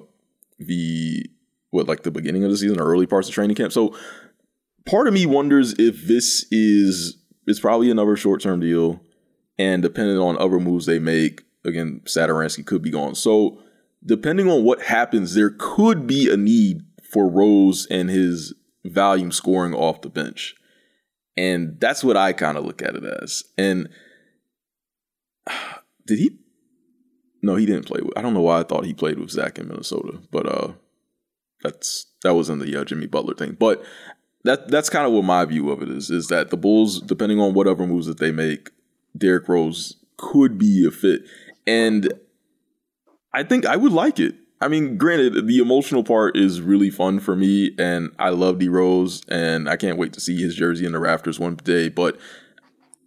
the 0.59 1.25
what 1.71 1.87
like 1.87 2.03
the 2.03 2.11
beginning 2.11 2.43
of 2.43 2.51
the 2.51 2.57
season 2.57 2.79
or 2.79 2.85
early 2.85 3.07
parts 3.07 3.27
of 3.27 3.33
training 3.33 3.55
camp. 3.55 3.73
So 3.73 3.95
part 4.85 5.07
of 5.07 5.13
me 5.13 5.25
wonders 5.25 5.73
if 5.79 6.05
this 6.05 6.45
is 6.51 7.17
it's 7.47 7.59
probably 7.59 7.89
another 7.89 8.15
short 8.15 8.41
term 8.41 8.61
deal, 8.61 9.01
and 9.57 9.81
depending 9.81 10.17
on 10.17 10.37
other 10.37 10.59
moves 10.59 10.85
they 10.85 10.99
make, 10.99 11.43
again, 11.65 12.01
Satoransky 12.05 12.65
could 12.65 12.81
be 12.81 12.91
gone. 12.91 13.15
So 13.15 13.59
depending 14.05 14.49
on 14.49 14.63
what 14.63 14.83
happens, 14.83 15.33
there 15.33 15.53
could 15.57 16.07
be 16.07 16.31
a 16.31 16.37
need 16.37 16.83
for 17.13 17.29
Rose 17.29 17.87
and 17.89 18.09
his 18.09 18.53
volume 18.83 19.31
scoring 19.31 19.73
off 19.73 20.01
the 20.01 20.09
bench. 20.09 20.55
And 21.37 21.79
that's 21.79 22.03
what 22.03 22.17
I 22.17 22.33
kind 22.33 22.57
of 22.57 22.65
look 22.65 22.81
at 22.81 22.95
it 22.95 23.03
as. 23.03 23.43
And 23.57 23.87
did 26.05 26.19
he? 26.19 26.37
No, 27.41 27.55
he 27.55 27.65
didn't 27.65 27.85
play 27.85 28.01
with. 28.01 28.17
I 28.17 28.21
don't 28.21 28.33
know 28.33 28.41
why 28.41 28.59
I 28.59 28.63
thought 28.63 28.85
he 28.85 28.93
played 28.93 29.19
with 29.19 29.29
Zach 29.29 29.59
in 29.59 29.67
Minnesota, 29.67 30.19
but 30.31 30.47
uh, 30.47 30.73
that's 31.61 32.07
that 32.23 32.35
was 32.35 32.49
in 32.49 32.59
the 32.59 32.75
uh, 32.79 32.85
Jimmy 32.85 33.05
Butler 33.05 33.33
thing. 33.33 33.57
But 33.59 33.83
that 34.45 34.69
that's 34.69 34.89
kind 34.89 35.05
of 35.05 35.11
what 35.11 35.25
my 35.25 35.43
view 35.43 35.69
of 35.69 35.81
it 35.81 35.89
is. 35.89 36.09
Is 36.09 36.27
that 36.27 36.51
the 36.51 36.57
Bulls, 36.57 37.01
depending 37.01 37.41
on 37.41 37.53
whatever 37.53 37.85
moves 37.85 38.07
that 38.07 38.19
they 38.19 38.31
make, 38.31 38.71
Derrick 39.17 39.49
Rose 39.49 39.97
could 40.15 40.57
be 40.57 40.85
a 40.87 40.91
fit, 40.91 41.23
and 41.67 42.13
I 43.33 43.43
think 43.43 43.65
I 43.65 43.75
would 43.75 43.91
like 43.91 44.19
it. 44.19 44.35
I 44.63 44.69
mean, 44.69 44.97
granted, 44.97 45.47
the 45.47 45.57
emotional 45.57 46.05
part 46.05 46.37
is 46.37 46.61
really 46.61 46.89
fun 46.89 47.19
for 47.19 47.35
me, 47.35 47.75
and 47.77 48.11
I 48.17 48.29
love 48.29 48.59
D 48.59 48.69
Rose, 48.69 49.21
and 49.27 49.69
I 49.69 49.75
can't 49.75 49.97
wait 49.97 50.13
to 50.13 50.21
see 50.21 50.41
his 50.41 50.55
jersey 50.55 50.85
in 50.85 50.93
the 50.93 50.99
rafters 50.99 51.37
one 51.37 51.55
day. 51.55 51.89
But 51.89 52.17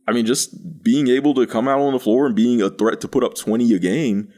I 0.07 0.13
mean, 0.13 0.27
just 0.27 0.83
being 0.83 1.09
able 1.09 1.33
to 1.35 1.47
come 1.47 1.67
out 1.67 1.81
on 1.81 1.95
the 1.95 1.99
floor 1.99 2.27
and 2.27 2.37
being 2.37 2.61
a 2.61 2.69
threat 2.69 3.01
to 3.01 3.09
put 3.09 3.25
up 3.25 3.35
twenty 3.35 3.73
a 3.75 3.79
game, 3.79 4.31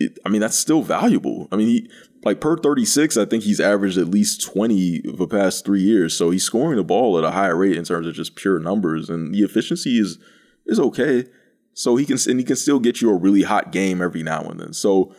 it, 0.00 0.18
I 0.26 0.28
mean, 0.28 0.40
that's 0.40 0.58
still 0.58 0.82
valuable. 0.82 1.46
I 1.52 1.56
mean, 1.56 1.68
he 1.68 1.90
like 2.24 2.40
per 2.40 2.56
thirty 2.56 2.84
six, 2.84 3.16
I 3.16 3.24
think 3.24 3.44
he's 3.44 3.60
averaged 3.60 3.96
at 3.96 4.08
least 4.08 4.42
twenty 4.42 5.02
the 5.04 5.28
past 5.28 5.64
three 5.64 5.82
years, 5.82 6.12
so 6.16 6.30
he's 6.30 6.42
scoring 6.42 6.76
the 6.76 6.84
ball 6.84 7.16
at 7.18 7.24
a 7.24 7.30
higher 7.30 7.56
rate 7.56 7.76
in 7.76 7.84
terms 7.84 8.06
of 8.06 8.14
just 8.14 8.34
pure 8.34 8.58
numbers, 8.58 9.08
and 9.08 9.32
the 9.32 9.42
efficiency 9.42 10.00
is 10.00 10.18
is 10.66 10.80
okay. 10.80 11.26
So 11.72 11.94
he 11.94 12.04
can 12.04 12.18
and 12.26 12.40
he 12.40 12.44
can 12.44 12.56
still 12.56 12.80
get 12.80 13.00
you 13.00 13.10
a 13.10 13.16
really 13.16 13.42
hot 13.42 13.70
game 13.70 14.02
every 14.02 14.24
now 14.24 14.42
and 14.42 14.58
then. 14.58 14.72
So 14.72 15.14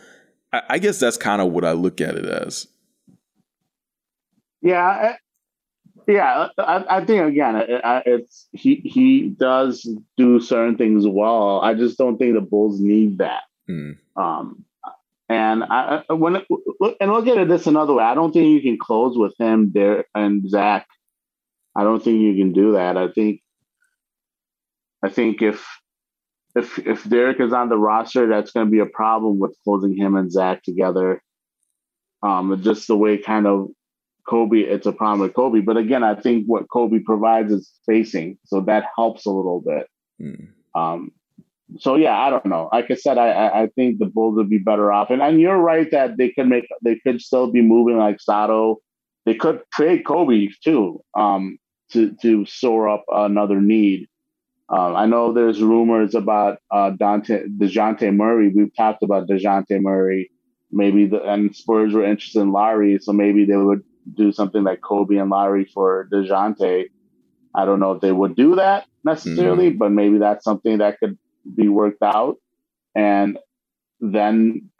I, 0.52 0.62
I 0.70 0.78
guess 0.78 0.98
that's 0.98 1.16
kind 1.16 1.42
of 1.42 1.52
what 1.52 1.64
I 1.64 1.72
look 1.72 2.00
at 2.00 2.14
it 2.14 2.26
as. 2.26 2.66
Yeah, 4.60 4.84
I, 4.84 5.16
yeah. 6.06 6.48
I, 6.58 6.84
I 6.88 7.04
think 7.04 7.22
again, 7.24 7.56
it, 7.56 7.82
it's 8.06 8.48
he 8.52 8.76
he 8.76 9.28
does 9.28 9.88
do 10.16 10.40
certain 10.40 10.76
things 10.76 11.06
well. 11.06 11.60
I 11.60 11.74
just 11.74 11.98
don't 11.98 12.18
think 12.18 12.34
the 12.34 12.40
Bulls 12.40 12.80
need 12.80 13.18
that. 13.18 13.42
Hmm. 13.66 13.92
Um, 14.16 14.64
and 15.28 15.62
I 15.64 16.02
when 16.08 16.42
look 16.80 16.96
and 17.00 17.12
look 17.12 17.26
at 17.26 17.38
it 17.38 17.48
this 17.48 17.66
another 17.66 17.92
way. 17.92 18.04
I 18.04 18.14
don't 18.14 18.32
think 18.32 18.48
you 18.48 18.62
can 18.62 18.78
close 18.78 19.16
with 19.16 19.34
him 19.38 19.72
there 19.74 20.06
and 20.14 20.48
Zach. 20.48 20.86
I 21.76 21.84
don't 21.84 22.02
think 22.02 22.20
you 22.20 22.34
can 22.34 22.52
do 22.52 22.72
that. 22.72 22.96
I 22.96 23.08
think 23.08 23.42
I 25.04 25.10
think 25.10 25.42
if 25.42 25.64
if 26.58 26.78
if 26.78 27.04
Derrick 27.04 27.40
is 27.40 27.52
on 27.52 27.68
the 27.68 27.78
roster, 27.78 28.28
that's 28.28 28.50
going 28.50 28.66
to 28.66 28.70
be 28.70 28.80
a 28.80 28.86
problem 28.86 29.38
with 29.38 29.56
closing 29.64 29.96
him 29.96 30.16
and 30.16 30.30
Zach 30.30 30.62
together. 30.62 31.22
Um, 32.22 32.60
just 32.62 32.88
the 32.88 32.96
way 32.96 33.18
kind 33.18 33.46
of 33.46 33.68
Coby, 34.28 34.64
it's 34.64 34.86
a 34.86 34.92
problem 34.92 35.20
with 35.20 35.32
Coby. 35.32 35.64
But 35.64 35.76
again, 35.76 36.02
I 36.02 36.14
think 36.14 36.44
what 36.46 36.68
Coby 36.68 37.02
provides 37.02 37.52
is 37.52 37.70
spacing, 37.82 38.38
so 38.44 38.60
that 38.62 38.84
helps 38.96 39.24
a 39.24 39.30
little 39.30 39.62
bit. 39.64 39.86
Hmm. 40.20 40.78
Um, 40.78 41.12
so 41.78 41.96
yeah, 41.96 42.18
I 42.18 42.30
don't 42.30 42.46
know. 42.46 42.68
Like 42.72 42.90
I 42.90 42.94
said, 42.94 43.18
I, 43.18 43.62
I 43.62 43.66
think 43.74 43.98
the 43.98 44.06
Bulls 44.06 44.36
would 44.36 44.50
be 44.50 44.58
better 44.58 44.92
off, 44.92 45.10
and 45.10 45.22
and 45.22 45.40
you're 45.40 45.58
right 45.58 45.90
that 45.90 46.16
they 46.18 46.30
could 46.30 46.48
make 46.48 46.66
they 46.82 46.96
could 46.96 47.20
still 47.20 47.50
be 47.50 47.62
moving 47.62 47.98
like 47.98 48.20
Sato. 48.20 48.78
They 49.26 49.34
could 49.34 49.62
trade 49.72 50.04
Coby 50.04 50.48
too, 50.64 51.02
um, 51.14 51.58
to 51.92 52.14
to 52.22 52.44
shore 52.46 52.88
up 52.88 53.04
another 53.10 53.60
need. 53.60 54.08
Um, 54.70 54.96
I 54.96 55.06
know 55.06 55.32
there's 55.32 55.62
rumors 55.62 56.14
about 56.14 56.58
uh, 56.70 56.90
Dante 56.90 57.44
Dejounte 57.46 58.14
Murray. 58.14 58.52
We've 58.54 58.74
talked 58.76 59.02
about 59.02 59.26
Dejounte 59.28 59.80
Murray. 59.80 60.30
Maybe 60.70 61.06
the 61.06 61.22
and 61.22 61.56
Spurs 61.56 61.94
were 61.94 62.04
interested 62.04 62.40
in 62.40 62.52
Lauri, 62.52 62.98
so 63.00 63.12
maybe 63.12 63.46
they 63.46 63.56
would 63.56 63.82
do 64.14 64.32
something 64.32 64.62
like 64.62 64.80
Coby 64.80 65.20
and 65.20 65.30
Lauri 65.30 65.64
for 65.64 66.08
Dejounte. 66.12 66.86
I 67.54 67.64
don't 67.64 67.80
know 67.80 67.92
if 67.92 68.02
they 68.02 68.12
would 68.12 68.36
do 68.36 68.56
that 68.56 68.86
necessarily, 69.04 69.70
mm-hmm. 69.70 69.78
but 69.78 69.90
maybe 69.90 70.18
that's 70.18 70.44
something 70.44 70.78
that 70.78 70.98
could 70.98 71.16
be 71.56 71.68
worked 71.68 72.02
out. 72.02 72.36
And 72.94 73.38
then 74.00 74.70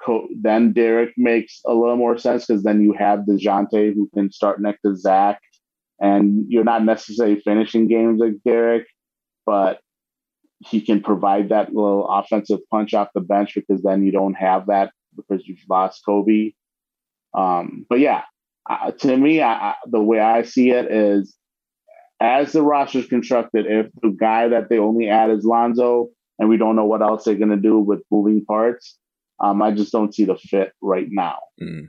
then 0.43 0.72
Derrick 0.74 1.14
makes 1.16 1.61
a 1.66 1.72
little 1.72 1.97
more 1.97 2.18
sense 2.18 2.47
because 2.47 2.62
then 2.62 2.82
you 2.82 2.93
have 2.93 3.20
Dejounte 3.20 3.95
who 3.95 4.11
can 4.14 4.30
start 4.30 4.61
next 4.61 4.82
to 4.82 4.95
Zach, 4.95 5.41
and 5.99 6.45
you're 6.49 6.64
not 6.64 6.84
necessarily 6.84 7.41
finishing 7.41 7.89
games 7.89 8.20
like 8.20 8.34
Derrick, 8.45 8.86
but 9.49 9.80
he 10.59 10.82
can 10.82 11.01
provide 11.01 11.49
that 11.49 11.72
little 11.72 12.07
offensive 12.07 12.59
punch 12.70 12.92
off 12.92 13.09
the 13.14 13.22
bench 13.22 13.55
because 13.55 13.82
then 13.82 14.05
you 14.05 14.12
don't 14.12 14.34
have 14.34 14.66
that 14.66 14.92
because 15.16 15.49
you've 15.49 15.64
lost 15.70 16.03
Coby. 16.07 16.55
Um, 17.32 17.86
but 17.88 17.99
yeah, 17.99 18.24
uh, 18.68 18.90
to 18.90 19.16
me, 19.16 19.40
I, 19.40 19.72
the 19.86 20.03
way 20.03 20.20
I 20.20 20.42
see 20.42 20.68
it 20.68 20.92
is, 20.92 21.34
as 22.20 22.53
the 22.53 22.61
roster 22.61 22.99
is 22.99 23.07
constructed, 23.07 23.64
if 23.66 23.86
the 24.03 24.11
guy 24.11 24.49
that 24.49 24.68
they 24.68 24.78
only 24.78 25.09
add 25.09 25.30
is 25.30 25.46
Lonzo, 25.46 26.11
and 26.38 26.51
we 26.51 26.59
don't 26.59 26.76
know 26.76 26.84
what 26.84 27.01
else 27.01 27.24
they're 27.24 27.34
going 27.34 27.49
to 27.49 27.57
do 27.57 27.78
with 27.78 28.03
moving 28.11 28.44
parts, 28.44 28.99
um, 29.42 29.62
I 29.62 29.70
just 29.70 29.92
don't 29.92 30.14
see 30.14 30.26
the 30.26 30.36
fit 30.36 30.72
right 30.82 31.07
now. 31.09 31.38
Mm. 31.62 31.88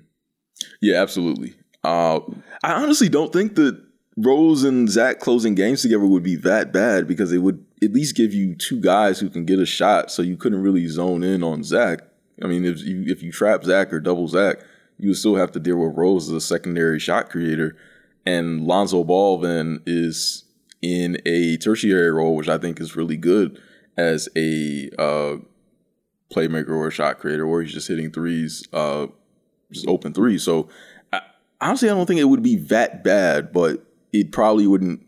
Yeah, 0.81 1.01
absolutely. 1.01 1.55
Uh, 1.83 2.21
I 2.63 2.71
honestly 2.71 3.09
don't 3.09 3.33
think 3.33 3.55
that 3.55 3.81
Rose 4.21 4.63
and 4.63 4.89
Zach 4.89 5.19
closing 5.19 5.55
games 5.55 5.81
together 5.81 6.05
would 6.05 6.23
be 6.23 6.35
that 6.35 6.73
bad 6.73 7.07
because 7.07 7.31
it 7.31 7.37
would 7.37 7.63
at 7.81 7.93
least 7.93 8.15
give 8.17 8.33
you 8.33 8.53
two 8.53 8.79
guys 8.81 9.19
who 9.19 9.29
can 9.29 9.45
get 9.45 9.59
a 9.59 9.65
shot. 9.65 10.11
So 10.11 10.21
you 10.21 10.35
couldn't 10.35 10.61
really 10.61 10.87
zone 10.87 11.23
in 11.23 11.41
on 11.41 11.63
Zach. 11.63 12.01
I 12.43 12.47
mean, 12.47 12.65
if 12.65 12.81
you 12.81 13.03
if 13.07 13.23
you 13.23 13.31
trap 13.31 13.63
Zach 13.63 13.93
or 13.93 13.99
double 14.01 14.27
Zach, 14.27 14.59
you 14.97 15.09
would 15.09 15.17
still 15.17 15.35
have 15.35 15.53
to 15.53 15.59
deal 15.59 15.77
with 15.77 15.95
Rose 15.95 16.27
as 16.27 16.33
a 16.33 16.41
secondary 16.41 16.99
shot 16.99 17.29
creator, 17.29 17.77
and 18.25 18.65
Lonzo 18.65 19.03
Ball 19.05 19.37
then 19.37 19.81
is 19.85 20.43
in 20.81 21.21
a 21.25 21.57
tertiary 21.57 22.11
role, 22.11 22.35
which 22.35 22.49
I 22.49 22.57
think 22.57 22.81
is 22.81 22.95
really 22.95 23.17
good 23.17 23.61
as 23.97 24.27
a 24.35 24.89
uh, 24.97 25.37
playmaker 26.33 26.69
or 26.69 26.87
a 26.87 26.91
shot 26.91 27.19
creator, 27.19 27.45
or 27.45 27.61
he's 27.61 27.73
just 27.73 27.87
hitting 27.87 28.11
threes, 28.11 28.67
uh, 28.73 29.07
just 29.71 29.87
open 29.87 30.13
threes. 30.13 30.43
So 30.43 30.67
I, 31.13 31.21
honestly, 31.61 31.89
I 31.89 31.93
don't 31.93 32.05
think 32.05 32.19
it 32.19 32.25
would 32.25 32.43
be 32.43 32.57
that 32.57 33.03
bad, 33.03 33.53
but 33.53 33.85
it 34.11 34.31
probably 34.31 34.67
wouldn't 34.67 35.05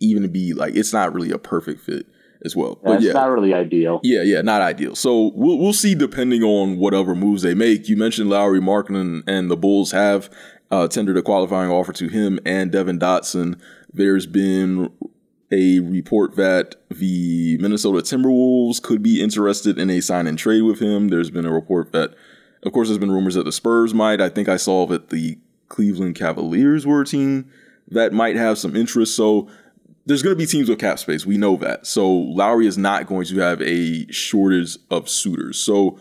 even 0.00 0.30
be 0.32 0.52
like 0.54 0.74
it's 0.74 0.92
not 0.92 1.12
really 1.14 1.30
a 1.30 1.38
perfect 1.38 1.80
fit 1.80 2.06
as 2.44 2.56
well. 2.56 2.78
Yeah, 2.82 2.88
but 2.88 2.96
it's 2.96 3.04
yeah, 3.04 3.12
not 3.12 3.30
really 3.30 3.54
ideal. 3.54 4.00
Yeah, 4.02 4.22
yeah, 4.22 4.40
not 4.42 4.62
ideal. 4.62 4.94
So 4.96 5.32
we'll 5.34 5.58
we'll 5.58 5.72
see 5.72 5.94
depending 5.94 6.42
on 6.42 6.78
whatever 6.78 7.14
moves 7.14 7.42
they 7.42 7.54
make. 7.54 7.88
You 7.88 7.96
mentioned 7.96 8.30
Lauri 8.30 8.60
Markkanen 8.60 9.22
and 9.26 9.50
the 9.50 9.56
Bulls 9.56 9.92
have 9.92 10.30
uh, 10.70 10.88
tendered 10.88 11.16
a 11.16 11.22
qualifying 11.22 11.70
offer 11.70 11.92
to 11.92 12.08
him 12.08 12.38
and 12.46 12.72
Devon 12.72 12.98
Dotson. 12.98 13.60
There's 13.92 14.26
been 14.26 14.90
a 15.52 15.80
report 15.80 16.36
that 16.36 16.76
the 16.90 17.58
Minnesota 17.58 17.98
Timberwolves 17.98 18.80
could 18.80 19.02
be 19.02 19.20
interested 19.20 19.78
in 19.78 19.90
a 19.90 20.00
sign 20.00 20.26
and 20.26 20.38
trade 20.38 20.62
with 20.62 20.80
him. 20.80 21.08
There's 21.08 21.30
been 21.30 21.44
a 21.44 21.52
report 21.52 21.90
that, 21.92 22.14
of 22.62 22.72
course, 22.72 22.86
there's 22.88 22.98
been 22.98 23.10
rumors 23.10 23.34
that 23.34 23.44
the 23.44 23.52
Spurs 23.52 23.92
might. 23.92 24.20
I 24.20 24.28
think 24.28 24.48
I 24.48 24.56
saw 24.56 24.86
that 24.86 25.08
the 25.08 25.38
Cleveland 25.68 26.14
Cavaliers 26.14 26.86
were 26.86 27.02
a 27.02 27.06
team 27.06 27.50
that 27.90 28.12
might 28.12 28.36
have 28.36 28.58
some 28.58 28.76
interest. 28.76 29.16
So 29.16 29.48
there's 30.06 30.22
going 30.22 30.34
to 30.34 30.38
be 30.38 30.46
teams 30.46 30.68
with 30.68 30.78
cap 30.78 30.98
space. 30.98 31.26
We 31.26 31.36
know 31.36 31.56
that. 31.56 31.86
So 31.86 32.10
Lauri 32.10 32.66
is 32.66 32.78
not 32.78 33.06
going 33.06 33.26
to 33.26 33.38
have 33.38 33.60
a 33.62 34.10
shortage 34.10 34.78
of 34.90 35.08
suitors. 35.08 35.58
So 35.58 35.98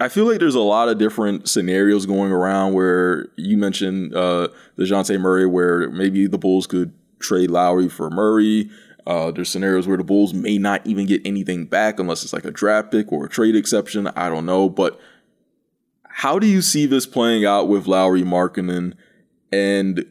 I 0.00 0.08
feel 0.08 0.24
like 0.24 0.40
there's 0.40 0.54
a 0.54 0.60
lot 0.60 0.88
of 0.88 0.98
different 0.98 1.48
scenarios 1.48 2.06
going 2.06 2.32
around 2.32 2.72
where 2.72 3.28
you 3.36 3.56
mentioned 3.56 4.14
uh, 4.14 4.48
Dejounte 4.76 5.20
Murray, 5.20 5.46
where 5.46 5.88
maybe 5.90 6.26
the 6.26 6.38
Bulls 6.38 6.66
could 6.66 6.92
trade 7.20 7.50
Lauri 7.50 7.88
for 7.88 8.10
Murray. 8.10 8.70
Uh, 9.06 9.30
there's 9.30 9.48
scenarios 9.48 9.86
where 9.86 9.96
the 9.96 10.04
Bulls 10.04 10.34
may 10.34 10.58
not 10.58 10.84
even 10.86 11.06
get 11.06 11.22
anything 11.24 11.66
back 11.66 12.00
unless 12.00 12.24
it's 12.24 12.32
like 12.32 12.44
a 12.44 12.50
draft 12.50 12.90
pick 12.90 13.12
or 13.12 13.26
a 13.26 13.28
trade 13.28 13.54
exception. 13.54 14.08
I 14.08 14.28
don't 14.28 14.46
know. 14.46 14.68
But 14.68 15.00
how 16.08 16.38
do 16.38 16.46
you 16.46 16.60
see 16.60 16.86
this 16.86 17.06
playing 17.06 17.44
out 17.44 17.68
with 17.68 17.86
Lauri 17.86 18.22
Markkanen? 18.22 18.94
And 19.52 20.06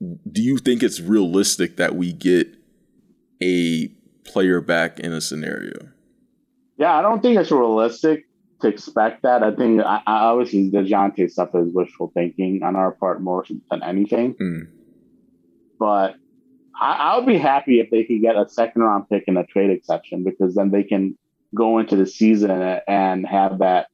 do 0.00 0.42
you 0.42 0.58
think 0.58 0.82
it's 0.82 1.00
realistic 1.00 1.76
that 1.76 1.94
we 1.94 2.12
get 2.12 2.48
a 3.42 3.88
player 4.24 4.60
back 4.60 5.00
in 5.00 5.12
a 5.12 5.20
scenario? 5.20 5.88
Yeah, 6.76 6.94
I 6.94 7.02
don't 7.02 7.22
think 7.22 7.38
it's 7.38 7.50
realistic 7.50 8.26
to 8.60 8.68
expect 8.68 9.22
that. 9.22 9.42
I 9.42 9.54
think 9.54 9.80
I, 9.80 10.02
I 10.06 10.16
obviously 10.24 10.70
Dejounte 10.70 11.30
stuff 11.30 11.50
is 11.54 11.72
wishful 11.72 12.10
thinking 12.14 12.62
on 12.62 12.76
our 12.76 12.92
part 12.92 13.22
more 13.22 13.44
than 13.70 13.82
anything. 13.82 14.34
Mm. 14.34 14.68
But 15.78 16.16
I, 16.78 16.92
I 16.92 17.16
would 17.16 17.26
be 17.26 17.38
happy 17.38 17.80
if 17.80 17.90
they 17.90 18.04
could 18.04 18.20
get 18.20 18.36
a 18.36 18.48
second 18.48 18.82
round 18.82 19.08
pick 19.08 19.24
in 19.26 19.36
a 19.36 19.46
trade 19.46 19.70
exception 19.70 20.24
because 20.24 20.54
then 20.54 20.70
they 20.70 20.82
can 20.82 21.16
go 21.54 21.78
into 21.78 21.96
the 21.96 22.06
season 22.06 22.50
and 22.50 23.26
have 23.26 23.58
that. 23.60 23.88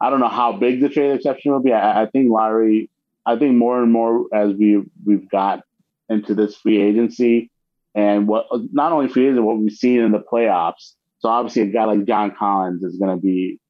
I 0.00 0.10
don't 0.10 0.20
know 0.20 0.28
how 0.28 0.52
big 0.52 0.80
the 0.80 0.88
trade 0.88 1.14
exception 1.14 1.52
will 1.52 1.62
be. 1.62 1.72
I, 1.72 2.02
I 2.02 2.06
think 2.06 2.30
Larry 2.32 2.90
I 3.24 3.36
think 3.36 3.54
more 3.56 3.82
and 3.82 3.92
more 3.92 4.26
as 4.34 4.52
we 4.54 4.82
we've 5.04 5.28
got 5.28 5.62
into 6.08 6.34
this 6.34 6.56
free 6.56 6.80
agency 6.80 7.50
and 7.94 8.26
what 8.26 8.46
not 8.72 8.92
only 8.92 9.08
free 9.08 9.24
agency, 9.26 9.40
what 9.40 9.58
we've 9.58 9.72
seen 9.72 10.00
in 10.00 10.12
the 10.12 10.20
playoffs. 10.20 10.92
So 11.20 11.28
obviously, 11.28 11.62
a 11.62 11.66
guy 11.66 11.84
like 11.84 12.04
John 12.04 12.34
Collins 12.36 12.82
is 12.82 12.96
going 12.96 13.16
to 13.16 13.20
be 13.20 13.60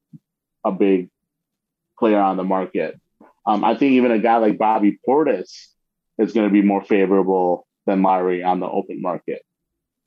a 0.64 0.72
big 0.72 1.10
player 1.98 2.20
on 2.20 2.36
the 2.36 2.44
market. 2.44 2.98
Um, 3.44 3.64
I 3.64 3.74
think 3.74 3.92
even 3.92 4.10
a 4.10 4.18
guy 4.18 4.38
like 4.38 4.58
Bobby 4.58 4.98
Portis 5.06 5.50
is 6.18 6.32
going 6.32 6.48
to 6.48 6.52
be 6.52 6.62
more 6.62 6.82
favorable 6.82 7.66
than 7.86 8.02
Larry 8.02 8.42
on 8.42 8.60
the 8.60 8.66
open 8.66 9.02
market. 9.02 9.42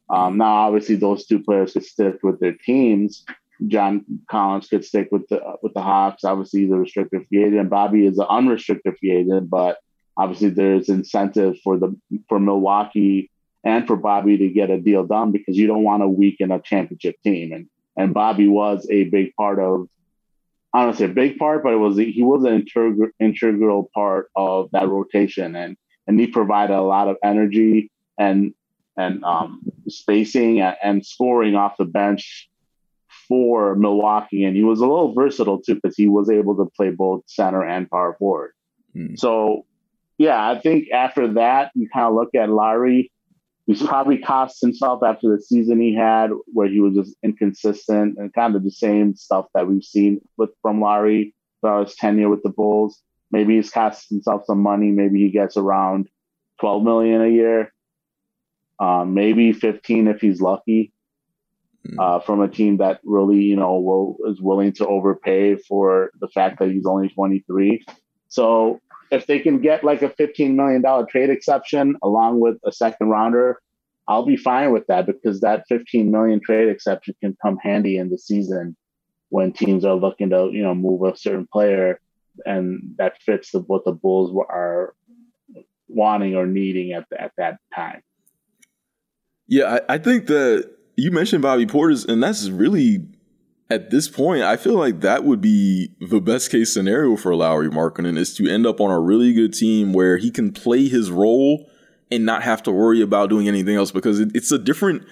Um, 0.09 0.37
now, 0.37 0.67
obviously, 0.67 0.95
those 0.95 1.25
two 1.25 1.43
players 1.43 1.73
could 1.73 1.83
stick 1.83 2.19
with 2.23 2.39
their 2.39 2.53
teams, 2.53 3.25
John 3.67 4.05
Collins 4.29 4.67
could 4.67 4.85
stick 4.85 5.09
with 5.11 5.27
the 5.29 5.41
with 5.61 5.73
the 5.73 5.81
Hawks. 5.81 6.23
Obviously, 6.23 6.61
he's 6.61 6.71
a 6.71 6.75
restricted 6.75 7.25
free 7.27 7.45
agent. 7.45 7.69
Bobby 7.69 8.05
is 8.05 8.17
an 8.17 8.27
unrestricted 8.29 8.97
free 8.99 9.11
agent, 9.11 9.49
but 9.49 9.77
obviously 10.17 10.49
there's 10.49 10.89
incentive 10.89 11.57
for 11.63 11.77
the 11.77 11.95
for 12.27 12.39
Milwaukee 12.39 13.29
and 13.63 13.87
for 13.87 13.95
Bobby 13.95 14.37
to 14.37 14.49
get 14.49 14.69
a 14.69 14.79
deal 14.79 15.05
done 15.05 15.31
because 15.31 15.57
you 15.57 15.67
don't 15.67 15.83
want 15.83 16.03
to 16.03 16.07
weaken 16.07 16.51
a 16.51 16.59
championship 16.59 17.15
team. 17.23 17.53
And 17.53 17.67
and 17.97 18.13
Bobby 18.13 18.47
was 18.47 18.87
a 18.89 19.05
big 19.05 19.33
part 19.35 19.59
of 19.59 19.87
honestly 20.73 21.05
a 21.05 21.09
big 21.09 21.37
part, 21.37 21.63
but 21.63 21.73
it 21.73 21.77
was 21.77 21.97
he 21.97 22.23
was 22.23 22.43
an 22.43 22.53
integral 22.53 23.09
integral 23.19 23.89
part 23.93 24.29
of 24.35 24.69
that 24.71 24.89
rotation 24.89 25.55
and 25.55 25.77
and 26.07 26.19
he 26.19 26.27
provided 26.27 26.75
a 26.75 26.81
lot 26.81 27.07
of 27.07 27.17
energy 27.23 27.91
and 28.17 28.53
and 28.97 29.23
um, 29.25 29.61
spacing 29.87 30.61
and 30.61 31.05
scoring 31.05 31.55
off 31.55 31.77
the 31.77 31.85
bench 31.85 32.49
for 33.27 33.75
Milwaukee, 33.75 34.43
and 34.43 34.55
he 34.55 34.63
was 34.63 34.79
a 34.79 34.87
little 34.87 35.13
versatile 35.13 35.61
too 35.61 35.75
because 35.75 35.95
he 35.95 36.07
was 36.07 36.29
able 36.29 36.55
to 36.57 36.65
play 36.75 36.89
both 36.89 37.23
center 37.27 37.63
and 37.63 37.89
power 37.89 38.15
forward. 38.17 38.51
Mm. 38.95 39.19
So, 39.19 39.65
yeah, 40.17 40.49
I 40.49 40.59
think 40.59 40.89
after 40.91 41.33
that, 41.33 41.71
you 41.75 41.89
kind 41.89 42.07
of 42.07 42.13
look 42.13 42.35
at 42.35 42.49
Larry. 42.49 43.11
He's 43.67 43.81
probably 43.81 44.19
cost 44.19 44.61
himself 44.61 45.01
after 45.03 45.35
the 45.35 45.41
season 45.41 45.81
he 45.81 45.95
had, 45.95 46.29
where 46.53 46.67
he 46.67 46.79
was 46.79 46.95
just 46.95 47.15
inconsistent 47.23 48.17
and 48.17 48.33
kind 48.33 48.55
of 48.55 48.63
the 48.63 48.71
same 48.71 49.15
stuff 49.15 49.47
that 49.53 49.67
we've 49.67 49.83
seen 49.83 50.21
with 50.37 50.51
from 50.61 50.81
Larry 50.81 51.33
throughout 51.61 51.87
his 51.87 51.95
tenure 51.95 52.29
with 52.29 52.43
the 52.43 52.49
Bulls. 52.49 53.01
Maybe 53.31 53.55
he's 53.55 53.71
cost 53.71 54.09
himself 54.09 54.43
some 54.45 54.59
money. 54.59 54.91
Maybe 54.91 55.19
he 55.19 55.31
gets 55.31 55.57
around 55.57 56.07
12 56.59 56.83
million 56.83 57.21
a 57.21 57.27
year, 57.27 57.73
um, 58.79 59.13
maybe 59.13 59.51
15 59.51 60.07
if 60.07 60.21
he's 60.21 60.41
lucky. 60.41 60.93
Uh, 61.99 62.19
from 62.19 62.41
a 62.41 62.47
team 62.47 62.77
that 62.77 62.99
really, 63.03 63.41
you 63.41 63.55
know, 63.55 63.79
will, 63.79 64.17
is 64.27 64.41
willing 64.41 64.71
to 64.73 64.87
overpay 64.87 65.55
for 65.55 66.11
the 66.19 66.27
fact 66.27 66.59
that 66.59 66.71
he's 66.71 66.85
only 66.85 67.09
23. 67.09 67.85
So 68.27 68.81
if 69.11 69.27
they 69.27 69.39
can 69.39 69.61
get 69.61 69.83
like 69.83 70.01
a 70.01 70.09
$15 70.09 70.55
million 70.55 70.83
trade 71.07 71.29
exception 71.29 71.95
along 72.01 72.39
with 72.39 72.57
a 72.65 72.71
second 72.71 73.09
rounder, 73.09 73.61
I'll 74.07 74.25
be 74.25 74.37
fine 74.37 74.71
with 74.71 74.87
that 74.87 75.05
because 75.05 75.41
that 75.41 75.65
15 75.67 76.11
million 76.11 76.39
trade 76.39 76.69
exception 76.69 77.15
can 77.21 77.37
come 77.41 77.57
handy 77.57 77.97
in 77.97 78.09
the 78.09 78.17
season 78.17 78.75
when 79.29 79.51
teams 79.51 79.85
are 79.85 79.95
looking 79.95 80.29
to, 80.29 80.49
you 80.51 80.63
know, 80.63 80.75
move 80.75 81.01
a 81.03 81.17
certain 81.17 81.47
player 81.51 81.99
and 82.45 82.95
that 82.97 83.21
fits 83.21 83.51
the, 83.51 83.59
what 83.59 83.85
the 83.85 83.91
Bulls 83.91 84.35
are 84.49 84.93
wanting 85.87 86.35
or 86.35 86.45
needing 86.45 86.93
at, 86.93 87.07
the, 87.09 87.21
at 87.21 87.31
that 87.37 87.57
time. 87.73 88.01
Yeah, 89.47 89.79
I, 89.89 89.95
I 89.95 89.97
think 89.97 90.27
that 90.27 90.74
you 90.95 91.11
mentioned 91.11 91.41
Bobby 91.41 91.65
Portis, 91.65 92.07
and 92.07 92.21
that's 92.21 92.49
really 92.49 93.05
at 93.69 93.89
this 93.89 94.07
point, 94.07 94.43
I 94.43 94.57
feel 94.57 94.75
like 94.75 95.01
that 95.01 95.23
would 95.23 95.41
be 95.41 95.91
the 95.99 96.21
best 96.21 96.51
case 96.51 96.73
scenario 96.73 97.15
for 97.15 97.35
Lauri 97.35 97.69
Markkanen 97.69 98.17
is 98.17 98.35
to 98.35 98.47
end 98.47 98.67
up 98.67 98.79
on 98.79 98.91
a 98.91 98.99
really 98.99 99.33
good 99.33 99.53
team 99.53 99.91
where 99.91 100.17
he 100.17 100.29
can 100.29 100.51
play 100.51 100.87
his 100.87 101.09
role 101.09 101.67
and 102.11 102.25
not 102.25 102.43
have 102.43 102.61
to 102.63 102.71
worry 102.71 103.01
about 103.01 103.29
doing 103.29 103.47
anything 103.47 103.75
else 103.75 103.91
because 103.91 104.19
it, 104.19 104.31
it's 104.35 104.51
a 104.51 104.59
different. 104.59 105.03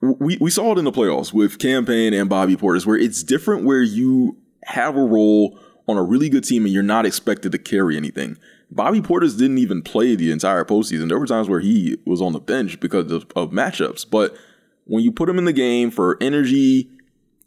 We, 0.00 0.36
we 0.38 0.50
saw 0.50 0.72
it 0.72 0.78
in 0.78 0.84
the 0.84 0.92
playoffs 0.92 1.32
with 1.32 1.58
Campaign 1.58 2.12
and 2.12 2.28
Bobby 2.28 2.56
Portis, 2.56 2.84
where 2.84 2.96
it's 2.96 3.22
different 3.22 3.64
where 3.64 3.82
you 3.82 4.36
have 4.64 4.96
a 4.96 5.02
role 5.02 5.58
on 5.88 5.96
a 5.96 6.02
really 6.02 6.28
good 6.28 6.44
team 6.44 6.64
and 6.64 6.74
you're 6.74 6.82
not 6.82 7.06
expected 7.06 7.52
to 7.52 7.58
carry 7.58 7.96
anything. 7.96 8.36
Bobby 8.70 9.00
Portis 9.00 9.38
didn't 9.38 9.58
even 9.58 9.80
play 9.80 10.14
the 10.14 10.30
entire 10.30 10.64
postseason. 10.64 11.08
There 11.08 11.18
were 11.18 11.26
times 11.26 11.48
where 11.48 11.60
he 11.60 11.96
was 12.04 12.20
on 12.20 12.32
the 12.32 12.40
bench 12.40 12.80
because 12.80 13.10
of, 13.10 13.26
of 13.34 13.50
matchups. 13.50 14.04
But 14.10 14.36
when 14.84 15.02
you 15.02 15.12
put 15.12 15.28
him 15.28 15.38
in 15.38 15.44
the 15.44 15.52
game 15.52 15.90
for 15.90 16.16
energy, 16.20 16.90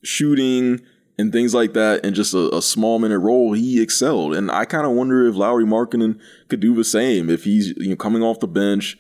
shooting, 0.04 0.82
and 1.18 1.32
things 1.32 1.54
like 1.54 1.74
that, 1.74 2.06
and 2.06 2.16
just 2.16 2.34
a, 2.34 2.56
a 2.56 2.62
small 2.62 3.00
minute 3.00 3.20
role, 3.20 3.54
he 3.54 3.82
excelled. 3.82 4.36
And 4.36 4.52
I 4.52 4.66
kind 4.66 4.86
of 4.86 4.92
wonder 4.92 5.28
if 5.28 5.36
Lauri 5.36 5.66
Markkanen 5.66 6.20
could 6.48 6.60
do 6.60 6.76
the 6.76 6.84
same 6.84 7.30
if 7.30 7.44
he's 7.44 7.70
you 7.78 7.90
know 7.90 7.96
coming 7.96 8.22
off 8.22 8.40
the 8.40 8.48
bench, 8.48 8.98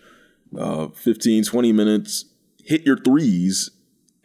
uh, 0.58 0.88
15, 0.88 1.44
20 1.44 1.72
minutes, 1.72 2.26
hit 2.64 2.84
your 2.86 2.98
threes, 2.98 3.70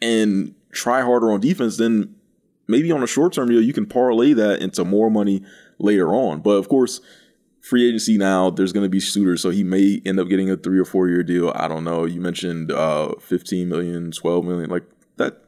and 0.01 0.55
try 0.71 1.01
harder 1.01 1.31
on 1.31 1.39
defense. 1.39 1.77
Then 1.77 2.15
maybe 2.67 2.91
on 2.91 3.03
a 3.03 3.07
short 3.07 3.33
term 3.33 3.49
deal, 3.49 3.61
you 3.61 3.73
can 3.73 3.85
parlay 3.85 4.33
that 4.33 4.61
into 4.61 4.83
more 4.83 5.11
money 5.11 5.43
later 5.77 6.13
on. 6.13 6.41
But 6.41 6.51
of 6.51 6.69
course, 6.69 6.99
free 7.63 7.87
agency 7.87 8.17
now, 8.17 8.49
there's 8.49 8.73
going 8.73 8.83
to 8.83 8.89
be 8.89 8.99
suitors, 8.99 9.41
so 9.41 9.49
he 9.49 9.63
may 9.63 10.01
end 10.05 10.19
up 10.19 10.27
getting 10.27 10.51
a 10.51 10.57
three 10.57 10.77
or 10.77 10.85
four 10.85 11.07
year 11.07 11.23
deal. 11.23 11.51
I 11.55 11.67
don't 11.67 11.85
know. 11.85 12.05
You 12.05 12.19
mentioned 12.19 12.71
uh, 12.71 13.15
15 13.19 13.69
million, 13.69 14.11
12 14.11 14.45
million, 14.45 14.69
like 14.69 14.83
that. 15.17 15.39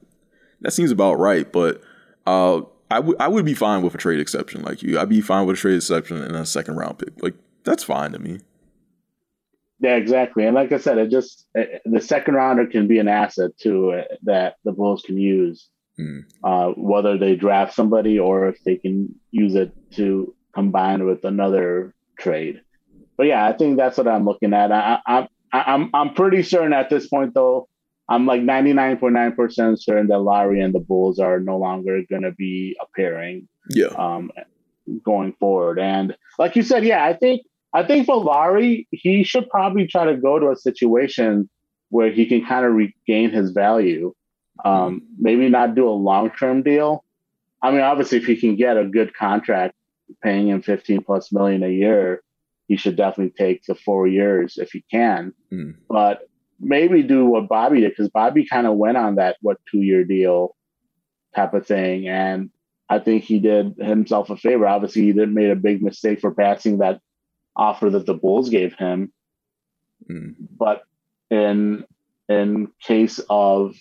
That 0.62 0.72
seems 0.72 0.90
about 0.90 1.16
right, 1.16 1.52
but 1.52 1.82
uh, 2.26 2.62
I 2.90 3.00
would 3.00 3.18
I 3.20 3.28
would 3.28 3.46
be 3.46 3.54
fine 3.54 3.84
with 3.84 3.94
a 3.94 3.98
trade 3.98 4.20
exception 4.20 4.64
like 4.64 4.82
you. 4.82 4.98
I'd 4.98 5.10
be 5.10 5.22
fine 5.22 5.46
with 5.46 5.58
a 5.58 5.60
trade 5.60 5.76
exception 5.76 6.22
and 6.22 6.36
a 6.36 6.46
second 6.46 6.78
round 6.78 6.98
pick. 6.98 7.22
Like 7.22 7.36
that's 7.64 7.84
fine 7.84 8.14
to 8.14 8.20
me. 8.20 8.40
Yeah, 9.80 9.96
exactly. 9.96 10.46
And 10.46 10.56
like 10.56 10.72
I 10.72 10.78
said, 10.78 10.98
it 10.98 11.12
just 11.12 11.46
it, 11.54 11.82
the 11.86 12.00
second 12.00 12.36
rounder 12.36 12.66
can 12.66 12.88
be 12.88 12.98
an 12.98 13.10
asset 13.10 13.52
too 13.60 13.92
uh, 13.92 14.16
that 14.24 14.56
the 14.64 14.72
Bulls 14.72 15.04
can 15.06 15.18
use, 15.18 15.70
mm. 16.00 16.24
uh, 16.44 16.70
whether 16.78 17.18
they 17.18 17.36
draft 17.36 17.74
somebody 17.74 18.18
or 18.18 18.48
if 18.48 18.64
they 18.64 18.78
can 18.78 19.14
use 19.32 19.54
it 19.54 19.74
to 19.96 20.34
combine 20.54 21.06
with 21.06 21.26
another 21.26 21.94
trade. 22.18 22.62
But 23.18 23.28
yeah, 23.28 23.46
I 23.46 23.54
think 23.54 23.78
that's 23.78 23.98
what 23.98 24.08
I'm 24.08 24.26
looking 24.26 24.54
at. 24.54 24.72
I, 24.72 25.00
I, 25.06 25.28
I'm 25.52 25.90
I'm 25.94 26.14
pretty 26.14 26.44
certain 26.44 26.74
at 26.74 26.90
this 26.90 27.08
point 27.08 27.34
though 27.34 27.70
I'm 28.08 28.26
like 28.26 28.42
99.9% 28.42 29.82
certain 29.82 30.08
that 30.08 30.20
Lauri 30.20 30.62
and 30.62 30.74
the 30.74 30.80
Bulls 30.80 31.20
are 31.20 31.40
no 31.40 31.58
longer 31.58 32.02
going 32.10 32.22
to 32.22 32.32
be 32.32 32.78
appearing. 32.82 33.48
Yeah. 33.70 33.88
Um, 33.88 34.32
going 35.04 35.34
forward, 35.40 35.80
and 35.80 36.16
like 36.38 36.56
you 36.56 36.62
said, 36.62 36.86
yeah, 36.86 37.04
I 37.04 37.14
think 37.14 37.42
I 37.74 37.84
think 37.84 38.06
for 38.06 38.18
Lauri, 38.18 38.88
he 38.92 39.24
should 39.24 39.50
probably 39.50 39.88
try 39.88 40.06
to 40.06 40.16
go 40.16 40.38
to 40.38 40.52
a 40.52 40.56
situation 40.56 41.50
where 41.90 42.12
he 42.12 42.28
can 42.28 42.46
kind 42.46 42.66
of 42.66 42.74
regain 42.74 43.32
his 43.32 43.50
value. 43.50 44.14
Um, 44.64 45.02
maybe 45.18 45.50
not 45.50 45.74
do 45.74 45.90
a 45.90 45.90
long 45.90 46.30
term 46.30 46.62
deal. 46.62 47.04
I 47.64 47.72
mean, 47.72 47.82
obviously, 47.82 48.20
if 48.20 48.26
he 48.26 48.36
can 48.36 48.56
get 48.56 48.78
a 48.78 48.86
good 48.86 49.16
contract, 49.16 49.74
paying 50.24 50.50
him 50.50 50.62
15 50.62 51.04
plus 51.04 51.32
million 51.32 51.64
a 51.64 51.70
year, 51.70 52.22
he 52.68 52.78
should 52.78 52.96
definitely 52.96 53.34
take 53.38 53.64
the 53.66 53.76
four 53.76 54.08
years 54.08 54.58
if 54.58 54.72
he 54.72 54.84
can. 54.92 55.34
Mm. 55.52 55.76
But 55.90 56.28
maybe 56.60 57.04
do 57.04 57.26
what 57.26 57.50
Bobby 57.50 57.82
did 57.82 57.92
because 57.92 58.10
Bobby 58.10 58.46
kind 58.48 58.68
of 58.68 58.76
went 58.76 58.98
on 58.98 59.16
that 59.16 59.38
what 59.42 59.58
two 59.70 59.82
year 59.82 60.04
deal 60.04 60.56
type 61.36 61.54
of 61.54 61.68
thing, 61.68 62.08
and 62.08 62.50
I 62.90 63.00
think 63.00 63.24
he 63.24 63.40
did 63.40 63.76
himself 63.80 64.30
a 64.30 64.38
favor. 64.38 64.68
Obviously, 64.68 65.04
he 65.04 65.14
didn't 65.14 65.34
made 65.34 65.50
a 65.50 65.56
big 65.56 65.82
mistake 65.82 66.22
for 66.22 66.34
passing 66.34 66.80
that 66.80 67.02
offer 67.56 67.90
that 67.90 68.06
the 68.06 68.14
Bulls 68.14 68.50
gave 68.50 68.74
him, 68.76 69.12
mm. 70.10 70.36
but 70.58 70.84
in 71.30 71.86
in 72.30 72.70
case 72.82 73.20
of 73.30 73.76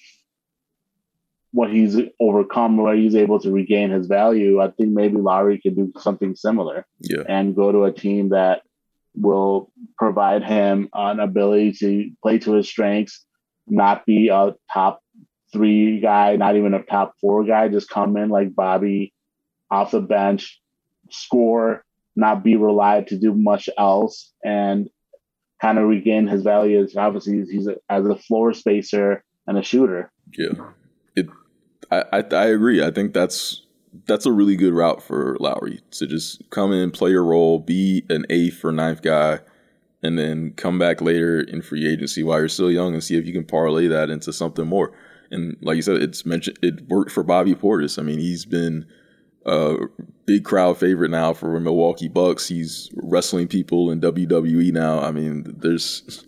what 1.54 1.70
he's 1.70 1.96
overcome, 2.18 2.76
where 2.76 2.96
he's 2.96 3.14
able 3.14 3.38
to 3.38 3.52
regain 3.52 3.90
his 3.90 4.08
value, 4.08 4.60
I 4.60 4.72
think 4.72 4.88
maybe 4.90 5.18
Lauri 5.18 5.60
could 5.60 5.76
do 5.76 5.92
something 6.00 6.34
similar. 6.34 6.84
Yeah. 7.00 7.22
And 7.28 7.54
go 7.54 7.70
to 7.70 7.84
a 7.84 7.92
team 7.92 8.30
that 8.30 8.62
will 9.14 9.70
provide 9.96 10.42
him 10.42 10.88
an 10.92 11.20
ability 11.20 11.74
to 11.74 12.10
play 12.20 12.38
to 12.40 12.54
his 12.54 12.68
strengths, 12.68 13.24
not 13.68 14.04
be 14.04 14.30
a 14.30 14.56
top 14.72 15.00
three 15.52 16.00
guy, 16.00 16.34
not 16.34 16.56
even 16.56 16.74
a 16.74 16.82
top 16.82 17.14
four 17.20 17.44
guy, 17.44 17.68
just 17.68 17.88
come 17.88 18.16
in 18.16 18.30
like 18.30 18.52
Bobby 18.52 19.14
off 19.70 19.92
the 19.92 20.00
bench, 20.00 20.60
score, 21.08 21.84
not 22.16 22.42
be 22.42 22.56
relied 22.56 23.06
to 23.06 23.16
do 23.16 23.32
much 23.32 23.68
else, 23.78 24.32
and 24.44 24.90
kind 25.62 25.78
of 25.78 25.88
regain 25.88 26.26
his 26.26 26.42
value 26.42 26.82
as 26.82 26.96
obviously 26.96 27.44
he's 27.48 27.68
a, 27.68 27.76
as 27.88 28.04
a 28.06 28.16
floor 28.16 28.52
spacer 28.52 29.22
and 29.46 29.56
a 29.56 29.62
shooter. 29.62 30.10
Yeah. 30.36 30.72
I, 31.90 32.04
I 32.12 32.24
I 32.30 32.46
agree. 32.46 32.84
I 32.84 32.90
think 32.90 33.12
that's 33.14 33.62
that's 34.06 34.26
a 34.26 34.32
really 34.32 34.56
good 34.56 34.72
route 34.72 35.02
for 35.02 35.36
Lauri 35.40 35.80
to 35.92 36.06
just 36.06 36.48
come 36.50 36.72
in, 36.72 36.90
play 36.90 37.10
your 37.10 37.24
role, 37.24 37.58
be 37.58 38.04
an 38.10 38.26
eighth 38.28 38.64
or 38.64 38.72
ninth 38.72 39.02
guy, 39.02 39.40
and 40.02 40.18
then 40.18 40.52
come 40.52 40.78
back 40.78 41.00
later 41.00 41.40
in 41.40 41.62
free 41.62 41.86
agency 41.86 42.22
while 42.22 42.38
you're 42.38 42.48
still 42.48 42.70
young 42.70 42.92
and 42.94 43.04
see 43.04 43.16
if 43.16 43.26
you 43.26 43.32
can 43.32 43.44
parlay 43.44 43.86
that 43.86 44.10
into 44.10 44.32
something 44.32 44.66
more. 44.66 44.92
And 45.30 45.56
like 45.62 45.76
you 45.76 45.82
said, 45.82 46.02
it's 46.02 46.26
mentioned 46.26 46.58
it 46.62 46.88
worked 46.88 47.10
for 47.10 47.22
Bobby 47.22 47.54
Portis. 47.54 47.98
I 47.98 48.02
mean, 48.02 48.18
he's 48.18 48.44
been 48.44 48.86
a 49.46 49.76
big 50.26 50.44
crowd 50.44 50.78
favorite 50.78 51.10
now 51.10 51.32
for 51.32 51.58
Milwaukee 51.60 52.08
Bucks. 52.08 52.48
He's 52.48 52.90
wrestling 52.96 53.48
people 53.48 53.90
in 53.90 54.00
WWE 54.00 54.72
now. 54.72 55.00
I 55.00 55.10
mean, 55.10 55.44
there's 55.46 56.24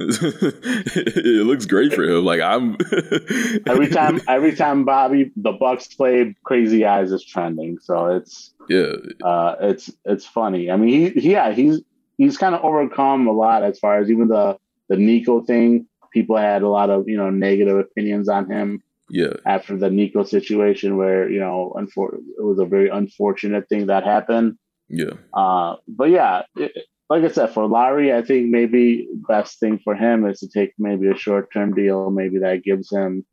it 0.00 1.46
looks 1.46 1.66
great 1.66 1.92
for 1.92 2.04
him. 2.04 2.24
Like 2.24 2.40
I'm 2.40 2.76
every 3.66 3.88
time 3.88 4.20
every 4.28 4.56
time 4.56 4.84
Bobby 4.84 5.30
the 5.36 5.52
Bucks 5.52 5.88
play 5.88 6.34
Crazy 6.44 6.84
Eyes 6.84 7.12
is 7.12 7.24
trending. 7.24 7.78
So 7.80 8.06
it's 8.06 8.54
yeah. 8.68 8.92
Uh, 9.22 9.56
it's 9.60 9.90
it's 10.04 10.26
funny. 10.26 10.70
I 10.70 10.76
mean 10.76 11.12
he, 11.12 11.20
he 11.20 11.32
yeah, 11.32 11.52
he's 11.52 11.82
he's 12.20 12.36
kind 12.36 12.54
of 12.54 12.62
overcome 12.62 13.26
a 13.26 13.32
lot 13.32 13.62
as 13.62 13.78
far 13.78 13.98
as 13.98 14.10
even 14.10 14.28
the 14.28 14.58
the 14.90 14.96
Nico 14.96 15.40
thing. 15.40 15.86
People 16.12 16.36
had 16.36 16.62
a 16.62 16.68
lot 16.68 16.90
of, 16.90 17.08
you 17.08 17.16
know, 17.16 17.30
negative 17.30 17.78
opinions 17.78 18.28
on 18.28 18.50
him. 18.50 18.82
Yeah. 19.08 19.34
After 19.46 19.76
the 19.76 19.90
Nico 19.90 20.24
situation 20.24 20.96
where, 20.96 21.30
you 21.30 21.40
know, 21.40 21.72
unfor- 21.76 22.14
it 22.14 22.42
was 22.42 22.58
a 22.58 22.64
very 22.64 22.88
unfortunate 22.88 23.68
thing 23.68 23.86
that 23.86 24.04
happened. 24.04 24.58
Yeah. 24.88 25.14
Uh, 25.32 25.76
but 25.88 26.10
yeah, 26.10 26.42
it, 26.56 26.72
like 27.10 27.24
I 27.24 27.28
said, 27.28 27.52
for 27.52 27.66
Lauri, 27.66 28.14
I 28.14 28.22
think 28.22 28.50
maybe 28.50 29.08
best 29.28 29.58
thing 29.58 29.80
for 29.82 29.96
him 29.96 30.24
is 30.26 30.38
to 30.40 30.48
take 30.48 30.72
maybe 30.78 31.08
a 31.08 31.16
short 31.16 31.52
term 31.52 31.74
deal. 31.74 32.08
Maybe 32.08 32.38
that 32.38 32.62
gives 32.62 32.88
him 32.88 33.26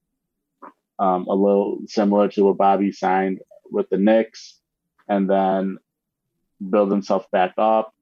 um, 0.97 1.27
a 1.27 1.35
little 1.35 1.81
similar 1.85 2.27
to 2.29 2.45
what 2.45 2.57
Bobby 2.57 2.91
signed 2.91 3.39
with 3.69 3.87
the 3.91 3.97
Knicks, 3.97 4.59
and 5.07 5.29
then 5.29 5.77
build 6.71 6.89
himself 6.89 7.29
back 7.29 7.53
up. 7.59 7.93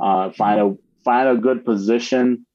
Uh, 0.00 0.30
find 0.30 0.60
a 0.60 0.76
find 1.02 1.28
a 1.28 1.40
good 1.40 1.64
position, 1.64 2.46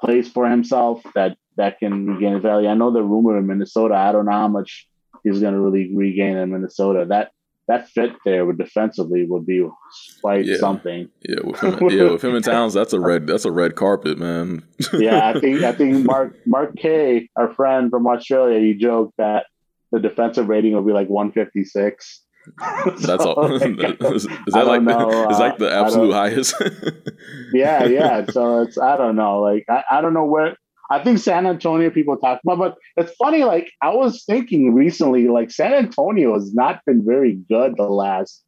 place 0.00 0.28
for 0.28 0.48
himself 0.48 1.02
that 1.16 1.36
that 1.56 1.80
can 1.80 2.06
regain 2.06 2.40
value. 2.40 2.68
I 2.68 2.74
know 2.74 2.92
the 2.92 3.02
rumor 3.02 3.36
in 3.36 3.48
Minnesota. 3.48 3.96
I 3.96 4.12
don't 4.12 4.26
know 4.26 4.30
how 4.32 4.46
much 4.46 4.88
he's 5.24 5.40
going 5.40 5.54
to 5.54 5.60
really 5.60 5.92
regain 5.92 6.36
in 6.36 6.52
Minnesota. 6.52 7.04
That 7.08 7.32
that 7.68 7.88
fit 7.90 8.12
there 8.24 8.46
with 8.46 8.58
defensively 8.58 9.26
would 9.28 9.46
be 9.46 9.66
quite 10.22 10.46
yeah. 10.46 10.56
something. 10.56 11.08
Yeah, 11.28 11.36
with 11.44 11.60
him, 11.60 11.90
yeah, 11.90 12.10
with 12.10 12.24
him 12.24 12.34
in 12.34 12.42
Towns, 12.54 12.72
that's 12.74 12.94
a 12.94 13.00
red 13.00 13.26
that's 13.26 13.44
a 13.44 13.52
red 13.52 13.76
carpet, 13.76 14.18
man. 14.18 14.64
yeah, 14.94 15.28
I 15.28 15.38
think 15.38 15.62
I 15.62 15.72
think 15.72 16.04
Mark 16.04 16.34
Mark 16.46 16.76
K, 16.76 17.28
our 17.36 17.52
friend 17.54 17.90
from 17.90 18.06
Australia, 18.06 18.58
he 18.58 18.74
joked 18.74 19.16
that 19.18 19.46
the 19.92 20.00
defensive 20.00 20.48
rating 20.48 20.72
will 20.72 20.82
be 20.82 20.92
like 20.92 21.08
156. 21.08 22.24
That's 23.02 23.22
so, 23.22 23.34
all. 23.34 23.52
is, 23.52 24.24
is 24.24 24.28
that 24.54 24.66
like 24.66 24.82
know, 24.82 25.28
is 25.28 25.38
like 25.38 25.58
the 25.58 25.70
absolute 25.70 26.14
highest? 26.14 26.54
yeah, 27.52 27.84
yeah. 27.84 28.24
So 28.30 28.62
it's 28.62 28.78
I 28.78 28.96
don't 28.96 29.16
know. 29.16 29.40
Like 29.40 29.66
I, 29.68 29.84
I 29.90 30.00
don't 30.00 30.14
know 30.14 30.24
where 30.24 30.56
I 30.90 31.02
think 31.02 31.18
San 31.18 31.46
Antonio 31.46 31.90
people 31.90 32.16
talk 32.16 32.40
about, 32.42 32.58
but 32.58 32.76
it's 32.96 33.14
funny. 33.16 33.44
Like 33.44 33.70
I 33.82 33.90
was 33.90 34.24
thinking 34.24 34.74
recently, 34.74 35.28
like 35.28 35.50
San 35.50 35.74
Antonio 35.74 36.34
has 36.34 36.54
not 36.54 36.80
been 36.86 37.04
very 37.04 37.34
good 37.34 37.76
the 37.76 37.88
last 37.88 38.42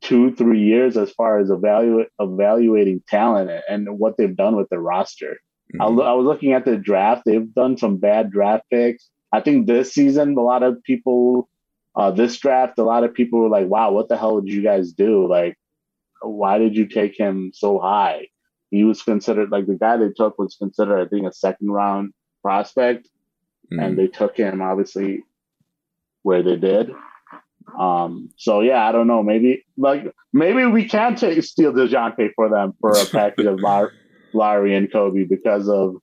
two, 0.00 0.34
three 0.34 0.62
years 0.62 0.96
as 0.96 1.10
far 1.12 1.38
as 1.38 1.50
evaluate 1.50 2.08
evaluating 2.18 3.02
talent 3.08 3.50
and 3.68 3.98
what 3.98 4.16
they've 4.16 4.36
done 4.36 4.56
with 4.56 4.68
the 4.70 4.78
roster. 4.78 5.38
Mm-hmm. 5.74 6.00
I, 6.00 6.04
I 6.04 6.12
was 6.14 6.24
looking 6.24 6.52
at 6.52 6.64
the 6.64 6.76
draft; 6.76 7.22
they've 7.26 7.52
done 7.54 7.76
some 7.76 7.98
bad 7.98 8.30
draft 8.30 8.64
picks. 8.70 9.08
I 9.30 9.40
think 9.40 9.66
this 9.66 9.92
season, 9.92 10.36
a 10.38 10.40
lot 10.40 10.62
of 10.62 10.82
people, 10.84 11.50
uh, 11.94 12.12
this 12.12 12.38
draft, 12.38 12.78
a 12.78 12.84
lot 12.84 13.04
of 13.04 13.12
people 13.12 13.40
were 13.40 13.50
like, 13.50 13.68
"Wow, 13.68 13.92
what 13.92 14.08
the 14.08 14.16
hell 14.16 14.40
did 14.40 14.52
you 14.52 14.62
guys 14.62 14.92
do? 14.92 15.28
Like, 15.28 15.58
why 16.22 16.56
did 16.56 16.76
you 16.76 16.86
take 16.86 17.18
him 17.18 17.50
so 17.52 17.78
high?" 17.78 18.28
He 18.70 18.84
was 18.84 19.02
considered 19.02 19.50
like 19.50 19.66
the 19.66 19.76
guy 19.76 19.96
they 19.96 20.10
took 20.14 20.38
was 20.38 20.56
considered, 20.56 21.00
I 21.00 21.08
think, 21.08 21.26
a 21.26 21.32
second 21.32 21.70
round 21.70 22.12
prospect, 22.42 23.08
mm. 23.72 23.82
and 23.82 23.98
they 23.98 24.08
took 24.08 24.36
him 24.36 24.60
obviously 24.60 25.24
where 26.22 26.42
they 26.42 26.56
did. 26.56 26.90
Um, 27.78 28.30
so 28.36 28.60
yeah, 28.60 28.86
I 28.86 28.92
don't 28.92 29.06
know. 29.06 29.22
Maybe 29.22 29.64
like 29.76 30.12
maybe 30.32 30.64
we 30.66 30.88
can 30.88 31.16
take 31.16 31.42
steal 31.42 31.72
Dejounte 31.72 32.30
for 32.34 32.48
them 32.48 32.74
for 32.80 32.92
a 32.92 33.04
package 33.06 33.46
of 33.46 33.60
Lauri, 33.60 33.92
Larry 34.32 34.74
and 34.74 34.90
Coby 34.90 35.28
because 35.28 35.68
of 35.68 35.96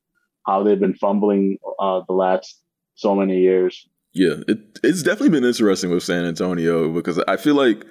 how 0.45 0.63
they've 0.63 0.79
been 0.79 0.95
fumbling 0.95 1.57
uh, 1.79 2.01
the 2.07 2.13
last 2.13 2.61
so 2.95 3.15
many 3.15 3.39
years. 3.39 3.87
Yeah, 4.13 4.35
it, 4.47 4.79
it's 4.83 5.03
definitely 5.03 5.29
been 5.29 5.43
interesting 5.43 5.89
with 5.89 6.03
San 6.03 6.23
Antonio 6.25 6.89
because 6.89 7.19
I 7.27 7.35
feel 7.37 7.55
like 7.55 7.85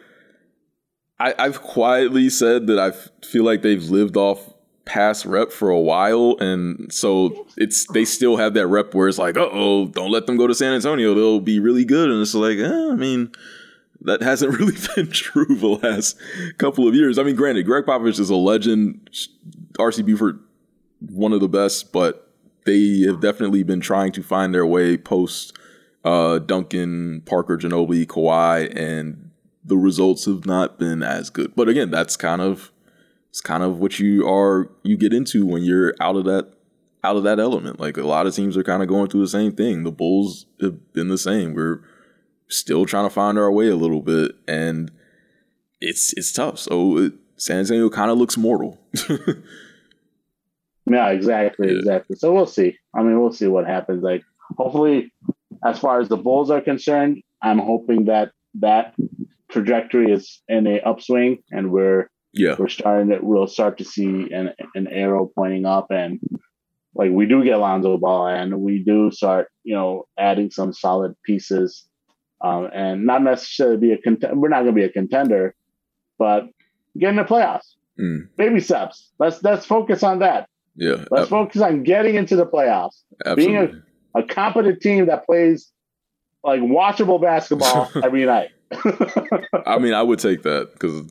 I, 1.19 1.35
I've 1.39 1.61
quietly 1.61 2.31
said 2.31 2.67
that 2.69 2.79
I 2.79 2.93
feel 3.27 3.45
like 3.45 3.63
they've 3.63 3.85
lived 3.85 4.17
off 4.17 4.54
past 4.85 5.25
rep 5.25 5.51
for 5.51 5.71
a 5.71 5.81
while, 5.81 6.37
and 6.41 6.93
so 6.93 7.47
it's 7.57 7.87
they 7.93 8.05
still 8.05 8.37
have 8.37 8.55
that 8.55 8.67
rep 8.67 8.95
where 8.95 9.09
it's 9.09 9.19
like, 9.19 9.37
oh, 9.37 9.87
don't 9.87 10.11
let 10.11 10.27
them 10.27 10.37
go 10.37 10.47
to 10.47 10.55
San 10.55 10.73
Antonio; 10.73 11.15
they'll 11.15 11.41
be 11.41 11.61
really 11.61 11.85
good. 11.85 12.11
And 12.11 12.21
it's 12.21 12.35
like, 12.35 12.59
eh, 12.59 12.89
I 12.93 12.95
mean, 12.95 13.33
that 14.03 14.23
hasn't 14.23 14.55
really 14.59 14.77
been 14.95 15.11
true 15.11 15.57
the 15.57 15.87
last 15.87 16.17
couple 16.59 16.87
of 16.87 16.95
years. 16.95 17.19
I 17.19 17.23
mean, 17.23 17.37
granted, 17.37 17.65
Gregg 17.65 17.85
Popovich 17.85 18.21
is 18.21 18.31
a 18.31 18.37
legend, 18.37 19.09
R.C. 19.79 20.03
Buford, 20.03 20.41
one 21.01 21.33
of 21.33 21.41
the 21.41 21.49
best, 21.49 21.93
but 21.93 22.31
they 22.65 23.01
have 23.07 23.21
definitely 23.21 23.63
been 23.63 23.81
trying 23.81 24.13
to 24.13 24.23
find 24.23 24.55
their 24.55 24.67
way 24.67 24.97
post 24.97 25.57
uh, 26.05 26.39
Duncan, 26.39 27.23
Parker, 27.23 27.57
Ginobili, 27.57 28.07
Kawhi, 28.07 28.75
and 28.77 29.31
the 29.65 29.77
results 29.77 30.27
have 30.27 30.45
not 30.45 30.79
been 30.79 31.03
as 31.03 31.31
good. 31.31 31.55
But 31.55 31.69
again, 31.69 31.91
that's 31.91 32.17
kind 32.17 32.43
of 32.43 32.71
it's 33.35 33.41
kind 33.41 33.65
of 33.65 33.81
what 33.81 33.99
you 33.99 34.29
are 34.29 34.71
you 34.85 34.97
get 34.97 35.13
into 35.13 35.45
when 35.45 35.65
you're 35.65 35.93
out 35.99 36.15
of 36.15 36.25
that 36.25 36.53
out 37.03 37.17
of 37.17 37.25
that 37.25 37.41
element. 37.41 37.81
Like 37.81 37.97
a 37.97 38.07
lot 38.07 38.29
of 38.29 38.35
teams 38.37 38.57
are 38.57 38.63
kind 38.63 38.81
of 38.81 38.89
going 38.89 39.09
through 39.09 39.23
the 39.23 39.29
same 39.29 39.51
thing. 39.51 39.83
The 39.83 39.91
Bulls 39.91 40.47
have 40.61 40.93
been 40.93 41.09
the 41.09 41.19
same. 41.19 41.53
We're 41.53 41.81
still 42.47 42.87
trying 42.87 43.07
to 43.07 43.13
find 43.13 43.37
our 43.37 43.51
way 43.51 43.67
a 43.67 43.75
little 43.75 44.03
bit, 44.03 44.37
and 44.47 44.93
it's 45.81 46.13
it's 46.13 46.33
tough. 46.33 46.61
So 46.61 46.97
it, 46.99 47.15
San 47.37 47.59
Antonio 47.59 47.91
kind 47.91 48.09
of 48.09 48.19
looks 48.19 48.37
mortal. 48.37 48.79
yeah, 50.87 51.09
exactly, 51.09 51.73
yeah. 51.73 51.79
exactly. 51.79 52.15
So 52.15 52.33
we'll 52.33 52.47
see. 52.47 52.79
I 52.95 53.03
mean, 53.03 53.21
we'll 53.21 53.33
see 53.33 53.49
what 53.49 53.67
happens. 53.67 54.05
Like, 54.05 54.23
hopefully, 54.57 55.13
as 55.65 55.81
far 55.81 55.99
as 55.99 56.09
the 56.09 56.17
Bulls 56.17 56.53
are 56.53 56.61
concerned, 56.61 57.21
I'm 57.43 57.59
hoping 57.59 58.05
that 58.05 58.31
that 58.61 58.95
trajectory 59.51 60.13
is 60.13 60.41
in 60.47 60.69
a 60.69 60.79
upswing, 60.83 61.43
and 61.51 61.73
we're 61.73 62.09
yeah, 62.35 62.57
we're 62.59 62.69
starting 62.69 63.11
to 63.11 63.19
we'll 63.23 63.47
start 63.47 63.79
to 63.79 63.85
see 63.85 64.31
an 64.33 64.53
an 64.75 64.89
arrow 64.89 65.31
pointing 65.35 65.67
up, 65.67 65.87
and 65.91 66.21
like 66.95 67.11
we 67.13 67.27
do 67.27 67.45
get 67.45 67.59
Lonzo 67.59 67.97
Ball, 67.97 68.29
and 68.29 68.61
we 68.61 68.83
do 68.83 69.11
start 69.11 69.49
you 69.63 69.75
know 69.75 70.07
adding 70.19 70.51
some 70.51 70.73
solid 70.73 71.15
pieces, 71.23 71.87
um, 72.41 72.69
and 72.75 73.07
not 73.07 73.23
necessarily 73.23 73.77
be 73.77 73.93
a 73.93 73.99
contender. 73.99 74.37
We're 74.37 74.49
not 74.49 74.63
going 74.63 74.75
to 74.75 74.81
be 74.81 74.85
a 74.85 74.91
contender, 74.91 75.55
but 76.19 76.49
getting 76.99 77.17
the 77.17 77.25
playoffs, 77.25 77.75
mm. 77.99 78.29
baby 78.37 78.61
steps. 78.61 79.13
Let's 79.19 79.43
let's 79.43 79.65
focus 79.65 80.03
on 80.03 80.19
that. 80.19 80.49
Yeah, 80.75 81.05
let's 81.13 81.27
uh, 81.27 81.27
focus 81.27 81.63
on 81.63 81.85
getting 81.85 82.17
into 82.17 82.35
the 82.35 82.47
playoffs, 82.47 83.01
absolutely. 83.25 83.47
being 83.47 83.83
a, 84.17 84.21
a 84.21 84.23
competent 84.25 84.81
team 84.81 85.07
that 85.07 85.25
plays 85.25 85.71
like 86.43 86.61
watchable 86.61 87.21
basketball 87.21 87.91
every 88.05 88.27
night. 88.27 88.51
I 89.67 89.79
mean, 89.79 89.95
I 89.95 90.03
would 90.03 90.19
take 90.19 90.43
that 90.43 90.73
because 90.73 91.09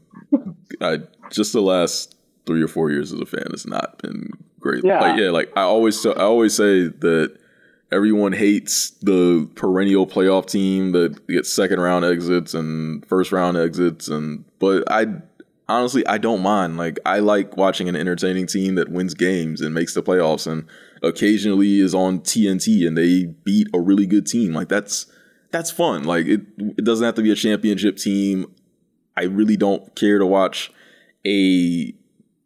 I 0.82 1.00
just 1.30 1.54
the 1.54 1.62
last 1.62 2.16
three 2.46 2.62
or 2.62 2.68
four 2.68 2.92
years 2.92 3.14
as 3.14 3.20
a 3.20 3.26
fan 3.26 3.48
has 3.52 3.66
not 3.66 4.02
been 4.02 4.32
great. 4.60 4.84
Yeah, 4.84 5.00
like, 5.00 5.20
yeah. 5.20 5.30
Like 5.30 5.52
I 5.56 5.62
always, 5.62 6.06
I 6.06 6.12
always 6.24 6.56
say 6.56 6.88
that 6.88 7.38
everyone 7.92 8.34
hates 8.34 8.92
the 9.02 9.50
perennial 9.56 10.08
playoff 10.08 10.48
team 10.48 10.92
that 10.94 11.28
gets 11.28 11.54
second 11.54 11.80
round 11.80 12.04
exits 12.04 12.54
and 12.54 13.06
first 13.08 13.32
round 13.32 13.58
exits, 13.58 14.08
and 14.08 14.46
but 14.60 14.84
I 14.92 15.08
honestly 15.70 16.06
I 16.08 16.18
don't 16.18 16.42
mind. 16.42 16.78
Like 16.78 17.00
I 17.06 17.20
like 17.20 17.56
watching 17.58 17.88
an 17.88 17.96
entertaining 17.96 18.48
team 18.48 18.76
that 18.76 18.90
wins 18.90 19.14
games 19.14 19.62
and 19.62 19.74
makes 19.74 19.94
the 19.94 20.04
playoffs, 20.04 20.52
and 20.52 20.66
occasionally 21.04 21.80
is 21.80 21.94
on 21.94 22.20
TNT 22.20 22.88
and 22.88 22.98
they 22.98 23.26
beat 23.26 23.68
a 23.74 23.80
really 23.80 24.08
good 24.08 24.26
team. 24.26 24.54
Like 24.54 24.70
that's 24.70 25.06
that's 25.52 25.70
fun. 25.70 26.04
Like 26.04 26.26
it, 26.26 26.42
it 26.58 26.84
doesn't 26.84 27.06
have 27.06 27.16
to 27.16 27.22
be 27.22 27.32
a 27.32 27.36
championship 27.36 27.98
team. 27.98 28.54
I 29.16 29.24
really 29.24 29.58
don't 29.58 29.96
care 29.96 30.20
to 30.20 30.26
watch 30.26 30.72
a 31.26 31.94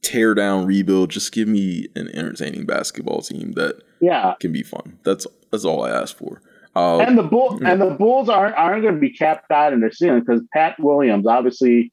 tear 0.01 0.33
down 0.33 0.65
rebuild. 0.65 1.09
Just 1.09 1.31
give 1.31 1.47
me 1.47 1.87
an 1.95 2.09
entertaining 2.13 2.65
basketball 2.65 3.21
team 3.21 3.53
that 3.53 3.81
yeah 3.99 4.35
can 4.39 4.51
be 4.51 4.63
fun. 4.63 4.99
That's 5.03 5.25
that's 5.51 5.65
all 5.65 5.83
I 5.83 5.89
ask 5.89 6.15
for. 6.15 6.41
Uh, 6.75 6.99
and 6.99 7.17
the 7.17 7.23
bull 7.23 7.59
and 7.65 7.81
the 7.81 7.89
Bulls 7.89 8.29
aren't 8.29 8.55
aren't 8.55 8.83
going 8.83 8.93
to 8.93 9.01
be 9.01 9.11
capped 9.11 9.49
out 9.51 9.73
in 9.73 9.79
their 9.79 9.91
ceiling 9.91 10.19
because 10.19 10.43
Pat 10.53 10.75
Williams 10.79 11.25
obviously 11.25 11.91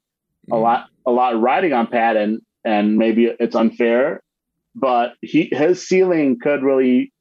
a 0.50 0.54
mm. 0.54 0.62
lot 0.62 0.88
a 1.06 1.10
lot 1.10 1.40
riding 1.40 1.72
on 1.72 1.86
Pat 1.86 2.16
and 2.16 2.42
and 2.66 2.98
maybe 2.98 3.30
it's 3.40 3.56
unfair, 3.56 4.20
but 4.74 5.14
he 5.22 5.48
his 5.50 5.86
ceiling 5.86 6.38
could 6.38 6.62
really 6.62 7.13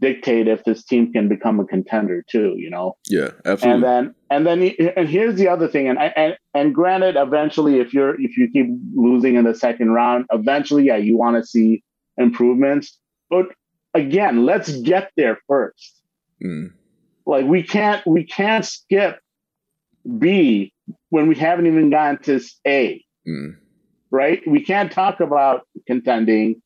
dictate 0.00 0.48
if 0.48 0.64
this 0.64 0.84
team 0.84 1.12
can 1.12 1.28
become 1.28 1.60
a 1.60 1.64
contender 1.64 2.24
too. 2.28 2.54
You 2.56 2.70
know. 2.70 2.96
Yeah, 3.08 3.30
absolutely. 3.44 3.74
And 3.74 3.84
then 3.84 4.14
and 4.30 4.46
then 4.46 4.92
and 4.96 5.08
here's 5.08 5.36
the 5.36 5.48
other 5.48 5.68
thing, 5.68 5.88
and 5.88 5.98
and 5.98 6.36
and 6.54 6.74
granted, 6.74 7.16
eventually, 7.16 7.80
if 7.80 7.94
you're 7.94 8.20
if 8.20 8.36
you 8.36 8.50
keep 8.52 8.66
losing 8.94 9.36
in 9.36 9.44
the 9.44 9.54
second 9.54 9.90
round, 9.92 10.26
eventually, 10.32 10.86
yeah, 10.86 10.96
you 10.96 11.16
want 11.16 11.36
to 11.36 11.46
see 11.46 11.82
improvements. 12.16 12.98
But 13.28 13.46
again, 13.94 14.44
let's 14.44 14.70
get 14.80 15.10
there 15.16 15.38
first. 15.48 16.00
Mm. 16.44 16.72
Like 17.26 17.46
we 17.46 17.62
can't 17.62 18.04
we 18.06 18.24
can't 18.24 18.64
skip 18.64 19.20
B 20.18 20.72
when 21.10 21.28
we 21.28 21.34
haven't 21.34 21.66
even 21.66 21.90
gotten 21.90 22.22
to 22.24 22.40
A. 22.66 23.04
Mm. 23.28 23.56
Right? 24.10 24.42
We 24.46 24.64
can't 24.64 24.90
talk 24.90 25.20
about 25.20 25.66
contending. 25.86 26.62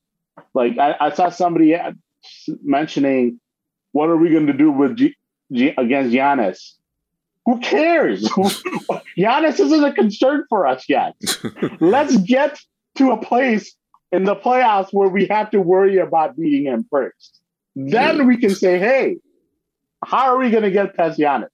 Like 0.55 0.79
I, 0.79 0.95
I 1.01 1.11
saw 1.13 1.29
somebody 1.29 1.77
mentioning, 2.63 3.41
what 3.93 4.11
are 4.11 4.17
we 4.17 4.31
going 4.31 4.47
to 4.47 4.53
do 4.53 4.71
with 4.71 4.97
G- 4.97 5.17
G- 5.53 5.75
against 5.77 6.15
Giannis? 6.15 6.75
Who 7.47 7.61
cares? 7.61 8.25
Giannis 9.19 9.61
isn't 9.61 9.85
a 9.85 9.93
concern 9.93 10.45
for 10.49 10.67
us 10.67 10.85
yet. 10.89 11.15
Let's 11.81 12.17
get 12.17 12.59
to 12.97 13.11
a 13.11 13.17
place 13.17 13.75
in 14.13 14.25
the 14.25 14.37
playoffs 14.37 14.89
where 14.93 15.09
we 15.09 15.27
have 15.27 15.51
to 15.51 15.61
worry 15.61 15.99
about 15.99 16.37
beating 16.37 16.65
him 16.65 16.87
first. 16.91 17.41
Then 17.77 18.19
yeah. 18.19 18.23
we 18.23 18.37
can 18.39 18.55
say, 18.55 18.79
hey, 18.79 19.19
how 20.05 20.33
are 20.33 20.39
we 20.39 20.51
going 20.51 20.63
to 20.63 20.71
get 20.71 20.97
past 20.97 21.19
Giannis? 21.19 21.49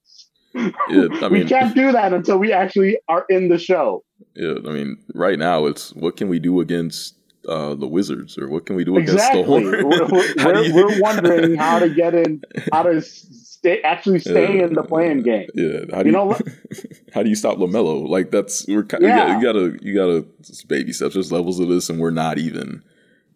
Yeah, 0.53 0.69
I 0.89 1.07
mean, 1.29 1.31
we 1.31 1.45
can't 1.45 1.75
do 1.75 1.91
that 1.91 2.13
until 2.13 2.37
we 2.37 2.53
actually 2.53 2.97
are 3.07 3.25
in 3.29 3.49
the 3.49 3.57
show. 3.57 4.03
Yeah, 4.35 4.55
I 4.67 4.71
mean, 4.71 4.97
right 5.13 5.39
now 5.39 5.65
it's 5.65 5.93
what 5.93 6.17
can 6.17 6.29
we 6.29 6.39
do 6.39 6.59
against 6.59 7.17
uh, 7.47 7.75
the 7.75 7.87
Wizards, 7.87 8.37
or 8.37 8.49
what 8.49 8.65
can 8.65 8.75
we 8.75 8.83
do 8.83 8.97
exactly. 8.97 9.41
against 9.41 9.61
the 9.61 9.77
Hornets? 9.79 10.43
We're, 10.43 10.73
we're, 10.73 10.73
we're, 10.89 11.01
wondering 11.01 11.55
how 11.55 11.79
to 11.79 11.89
get 11.89 12.13
in, 12.13 12.43
how 12.71 12.83
to 12.83 13.01
stay, 13.01 13.81
actually 13.81 14.19
stay 14.19 14.61
in 14.61 14.73
the 14.73 14.83
playing 14.83 15.23
game. 15.23 15.47
Yeah, 15.53 15.79
how 15.91 16.03
do 16.03 16.09
you, 16.09 16.17
you 16.17 16.23
know? 16.25 16.37
how 17.13 17.23
do 17.23 17.29
you 17.29 17.35
stop 17.35 17.57
LaMelo? 17.57 18.07
Like 18.07 18.31
that's 18.31 18.67
we're 18.67 18.85
yeah. 18.99 19.37
you, 19.37 19.43
gotta 19.43 19.77
you 19.81 19.95
gotta 19.95 20.25
baby 20.67 20.93
steps. 20.93 21.13
There's 21.13 21.31
levels 21.31 21.59
of 21.59 21.67
this, 21.67 21.89
and 21.89 21.99
we're 21.99 22.11
not 22.11 22.37
even 22.37 22.83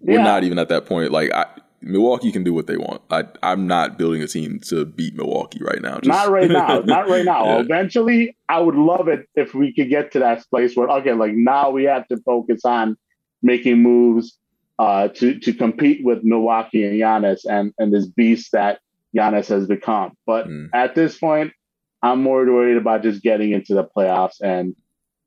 we're 0.01 0.18
yeah. 0.18 0.24
not 0.24 0.43
even 0.43 0.60
at 0.60 0.70
that 0.70 0.86
point. 0.86 1.12
Like 1.12 1.32
I, 1.34 1.45
Milwaukee 1.82 2.32
can 2.32 2.43
do 2.43 2.53
what 2.53 2.68
they 2.68 2.78
want. 2.78 3.01
I, 3.12 3.26
I'm 3.43 3.68
not 3.68 3.97
building 3.97 4.22
a 4.22 4.28
team 4.28 4.60
to 4.62 4.86
beat 4.86 5.16
Milwaukee 5.16 5.60
right 5.62 5.82
now. 5.82 5.95
Just, 5.95 6.08
not 6.08 6.30
right 6.30 6.49
now. 6.49 6.80
not 6.80 7.08
right 7.08 7.26
now. 7.26 7.45
Yeah. 7.45 7.60
Eventually, 7.60 8.36
I 8.49 8.60
would 8.60 8.76
love 8.76 9.08
it 9.08 9.28
if 9.36 9.53
we 9.53 9.74
could 9.74 9.89
get 9.89 10.12
to 10.14 10.20
that 10.20 10.47
place 10.49 10.76
where 10.76 10.89
okay, 10.89 11.14
like 11.14 11.34
now 11.34 11.70
we 11.70 11.84
have 11.84 12.08
to 12.08 12.18
focus 12.18 12.66
on 12.66 12.97
making 13.46 13.82
moves 13.82 14.38
uh, 14.80 15.08
to 15.10 15.39
to 15.39 15.54
compete 15.54 16.04
with 16.04 16.24
Milwaukee 16.24 16.84
and 16.84 17.00
Giannis 17.00 17.46
and 17.50 17.74
and 17.78 17.93
this 17.93 18.08
beast 18.08 18.52
that 18.52 18.80
Giannis 19.16 19.48
has 19.48 19.68
become. 19.68 20.18
But 20.26 20.48
mm. 20.48 20.70
at 20.74 20.96
this 20.96 21.18
point, 21.18 21.54
I'm 22.02 22.22
more 22.22 22.46
worried 22.46 22.78
about 22.78 23.04
just 23.04 23.22
getting 23.22 23.52
into 23.52 23.74
the 23.76 23.86
playoffs 23.86 24.41
and 24.43 24.76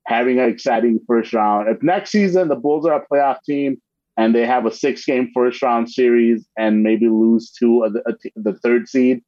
having 0.04 0.38
an 0.38 0.50
exciting 0.50 1.00
first 1.06 1.32
round. 1.32 1.68
If 1.68 1.82
next 1.82 2.10
season 2.10 2.48
the 2.48 2.56
Bulls 2.56 2.84
are 2.86 3.00
a 3.00 3.06
playoff 3.06 3.42
team 3.44 3.80
and 4.16 4.34
they 4.34 4.44
have 4.44 4.66
a 4.66 4.72
six 4.72 5.04
game 5.04 5.30
first 5.32 5.62
round 5.62 5.90
series 5.90 6.46
and 6.58 6.82
maybe 6.82 7.08
lose 7.08 7.50
to 7.60 7.88
the, 7.92 8.30
the 8.36 8.54
third 8.54 8.88
seed, 8.88 9.22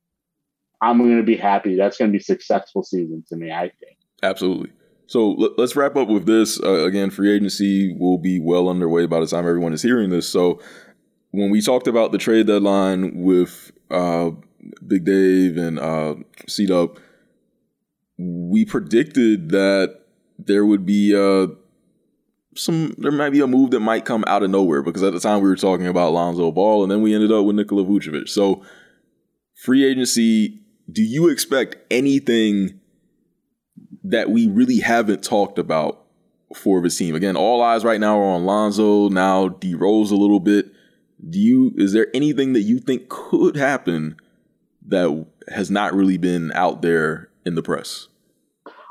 I'm 0.82 0.99
going 0.99 1.16
to 1.16 1.22
be 1.22 1.36
happy. 1.36 1.76
That's 1.76 1.97
going 1.97 2.11
to 2.11 2.12
be 2.12 2.20
a 2.20 2.24
successful 2.24 2.82
season 2.82 3.24
to 3.28 3.36
me, 3.36 3.53
I 3.53 3.70
think. 3.80 3.97
Absolutely. 4.22 4.72
So 5.11 5.30
let's 5.58 5.74
wrap 5.74 5.96
up 5.96 6.06
with 6.06 6.24
this. 6.24 6.62
Uh, 6.62 6.84
again, 6.84 7.11
free 7.11 7.34
agency 7.34 7.92
will 7.98 8.16
be 8.16 8.38
well 8.38 8.68
underway 8.68 9.06
by 9.06 9.18
the 9.18 9.26
time 9.26 9.40
everyone 9.40 9.72
is 9.72 9.82
hearing 9.82 10.08
this. 10.08 10.28
So 10.28 10.62
when 11.32 11.50
we 11.50 11.61
talked 11.61 11.88
about 11.88 12.12
the 12.12 12.18
trade 12.18 12.46
deadline 12.46 13.20
with 13.20 13.72
uh, 13.90 14.30
Big 14.86 15.04
Dave 15.04 15.56
and 15.56 15.80
uh, 15.80 16.14
C-Dub, 16.46 16.96
we 18.18 18.64
predicted 18.64 19.48
that 19.48 20.02
there 20.38 20.64
would 20.64 20.86
be 20.86 21.12
uh, 21.16 21.48
some, 22.54 22.94
there 22.96 23.11
might 23.11 23.30
be 23.30 23.40
a 23.40 23.48
move 23.48 23.72
that 23.72 23.80
might 23.80 24.04
come 24.04 24.22
out 24.28 24.44
of 24.44 24.50
nowhere 24.50 24.80
because 24.80 25.02
at 25.02 25.12
the 25.12 25.18
time 25.18 25.42
we 25.42 25.48
were 25.48 25.56
talking 25.56 25.88
about 25.88 26.12
Lonzo 26.12 26.52
Ball 26.52 26.84
and 26.84 26.92
then 26.92 27.02
we 27.02 27.16
ended 27.16 27.32
up 27.32 27.44
with 27.44 27.56
Nikola 27.56 27.84
Vucevic. 27.84 28.28
So 28.28 28.62
free 29.56 29.84
agency, 29.84 30.61
do 30.88 31.02
you 31.02 31.28
expect 31.28 31.78
anything 31.90 32.79
that 34.05 34.30
we 34.30 34.46
really 34.48 34.78
haven't 34.78 35.22
talked 35.22 35.59
about 35.59 36.05
for 36.55 36.82
team. 36.88 37.14
Again, 37.14 37.36
all 37.36 37.62
eyes 37.62 37.84
right 37.84 38.01
now 38.01 38.18
are 38.18 38.34
on 38.34 38.44
Lonzo, 38.44 39.09
now 39.09 39.48
D 39.48 39.74
Rose 39.74 40.11
a 40.11 40.16
little 40.16 40.40
bit. 40.40 40.72
Do 41.28 41.38
you 41.38 41.72
is 41.76 41.92
there 41.92 42.09
anything 42.14 42.55
that 42.55 42.62
you 42.62 42.78
think 42.78 43.09
could 43.09 43.57
happen 43.57 44.16
that 44.86 45.26
has 45.48 45.70
not 45.70 45.94
really 45.94 46.16
been 46.16 46.51
out 46.55 46.82
there 46.82 47.28
in 47.44 47.55
the 47.55 47.62
press? 47.62 48.09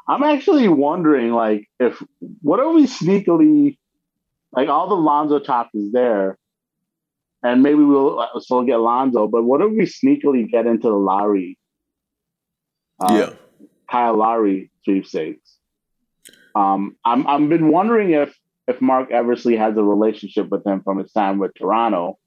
I'm 0.07 0.23
actually 0.23 0.67
wondering, 0.67 1.31
like, 1.31 1.67
if 1.79 2.01
what 2.41 2.59
are 2.59 2.71
we 2.71 2.87
sneakily, 2.87 3.77
like, 4.51 4.67
all 4.67 4.89
the 4.89 4.95
Lonzo 4.95 5.39
talk 5.39 5.69
is 5.73 5.91
there, 5.91 6.37
and 7.43 7.61
maybe 7.61 7.83
we'll 7.83 8.25
still 8.39 8.63
get 8.63 8.77
Lonzo, 8.77 9.27
but 9.27 9.43
what 9.43 9.61
if 9.61 9.69
we 9.71 9.85
sneakily 9.85 10.49
get 10.49 10.65
into 10.65 10.87
the 10.87 10.95
Lowry? 10.95 11.57
Uh, 12.99 13.13
yeah, 13.13 13.67
Kyle 13.89 14.17
Lowry 14.17 14.71
sweepstakes. 14.89 15.57
Um, 16.55 16.95
I'm 17.05 17.27
I'm 17.27 17.49
been 17.49 17.69
wondering 17.69 18.11
if 18.11 18.35
if 18.67 18.81
Marc 18.81 19.11
Eversley 19.11 19.55
has 19.55 19.77
a 19.77 19.83
relationship 19.83 20.49
with 20.49 20.65
him 20.65 20.81
from 20.81 20.97
his 20.97 21.11
time 21.11 21.37
with 21.37 21.53
Toronto. 21.53 22.17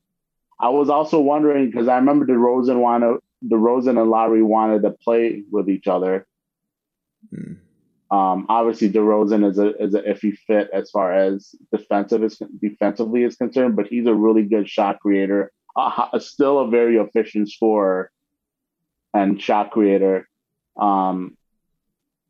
I 0.61 0.69
was 0.69 0.89
also 0.89 1.21
wondering 1.21 1.71
because 1.71 1.89
I 1.89 1.97
remember 1.97 2.27
DeRozan 2.27 2.79
wanted 2.79 3.19
DeRozan 3.45 4.01
and 4.01 4.11
Lowry 4.11 4.43
wanted 4.43 4.83
to 4.83 4.91
play 4.91 5.43
with 5.51 5.69
each 5.69 5.89
other. 5.89 6.27
Hmm. 7.31 7.55
Um, 8.11 8.47
obviously, 8.49 8.91
DeRozan 8.91 9.49
is 9.51 9.59
a 9.59 9.77
is 9.83 9.95
a 9.95 10.03
iffy 10.03 10.37
fit 10.47 10.69
as 10.73 10.91
far 10.91 11.13
as 11.13 11.55
defensive 11.73 12.23
is 12.23 12.41
defensively 12.61 13.25
is 13.25 13.37
concerned, 13.37 13.75
but 13.75 13.87
he's 13.89 14.07
a 14.07 14.15
really 14.15 14.45
good 14.45 14.69
shot 14.69 15.01
creator, 15.01 15.51
uh, 15.77 16.19
still 16.19 16.61
a 16.61 16.69
very 16.69 16.97
efficient 16.99 17.51
scorer 17.51 18.13
and 19.15 19.41
shot 19.43 19.71
creator. 19.71 20.29
Um, 20.77 21.37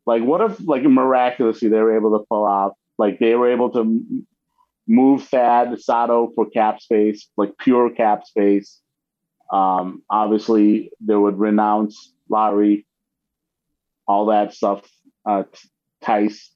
like, 0.05 0.23
what 0.23 0.41
if 0.41 0.59
like 0.65 0.83
miraculously 0.83 1.69
they 1.69 1.79
were 1.79 1.95
able 1.95 2.17
to 2.17 2.25
pull 2.27 2.45
off, 2.45 2.73
like 2.97 3.19
they 3.19 3.35
were 3.35 3.51
able 3.51 3.71
to 3.71 4.03
move 4.87 5.23
Thad 5.23 5.79
Sato 5.79 6.31
for 6.35 6.49
cap 6.49 6.81
space, 6.81 7.29
like 7.37 7.57
pure 7.57 7.89
cap 7.89 8.25
space. 8.25 8.79
Um, 9.51 10.03
obviously, 10.09 10.91
they 10.99 11.15
would 11.15 11.39
renounce 11.39 12.13
Lauri, 12.29 12.85
all 14.07 14.27
that 14.27 14.53
stuff. 14.53 14.81
Uh, 15.25 15.43
Theis, 16.03 16.49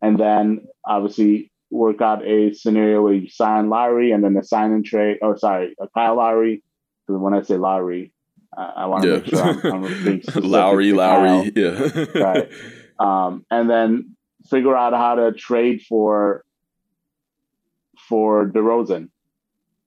and 0.00 0.18
then 0.18 0.66
obviously 0.84 1.50
work 1.70 2.00
out 2.00 2.26
a 2.26 2.54
scenario 2.54 3.02
where 3.02 3.12
you 3.12 3.28
sign 3.28 3.68
Lowry 3.68 4.12
and 4.12 4.24
then 4.24 4.34
the 4.34 4.42
sign 4.42 4.72
and 4.72 4.84
trade, 4.84 5.18
or 5.20 5.36
sorry, 5.36 5.74
a 5.80 5.88
Kyle 5.88 6.16
Lowry. 6.16 6.62
Because 7.06 7.20
when 7.20 7.34
I 7.34 7.42
say 7.42 7.56
Lowry, 7.56 8.12
uh, 8.56 8.72
I 8.76 8.86
want 8.86 9.02
to 9.02 9.08
yeah. 9.08 9.16
make 9.16 9.26
sure 9.26 9.72
I'm, 9.72 9.84
I'm 9.84 10.20
Lowry, 10.50 10.92
Lowry, 10.92 11.52
yeah, 11.54 12.04
right. 12.14 12.50
Um, 12.98 13.44
and 13.50 13.68
then 13.68 14.16
figure 14.48 14.76
out 14.76 14.92
how 14.92 15.16
to 15.16 15.32
trade 15.32 15.82
for 15.88 16.44
for 18.08 18.46
DeRozan. 18.46 19.08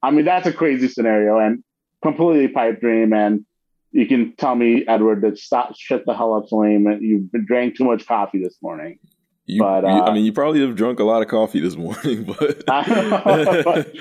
I 0.02 0.12
mean, 0.12 0.26
that's 0.26 0.48
a 0.48 0.54
crazy 0.54 0.88
scenario 0.88 1.40
and 1.40 1.64
completely 2.02 2.48
pipe 2.48 2.80
dream. 2.80 3.14
And 3.14 3.46
you 3.92 4.08
can 4.08 4.34
tell 4.36 4.56
me, 4.56 4.86
Edward, 4.88 5.22
that 5.22 5.38
stop, 5.38 5.76
shut 5.76 6.06
the 6.06 6.14
hell 6.14 6.34
up, 6.34 6.48
Salim. 6.48 6.86
You've 7.02 7.32
been 7.32 7.46
drank 7.46 7.78
too 7.78 7.86
much 7.86 8.06
coffee 8.06 8.42
this 8.42 8.58
morning. 8.62 9.00
You, 9.46 9.64
but, 9.64 9.84
uh, 9.84 10.04
I 10.04 10.14
mean, 10.14 10.26
you 10.26 10.32
probably 10.32 10.62
have 10.62 10.76
drunk 10.76 11.00
a 11.00 11.04
lot 11.04 11.24
of 11.24 11.28
coffee 11.28 11.60
this 11.60 11.76
morning, 11.76 12.24
but 12.40 12.64
I 12.70 12.84
don't 12.84 13.10
know. 13.10 13.62
But, 13.66 13.94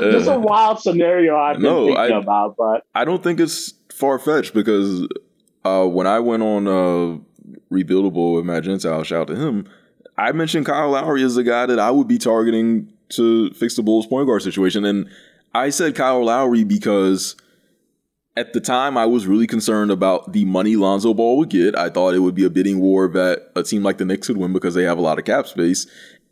This 0.00 0.22
is 0.22 0.28
a 0.28 0.38
wild 0.38 0.80
scenario 0.80 1.36
I've 1.36 1.56
been 1.56 1.62
no, 1.62 1.86
thinking 1.86 2.16
I, 2.16 2.18
about, 2.18 2.56
but 2.58 2.82
I 2.92 3.04
don't 3.04 3.22
think 3.22 3.38
it's 3.38 3.72
far 4.00 4.18
fetched 4.18 4.54
because 4.54 5.06
uh, 5.64 5.86
when 5.86 6.06
I 6.06 6.18
went 6.18 6.42
on 6.42 6.66
uh, 6.66 7.18
Rebuildable 7.70 8.36
with 8.36 8.44
Matt 8.44 8.64
Gentile, 8.64 9.04
shout 9.04 9.22
out 9.22 9.26
to 9.28 9.36
him. 9.36 9.68
I 10.16 10.32
mentioned 10.32 10.66
Kyle 10.66 10.90
Lowry 10.90 11.22
as 11.22 11.36
the 11.36 11.44
guy 11.44 11.66
that 11.66 11.78
I 11.78 11.90
would 11.90 12.08
be 12.08 12.18
targeting 12.18 12.92
to 13.10 13.50
fix 13.52 13.76
the 13.76 13.82
Bulls 13.82 14.06
point 14.06 14.26
guard 14.26 14.42
situation, 14.42 14.84
and 14.84 15.08
I 15.54 15.70
said 15.70 15.94
Kyle 15.94 16.24
Lowry 16.24 16.64
because 16.64 17.36
at 18.36 18.52
the 18.52 18.60
time, 18.60 18.96
I 18.96 19.06
was 19.06 19.26
really 19.26 19.46
concerned 19.46 19.90
about 19.90 20.32
the 20.32 20.44
money 20.44 20.76
Lonzo 20.76 21.12
Ball 21.12 21.36
would 21.38 21.50
get. 21.50 21.76
I 21.76 21.90
thought 21.90 22.14
it 22.14 22.20
would 22.20 22.34
be 22.34 22.44
a 22.44 22.50
bidding 22.50 22.80
war 22.80 23.08
that 23.08 23.50
a 23.56 23.62
team 23.62 23.82
like 23.82 23.98
the 23.98 24.04
Knicks 24.04 24.28
would 24.28 24.38
win 24.38 24.52
because 24.52 24.74
they 24.74 24.84
have 24.84 24.98
a 24.98 25.02
lot 25.02 25.18
of 25.18 25.24
cap 25.24 25.46
space. 25.46 25.86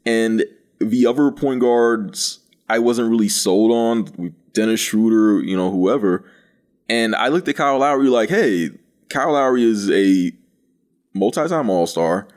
And 0.07 0.45
the 0.79 1.07
other 1.07 1.31
point 1.33 1.61
guards, 1.61 2.39
I 2.69 2.79
wasn't 2.79 3.11
really 3.11 3.29
sold 3.29 3.73
on. 3.73 4.35
Dennis 4.53 4.81
Schroeder, 4.81 5.43
you 5.43 5.57
know, 5.57 5.71
whoever. 5.71 6.25
And 6.89 7.15
I 7.15 7.29
looked 7.29 7.49
at 7.49 7.57
Kyle 7.57 7.79
Lowry 7.79 8.09
like, 8.09 8.31
hey, 8.31 8.71
Kyle 9.11 9.33
Lowry 9.33 9.65
is 9.65 9.91
a 9.91 10.33
multi-time 11.15 11.69
All-Star. 11.71 12.29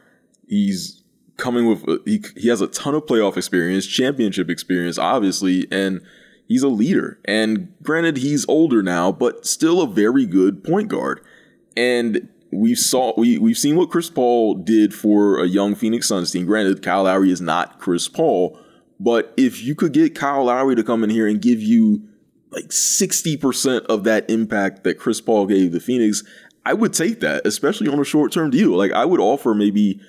He's 0.48 1.04
coming 1.38 1.68
with 1.68 1.88
uh, 1.88 1.98
he 2.06 2.24
he 2.36 2.50
has 2.50 2.62
a 2.62 2.68
ton 2.68 2.94
of 2.94 3.06
playoff 3.06 3.38
experience, 3.38 3.88
championship 3.88 4.50
experience, 4.50 4.98
obviously, 4.98 5.68
and 5.72 6.02
He's 6.52 6.64
a 6.64 6.68
leader. 6.68 7.18
And 7.24 7.74
granted, 7.82 8.18
he's 8.18 8.46
older 8.50 8.84
now, 8.84 9.10
but 9.10 9.46
still 9.46 9.82
a 9.82 9.88
very 9.88 10.26
good 10.26 10.66
point 10.66 10.90
guard. 10.90 11.22
And 11.78 12.28
we 12.52 12.76
saw 12.76 13.14
we 13.16 13.38
we've 13.38 13.58
seen 13.58 13.78
what 13.78 13.90
Chris 13.90 14.10
Paul 14.10 14.56
did 14.56 14.94
for 14.94 15.42
a 15.42 15.48
young 15.48 15.76
Phoenix 15.76 16.10
Suns 16.10 16.30
team. 16.30 16.46
Granted, 16.46 16.84
Kyle 16.84 17.04
Lowry 17.04 17.32
is 17.32 17.40
not 17.40 17.80
Chris 17.80 18.10
Paul, 18.10 18.60
but 19.00 19.34
if 19.38 19.64
you 19.64 19.76
could 19.76 19.94
get 19.94 20.14
Kyle 20.14 20.44
Lowry 20.44 20.76
to 20.76 20.84
come 20.84 21.06
in 21.06 21.10
here 21.10 21.26
and 21.26 21.42
give 21.42 21.62
you 21.62 22.06
like 22.52 22.68
60% 22.68 23.86
of 23.86 24.04
that 24.04 24.30
impact 24.30 24.84
that 24.84 25.00
Chris 25.00 25.22
Paul 25.22 25.46
gave 25.46 25.72
the 25.72 25.80
Phoenix, 25.80 26.24
I 26.66 26.74
would 26.74 26.94
take 26.94 27.22
that, 27.22 27.46
especially 27.48 27.88
on 27.88 28.00
a 28.00 28.04
short 28.04 28.32
term 28.32 28.50
deal. 28.50 28.72
Like 28.72 28.92
I 28.92 29.06
would 29.06 29.20
offer 29.20 29.54
maybe 29.54 30.00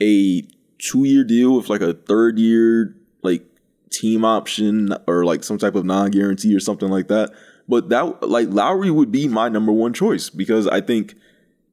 a 0.00 0.42
two 0.78 1.04
year 1.04 1.24
deal 1.24 1.56
with 1.56 1.68
like 1.68 1.80
a 1.80 1.94
third 1.94 2.38
year 2.38 2.94
like 3.22 3.44
team 3.90 4.24
option 4.24 4.94
or 5.06 5.24
like 5.24 5.42
some 5.42 5.58
type 5.58 5.74
of 5.74 5.84
non 5.84 6.10
guarantee 6.10 6.54
or 6.54 6.60
something 6.60 6.88
like 6.88 7.08
that. 7.08 7.32
But 7.68 7.88
that 7.88 8.22
like 8.28 8.48
Lowry 8.50 8.90
would 8.90 9.10
be 9.10 9.26
my 9.26 9.48
number 9.48 9.72
one 9.72 9.92
choice 9.92 10.30
because 10.30 10.68
I 10.68 10.80
think 10.80 11.14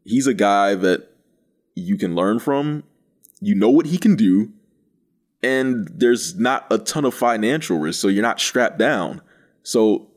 he's 0.05 0.26
a 0.26 0.34
guy 0.34 0.74
that 0.76 1.09
you 1.76 1.97
can 1.97 2.15
learn 2.15 2.39
from. 2.39 2.84
You 3.39 3.55
know 3.55 3.69
what 3.69 3.88
he 3.88 3.97
can 3.97 4.15
do, 4.15 4.53
and 5.43 5.89
there's 5.93 6.39
not 6.39 6.65
a 6.71 6.78
ton 6.78 7.03
of 7.03 7.13
financial 7.13 7.78
risk, 7.78 7.99
so 7.99 8.07
you're 8.07 8.24
not 8.24 8.39
strapped 8.39 8.80
down. 8.80 9.21
So 9.63 10.07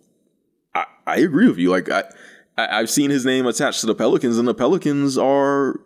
I, 1.07 1.18
agree 1.18 1.48
with 1.48 1.59
you. 1.59 1.70
Like 1.70 1.90
I, 1.90 2.04
I 2.57 2.80
I've 2.80 2.90
seen 2.90 3.11
his 3.11 3.24
name 3.24 3.46
attached 3.46 3.80
to 3.80 3.86
the 3.86 3.94
Pelicans, 3.94 4.38
and 4.38 4.48
the 4.48 4.54
Pelicans 4.54 5.16
are 5.16 5.80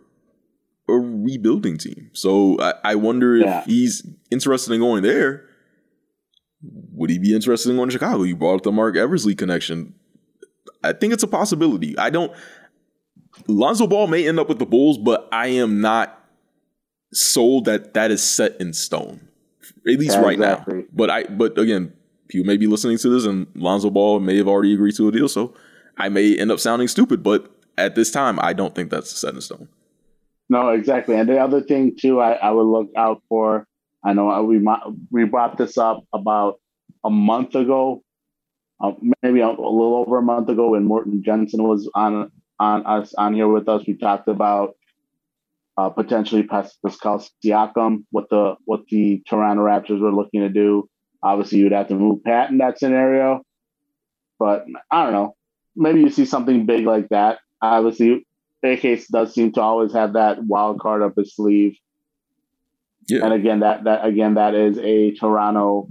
a 0.89 0.93
rebuilding 0.93 1.77
team. 1.77 2.09
So 2.13 2.59
I, 2.59 2.73
I 2.83 2.95
wonder 2.95 3.37
yeah. 3.37 3.59
if 3.59 3.65
he's 3.65 4.05
interested 4.31 4.73
in 4.73 4.79
going 4.79 5.03
there 5.03 5.45
would 6.63 7.09
he 7.09 7.17
be 7.17 7.33
interested 7.33 7.69
in 7.69 7.75
going 7.75 7.89
to 7.89 7.93
Chicago? 7.93 8.23
You 8.23 8.35
brought 8.35 8.55
up 8.55 8.63
the 8.63 8.71
Marc 8.71 8.95
Eversley 8.95 9.35
connection. 9.35 9.93
I 10.83 10.93
think 10.93 11.13
it's 11.13 11.23
a 11.23 11.27
possibility. 11.27 11.97
I 11.97 12.09
don't. 12.09 12.31
Lonzo 13.47 13.87
Ball 13.87 14.07
may 14.07 14.27
end 14.27 14.39
up 14.39 14.49
with 14.49 14.59
the 14.59 14.65
Bulls, 14.65 14.97
but 14.97 15.27
I 15.31 15.47
am 15.47 15.81
not 15.81 16.17
sold 17.13 17.65
that 17.65 17.93
that 17.93 18.11
is 18.11 18.21
set 18.21 18.59
in 18.59 18.73
stone, 18.73 19.27
at 19.87 19.99
least 19.99 20.17
yeah, 20.17 20.21
right 20.21 20.33
exactly. 20.33 20.77
now. 20.79 20.83
But 20.93 21.09
I, 21.09 21.23
but 21.23 21.57
again, 21.57 21.93
people 22.31 22.47
may 22.47 22.57
be 22.57 22.67
listening 22.67 22.97
to 22.99 23.09
this, 23.09 23.25
and 23.25 23.47
Lonzo 23.55 23.89
Ball 23.89 24.19
may 24.19 24.37
have 24.37 24.47
already 24.47 24.73
agreed 24.73 24.95
to 24.95 25.07
a 25.07 25.11
deal, 25.11 25.27
so 25.27 25.53
I 25.97 26.09
may 26.09 26.37
end 26.37 26.51
up 26.51 26.59
sounding 26.59 26.87
stupid. 26.87 27.21
But 27.21 27.51
at 27.77 27.95
this 27.95 28.11
time, 28.11 28.39
I 28.41 28.53
don't 28.53 28.73
think 28.73 28.89
that's 28.89 29.11
set 29.11 29.33
in 29.33 29.41
stone. 29.41 29.67
No, 30.49 30.69
exactly. 30.69 31.15
And 31.15 31.29
the 31.29 31.39
other 31.39 31.61
thing 31.61 31.95
too, 31.97 32.19
I, 32.19 32.33
I 32.33 32.51
would 32.51 32.63
look 32.63 32.89
out 32.97 33.21
for 33.29 33.67
I 34.03 34.13
know 34.13 34.43
we 34.43 34.65
we 35.11 35.25
brought 35.25 35.57
this 35.57 35.77
up 35.77 36.03
about 36.13 36.59
a 37.03 37.09
month 37.09 37.55
ago, 37.55 38.03
uh, 38.83 38.91
maybe 39.21 39.41
a, 39.41 39.47
a, 39.47 39.49
little 39.49 39.95
over 39.95 40.17
a 40.17 40.23
month 40.23 40.49
ago 40.49 40.71
when 40.71 40.85
Morton 40.85 41.23
Jensen 41.23 41.63
was 41.63 41.89
on 41.93 42.31
on 42.59 42.85
us 42.85 43.13
on 43.13 43.33
here 43.33 43.47
with 43.47 43.69
us. 43.69 43.83
We 43.85 43.95
talked 43.95 44.27
about 44.27 44.75
uh, 45.77 45.89
potentially 45.89 46.43
Pascal 46.43 47.25
Siakam, 47.43 48.05
what 48.09 48.29
the 48.29 48.55
what 48.65 48.81
the 48.89 49.21
Toronto 49.27 49.63
Raptors 49.63 50.01
were 50.01 50.13
looking 50.13 50.41
to 50.41 50.49
do. 50.49 50.89
Obviously, 51.23 51.59
you'd 51.59 51.71
have 51.71 51.87
to 51.89 51.95
move 51.95 52.23
Pat 52.23 52.49
in 52.49 52.57
that 52.57 52.79
scenario, 52.79 53.41
but 54.39 54.65
I 54.89 55.03
don't 55.03 55.13
know. 55.13 55.35
Maybe 55.75 56.01
you 56.01 56.09
see 56.09 56.25
something 56.25 56.65
big 56.65 56.85
like 56.85 57.09
that. 57.09 57.39
Obviously, 57.61 58.25
case 58.61 59.07
does 59.07 59.33
seem 59.33 59.51
to 59.53 59.61
always 59.61 59.93
have 59.93 60.13
that 60.13 60.43
wild 60.43 60.79
card 60.79 61.01
up 61.01 61.13
his 61.17 61.35
sleeve. 61.35 61.77
Yeah. 63.07 63.25
And 63.25 63.33
again, 63.33 63.59
that 63.61 63.83
that 63.85 64.05
again 64.05 64.35
that 64.35 64.53
is 64.53 64.77
a 64.77 65.11
Toronto 65.11 65.89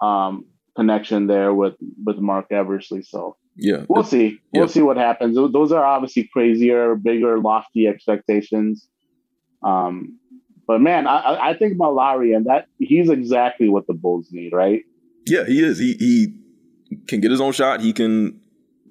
um, 0.00 0.46
connection 0.76 1.26
there 1.26 1.54
with 1.54 1.74
with 2.04 2.18
Marc 2.18 2.50
Eversley. 2.50 3.02
So 3.02 3.36
yeah, 3.56 3.84
we'll 3.88 4.04
see. 4.04 4.40
We'll 4.52 4.68
see 4.68 4.82
what 4.82 4.96
happens. 4.96 5.36
Those 5.36 5.72
are 5.72 5.84
obviously 5.84 6.28
crazier, 6.32 6.94
bigger, 6.96 7.38
lofty 7.38 7.86
expectations. 7.86 8.88
Um, 9.62 10.18
but 10.70 10.80
man, 10.80 11.08
I, 11.08 11.48
I 11.50 11.54
think 11.54 11.76
Lowry, 11.80 12.32
and 12.32 12.46
that 12.46 12.68
he's 12.78 13.10
exactly 13.10 13.68
what 13.68 13.88
the 13.88 13.92
Bulls 13.92 14.28
need, 14.30 14.52
right? 14.52 14.82
Yeah, 15.26 15.44
he 15.44 15.64
is. 15.64 15.80
He 15.80 15.94
he 15.98 16.96
can 17.08 17.20
get 17.20 17.32
his 17.32 17.40
own 17.40 17.50
shot. 17.50 17.80
He 17.80 17.92
can 17.92 18.40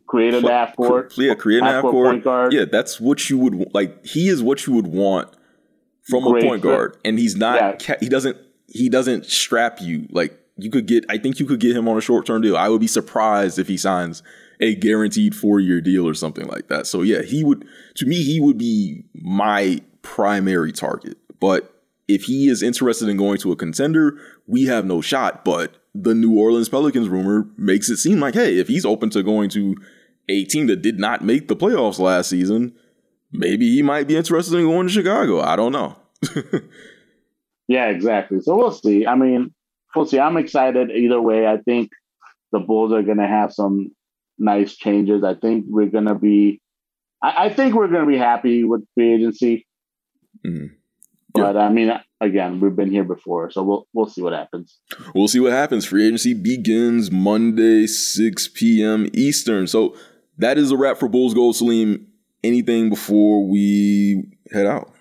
create 0.05 0.33
a 0.33 0.41
half 0.41 0.75
court. 0.75 1.13
Yeah, 1.15 1.35
create 1.35 1.59
an 1.59 1.67
half 1.67 1.83
court. 1.83 2.21
guard. 2.21 2.51
Yeah, 2.51 2.65
that's 2.69 2.99
what 2.99 3.29
you 3.29 3.37
would 3.37 3.73
like. 3.73 4.05
He 4.05 4.27
is 4.27 4.43
what 4.43 4.67
you 4.67 4.73
would 4.73 4.87
want 4.87 5.29
from 6.03 6.25
Great 6.25 6.43
a 6.43 6.47
point 6.47 6.63
guard, 6.63 6.97
and 7.05 7.17
he's 7.17 7.37
not. 7.37 7.87
Yeah. 7.87 7.95
He 8.01 8.09
doesn't. 8.09 8.35
He 8.67 8.89
doesn't 8.89 9.25
strap 9.27 9.79
you 9.79 10.05
like 10.11 10.37
you 10.57 10.69
could 10.69 10.85
get. 10.85 11.05
I 11.07 11.17
think 11.17 11.39
you 11.39 11.45
could 11.45 11.61
get 11.61 11.77
him 11.77 11.87
on 11.87 11.97
a 11.97 12.01
short 12.01 12.25
term 12.25 12.41
deal. 12.41 12.57
I 12.57 12.67
would 12.67 12.81
be 12.81 12.87
surprised 12.87 13.57
if 13.57 13.69
he 13.69 13.77
signs 13.77 14.21
a 14.59 14.75
guaranteed 14.75 15.33
four 15.33 15.61
year 15.61 15.79
deal 15.79 16.05
or 16.05 16.13
something 16.13 16.45
like 16.47 16.67
that. 16.67 16.87
So 16.87 17.03
yeah, 17.03 17.21
he 17.21 17.45
would. 17.45 17.65
To 17.95 18.05
me, 18.05 18.21
he 18.21 18.41
would 18.41 18.57
be 18.57 19.05
my 19.13 19.79
primary 20.01 20.73
target. 20.73 21.17
But 21.39 21.73
if 22.07 22.23
he 22.23 22.49
is 22.49 22.63
interested 22.63 23.07
in 23.07 23.17
going 23.17 23.37
to 23.39 23.51
a 23.51 23.55
contender, 23.55 24.19
we 24.47 24.65
have 24.65 24.85
no 24.85 25.01
shot. 25.01 25.45
But 25.45 25.77
the 25.93 26.15
New 26.15 26.37
Orleans 26.37 26.69
Pelicans 26.69 27.07
rumor 27.07 27.47
makes 27.57 27.89
it 27.89 27.97
seem 27.97 28.19
like, 28.19 28.33
hey, 28.33 28.57
if 28.57 28.67
he's 28.67 28.85
open 28.85 29.09
to 29.11 29.23
going 29.23 29.49
to 29.51 29.75
a 30.27 30.43
team 30.45 30.67
that 30.67 30.81
did 30.81 30.99
not 30.99 31.23
make 31.23 31.47
the 31.47 31.55
playoffs 31.55 31.99
last 31.99 32.29
season, 32.29 32.73
maybe 33.31 33.73
he 33.73 33.81
might 33.81 34.07
be 34.07 34.15
interested 34.15 34.57
in 34.57 34.65
going 34.65 34.87
to 34.87 34.93
Chicago. 34.93 35.41
I 35.41 35.55
don't 35.55 35.71
know. 35.71 35.97
yeah, 37.67 37.89
exactly. 37.89 38.41
So 38.41 38.55
we'll 38.55 38.71
see. 38.71 39.05
I 39.05 39.15
mean, 39.15 39.53
we'll 39.95 40.05
see. 40.05 40.19
I'm 40.19 40.37
excited 40.37 40.91
either 40.91 41.21
way. 41.21 41.47
I 41.47 41.57
think 41.57 41.91
the 42.51 42.59
Bulls 42.59 42.91
are 42.91 43.03
going 43.03 43.17
to 43.17 43.27
have 43.27 43.53
some 43.53 43.91
nice 44.37 44.75
changes. 44.75 45.23
I 45.23 45.35
think 45.35 45.65
we're 45.67 45.87
going 45.89 46.07
to 46.07 46.15
be, 46.15 46.61
I, 47.21 47.45
I, 47.45 47.49
think 47.49 47.75
we're 47.75 47.87
going 47.87 48.05
to 48.05 48.11
be 48.11 48.17
happy 48.17 48.63
with 48.63 48.85
free 48.95 49.13
agency. 49.13 49.67
Mm-hmm. 50.45 50.75
But 51.33 51.57
I 51.57 51.69
mean, 51.69 51.91
again, 52.21 52.59
we've 52.59 52.75
been 52.75 52.91
here 52.91 53.03
before, 53.03 53.51
so 53.51 53.63
we'll 53.63 53.87
we'll 53.93 54.07
see 54.07 54.21
what 54.21 54.33
happens. 54.33 54.79
We'll 55.13 55.27
see 55.27 55.39
what 55.39 55.51
happens. 55.51 55.85
Free 55.85 56.05
agency 56.05 56.33
begins 56.33 57.11
Monday, 57.11 57.87
six 57.87 58.47
p.m. 58.47 59.07
Eastern. 59.13 59.67
So 59.67 59.95
that 60.37 60.57
is 60.57 60.71
a 60.71 60.77
wrap 60.77 60.97
for 60.97 61.07
Bulls 61.07 61.33
Gold. 61.33 61.55
Salim, 61.55 62.07
anything 62.43 62.89
before 62.89 63.47
we 63.47 64.23
head 64.51 64.65
out? 64.65 64.91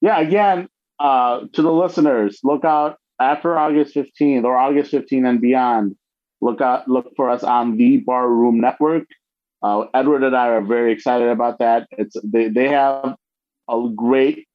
Yeah, 0.00 0.20
again, 0.20 0.68
uh, 0.98 1.40
to 1.52 1.62
the 1.62 1.72
listeners, 1.72 2.40
look 2.44 2.64
out 2.64 2.98
after 3.20 3.56
August 3.56 3.94
15th 3.94 4.44
or 4.44 4.56
August 4.56 4.92
15th 4.92 5.28
and 5.28 5.40
beyond. 5.40 5.96
Look 6.40 6.60
out, 6.60 6.86
look 6.86 7.14
for 7.16 7.30
us 7.30 7.42
on 7.42 7.76
the 7.76 7.96
Barroom 7.98 8.60
Network. 8.60 9.04
Uh, 9.60 9.86
Edward 9.92 10.22
and 10.22 10.36
I 10.36 10.48
are 10.48 10.62
very 10.62 10.92
excited 10.92 11.28
about 11.28 11.58
that. 11.58 11.88
It's 11.90 12.16
they, 12.22 12.48
they 12.48 12.68
have 12.68 13.16
a 13.68 13.88
great 13.94 14.47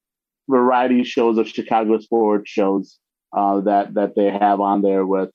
variety 0.50 1.04
shows 1.04 1.38
of 1.38 1.48
Chicago 1.48 2.00
sports 2.00 2.50
shows 2.50 3.00
uh, 3.36 3.62
that 3.62 3.94
that 3.96 4.16
they 4.16 4.30
have 4.30 4.60
on 4.60 4.82
there 4.82 5.06
with, 5.06 5.30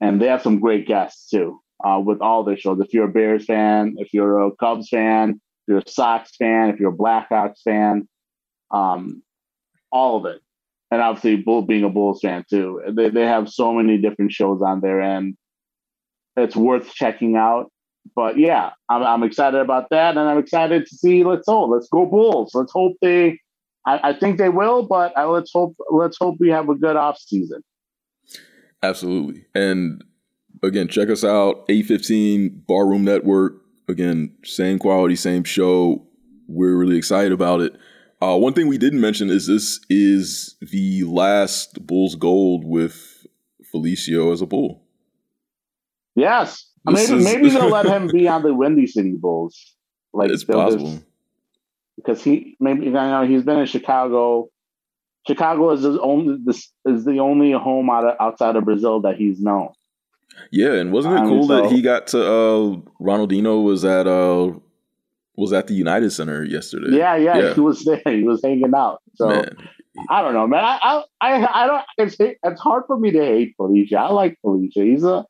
and 0.00 0.20
they 0.20 0.26
have 0.26 0.42
some 0.42 0.60
great 0.60 0.86
guests 0.86 1.28
too 1.28 1.60
uh, 1.84 2.00
with 2.04 2.20
all 2.20 2.44
their 2.44 2.56
shows. 2.56 2.80
If 2.80 2.92
you're 2.92 3.08
a 3.08 3.12
Bears 3.12 3.44
fan, 3.44 3.94
if 3.98 4.12
you're 4.12 4.40
a 4.40 4.54
Cubs 4.56 4.88
fan, 4.88 5.30
if 5.30 5.68
you're 5.68 5.78
a 5.78 5.88
Sox 5.88 6.34
fan, 6.36 6.70
if 6.70 6.80
you're 6.80 6.92
a 6.92 6.96
Blackhawks 6.96 7.62
fan, 7.62 8.08
um, 8.70 9.22
all 9.92 10.16
of 10.16 10.26
it, 10.26 10.40
and 10.90 11.00
obviously 11.00 11.36
Bull 11.36 11.62
being 11.62 11.84
a 11.84 11.88
Bulls 11.88 12.20
fan 12.20 12.44
too. 12.48 12.82
They 12.90 13.10
they 13.10 13.26
have 13.26 13.48
so 13.48 13.72
many 13.72 13.98
different 13.98 14.32
shows 14.32 14.60
on 14.62 14.80
there, 14.80 15.00
and 15.00 15.36
it's 16.36 16.56
worth 16.56 16.92
checking 16.94 17.36
out. 17.36 17.70
But 18.16 18.38
yeah, 18.38 18.70
I'm, 18.88 19.02
I'm 19.02 19.22
excited 19.22 19.60
about 19.60 19.90
that, 19.90 20.16
and 20.16 20.28
I'm 20.28 20.38
excited 20.38 20.86
to 20.86 20.96
see. 20.96 21.24
Let's 21.24 21.46
go, 21.46 21.66
let's 21.66 21.88
go 21.88 22.06
Bulls. 22.06 22.52
Let's 22.54 22.72
hope 22.72 22.96
they 23.02 23.38
I, 23.88 24.10
I 24.10 24.12
think 24.12 24.36
they 24.36 24.50
will, 24.50 24.82
but 24.82 25.16
I, 25.16 25.24
let's 25.24 25.50
hope 25.52 25.74
let's 25.90 26.18
hope 26.18 26.36
we 26.38 26.50
have 26.50 26.68
a 26.68 26.74
good 26.74 26.96
off 26.96 27.18
season. 27.18 27.62
Absolutely, 28.82 29.46
and 29.54 30.04
again, 30.62 30.88
check 30.88 31.08
us 31.08 31.24
out. 31.24 31.64
Eight 31.70 31.86
fifteen 31.86 32.62
Barroom 32.68 33.04
Network. 33.04 33.62
Again, 33.88 34.34
same 34.44 34.78
quality, 34.78 35.16
same 35.16 35.42
show. 35.44 36.06
We're 36.46 36.76
really 36.76 36.98
excited 36.98 37.32
about 37.32 37.62
it. 37.62 37.76
Uh, 38.20 38.36
one 38.36 38.52
thing 38.52 38.68
we 38.68 38.76
didn't 38.76 39.00
mention 39.00 39.30
is 39.30 39.46
this 39.46 39.80
is 39.88 40.56
the 40.60 41.04
last 41.04 41.86
Bulls 41.86 42.14
Gold 42.14 42.64
with 42.66 43.26
Felicio 43.74 44.32
as 44.32 44.42
a 44.42 44.46
Bull. 44.46 44.82
Yes, 46.14 46.70
maybe 46.84 47.14
is... 47.14 47.24
maybe 47.24 47.48
they'll 47.48 47.68
let 47.70 47.86
him 47.86 48.08
be 48.08 48.28
on 48.28 48.42
the 48.42 48.52
Windy 48.52 48.86
City 48.86 49.14
Bulls. 49.18 49.74
Like 50.12 50.30
it's 50.30 50.44
possible. 50.44 50.92
Just, 50.92 51.04
because 51.98 52.22
he 52.22 52.56
maybe 52.60 52.86
you 52.86 52.92
know 52.92 53.26
he's 53.26 53.42
been 53.42 53.58
in 53.58 53.66
Chicago. 53.66 54.48
Chicago 55.26 55.70
is 55.72 55.82
his 55.82 55.98
only 55.98 56.38
this 56.44 56.72
is 56.86 57.04
the 57.04 57.18
only 57.18 57.52
home 57.52 57.90
out 57.90 58.04
of, 58.06 58.16
outside 58.20 58.56
of 58.56 58.64
Brazil 58.64 59.00
that 59.02 59.16
he's 59.16 59.40
known. 59.40 59.70
Yeah, 60.52 60.74
and 60.74 60.92
wasn't 60.92 61.16
it 61.16 61.28
cool 61.28 61.48
so, 61.48 61.62
that 61.62 61.72
he 61.72 61.82
got 61.82 62.06
to 62.08 62.22
uh 62.22 62.76
Ronaldinho 63.00 63.64
was 63.64 63.84
at 63.84 64.06
uh 64.06 64.52
was 65.36 65.52
at 65.52 65.66
the 65.66 65.74
United 65.74 66.10
Center 66.10 66.44
yesterday. 66.44 66.96
Yeah, 66.96 67.16
yeah, 67.16 67.38
yeah. 67.38 67.54
he 67.54 67.60
was 67.60 67.84
there. 67.84 68.00
He 68.06 68.22
was 68.22 68.40
hanging 68.42 68.72
out. 68.74 69.02
So 69.16 69.28
man. 69.28 69.56
I 70.08 70.22
don't 70.22 70.34
know, 70.34 70.46
man. 70.46 70.64
I 70.64 71.02
I 71.20 71.46
I 71.46 71.66
don't. 71.66 71.84
It's 71.98 72.16
it's 72.18 72.60
hard 72.60 72.84
for 72.86 72.98
me 72.98 73.10
to 73.10 73.20
hate 73.20 73.56
Felicio. 73.58 73.96
I 73.96 74.10
like 74.10 74.38
Felicio. 74.44 74.84
He's 74.84 75.04
a. 75.04 75.26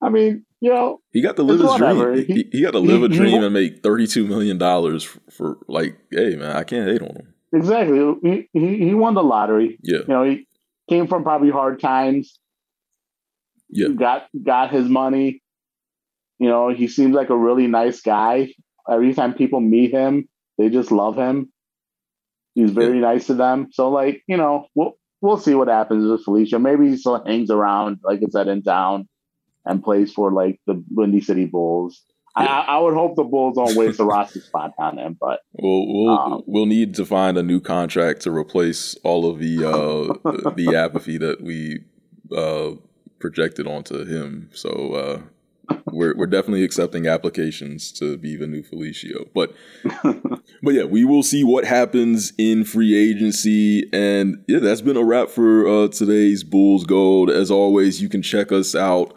I 0.00 0.08
mean, 0.08 0.44
you 0.62 0.70
know, 0.70 1.00
he 1.10 1.20
got 1.20 1.34
to 1.34 1.42
live 1.42 1.58
his 1.58 1.74
dream. 1.74 2.24
He, 2.24 2.48
he, 2.52 2.62
got 2.62 2.70
to 2.70 2.78
live 2.78 3.00
he, 3.00 3.06
a 3.06 3.08
dream 3.08 3.40
he, 3.40 3.44
and 3.44 3.52
make 3.52 3.82
thirty 3.82 4.06
two 4.06 4.28
million 4.28 4.58
dollars 4.58 5.02
for, 5.02 5.20
for, 5.28 5.58
like, 5.66 5.98
hey 6.12 6.36
man, 6.36 6.54
I 6.54 6.62
can't 6.62 6.88
hate 6.88 7.02
on 7.02 7.16
him. 7.16 7.34
Exactly. 7.52 7.98
He, 8.22 8.48
he 8.52 8.78
he 8.78 8.94
won 8.94 9.14
the 9.14 9.24
lottery. 9.24 9.80
Yeah. 9.82 9.98
You 9.98 10.06
know, 10.06 10.22
he 10.22 10.46
came 10.88 11.08
from 11.08 11.24
probably 11.24 11.50
hard 11.50 11.80
times. 11.80 12.38
Yeah. 13.70 13.88
Got 13.88 14.28
got 14.40 14.70
his 14.70 14.88
money. 14.88 15.42
You 16.38 16.48
know, 16.48 16.68
he 16.68 16.86
seems 16.86 17.12
like 17.12 17.30
a 17.30 17.36
really 17.36 17.66
nice 17.66 18.00
guy. 18.00 18.54
Every 18.88 19.14
time 19.14 19.34
people 19.34 19.60
meet 19.60 19.90
him, 19.90 20.28
they 20.58 20.68
just 20.68 20.92
love 20.92 21.16
him. 21.16 21.52
He's 22.54 22.70
very 22.70 23.00
yeah. 23.00 23.08
nice 23.08 23.26
to 23.26 23.34
them. 23.34 23.66
So, 23.72 23.90
like, 23.90 24.22
you 24.28 24.36
know, 24.36 24.68
we'll 24.76 24.92
we'll 25.20 25.38
see 25.38 25.54
what 25.56 25.66
happens 25.66 26.08
with 26.08 26.24
Felicio. 26.24 26.60
Maybe 26.60 26.88
he 26.88 26.96
still 26.96 27.20
hangs 27.24 27.50
around, 27.50 27.98
like 28.04 28.20
I 28.20 28.30
said, 28.30 28.46
in 28.46 28.62
town 28.62 29.08
and 29.64 29.82
plays 29.82 30.12
for 30.12 30.32
like 30.32 30.60
the 30.66 30.82
Windy 30.90 31.20
City 31.20 31.46
Bulls. 31.46 32.02
Yeah. 32.38 32.46
I, 32.46 32.76
I, 32.76 32.78
would 32.78 32.94
hope 32.94 33.16
the 33.16 33.24
Bulls 33.24 33.56
don't 33.56 33.76
waste 33.76 33.98
the 33.98 34.06
roster 34.06 34.40
spot 34.40 34.72
on 34.78 34.98
him, 34.98 35.18
but 35.20 35.40
we'll 35.52 35.86
we'll, 35.86 36.18
um, 36.18 36.42
we'll 36.46 36.66
need 36.66 36.94
to 36.94 37.04
find 37.04 37.36
a 37.36 37.42
new 37.42 37.60
contract 37.60 38.22
to 38.22 38.30
replace 38.30 38.94
all 39.04 39.28
of 39.28 39.38
the 39.38 39.58
uh, 39.58 40.50
the 40.56 40.74
apathy 40.74 41.18
that 41.18 41.42
we 41.42 41.84
uh, 42.34 42.70
projected 43.18 43.66
onto 43.66 44.06
him. 44.06 44.48
So 44.54 44.94
uh, 44.94 45.76
we're 45.86 46.16
we're 46.16 46.26
definitely 46.26 46.64
accepting 46.64 47.06
applications 47.06 47.92
to 47.92 48.16
be 48.16 48.36
the 48.36 48.46
new 48.46 48.62
Felicio, 48.62 49.28
but 49.34 49.54
but 50.62 50.72
yeah, 50.74 50.84
we 50.84 51.04
will 51.04 51.22
see 51.22 51.44
what 51.44 51.66
happens 51.66 52.32
in 52.38 52.64
free 52.64 52.94
agency, 52.96 53.88
and 53.92 54.42
yeah, 54.48 54.58
that's 54.58 54.80
been 54.80 54.96
a 54.96 55.04
wrap 55.04 55.28
for 55.28 55.68
uh, 55.68 55.88
today's 55.88 56.44
Bulls 56.44 56.84
Gold. 56.84 57.28
As 57.28 57.50
always, 57.50 58.00
you 58.00 58.08
can 58.08 58.22
check 58.22 58.52
us 58.52 58.74
out 58.74 59.14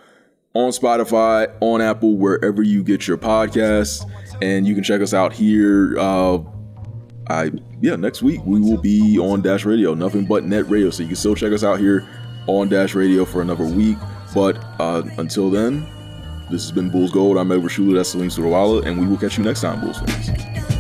on 0.56 0.72
Spotify, 0.72 1.53
on 1.60 1.82
Apple, 1.82 2.18
wherever 2.18 2.64
you 2.64 2.84
get 2.84 3.08
your 3.08 3.18
podcasts. 3.18 4.10
And 4.41 4.66
you 4.66 4.74
can 4.74 4.84
check 4.84 5.01
us 5.01 5.14
out 5.14 5.32
here. 5.32 5.95
Uh, 5.99 6.39
I 7.30 7.51
yeah, 7.82 7.95
next 7.95 8.22
week 8.22 8.41
we 8.45 8.60
will 8.60 8.78
be 8.78 9.20
on 9.20 9.41
Dash 9.41 9.66
Radio, 9.66 9.93
nothing 9.93 10.26
but 10.26 10.43
net 10.43 10.68
radio. 10.70 10.89
So 10.89 11.03
you 11.03 11.08
can 11.10 11.16
still 11.16 11.36
check 11.36 11.51
us 11.51 11.64
out 11.64 11.80
here 11.80 12.08
on 12.47 12.70
Dash 12.70 12.95
Radio 12.95 13.26
for 13.26 13.41
another 13.41 13.66
week. 13.66 13.97
But 14.34 14.58
uh, 14.80 15.03
until 15.18 15.49
then, 15.49 15.86
this 16.51 16.64
has 16.64 16.72
been 16.72 16.89
Bulls 16.89 17.12
Gold. 17.12 17.38
I'm 17.38 17.51
Edward 17.51 17.70
Schuler, 17.70 17.95
that's 17.95 18.10
Salim 18.10 18.30
Surawala, 18.30 18.86
and 18.86 18.99
we 18.99 19.08
will 19.08 19.18
catch 19.18 19.38
you 19.38 19.43
next 19.43 19.62
time, 19.62 19.82
Bulls 19.82 19.99
fans. 19.99 20.74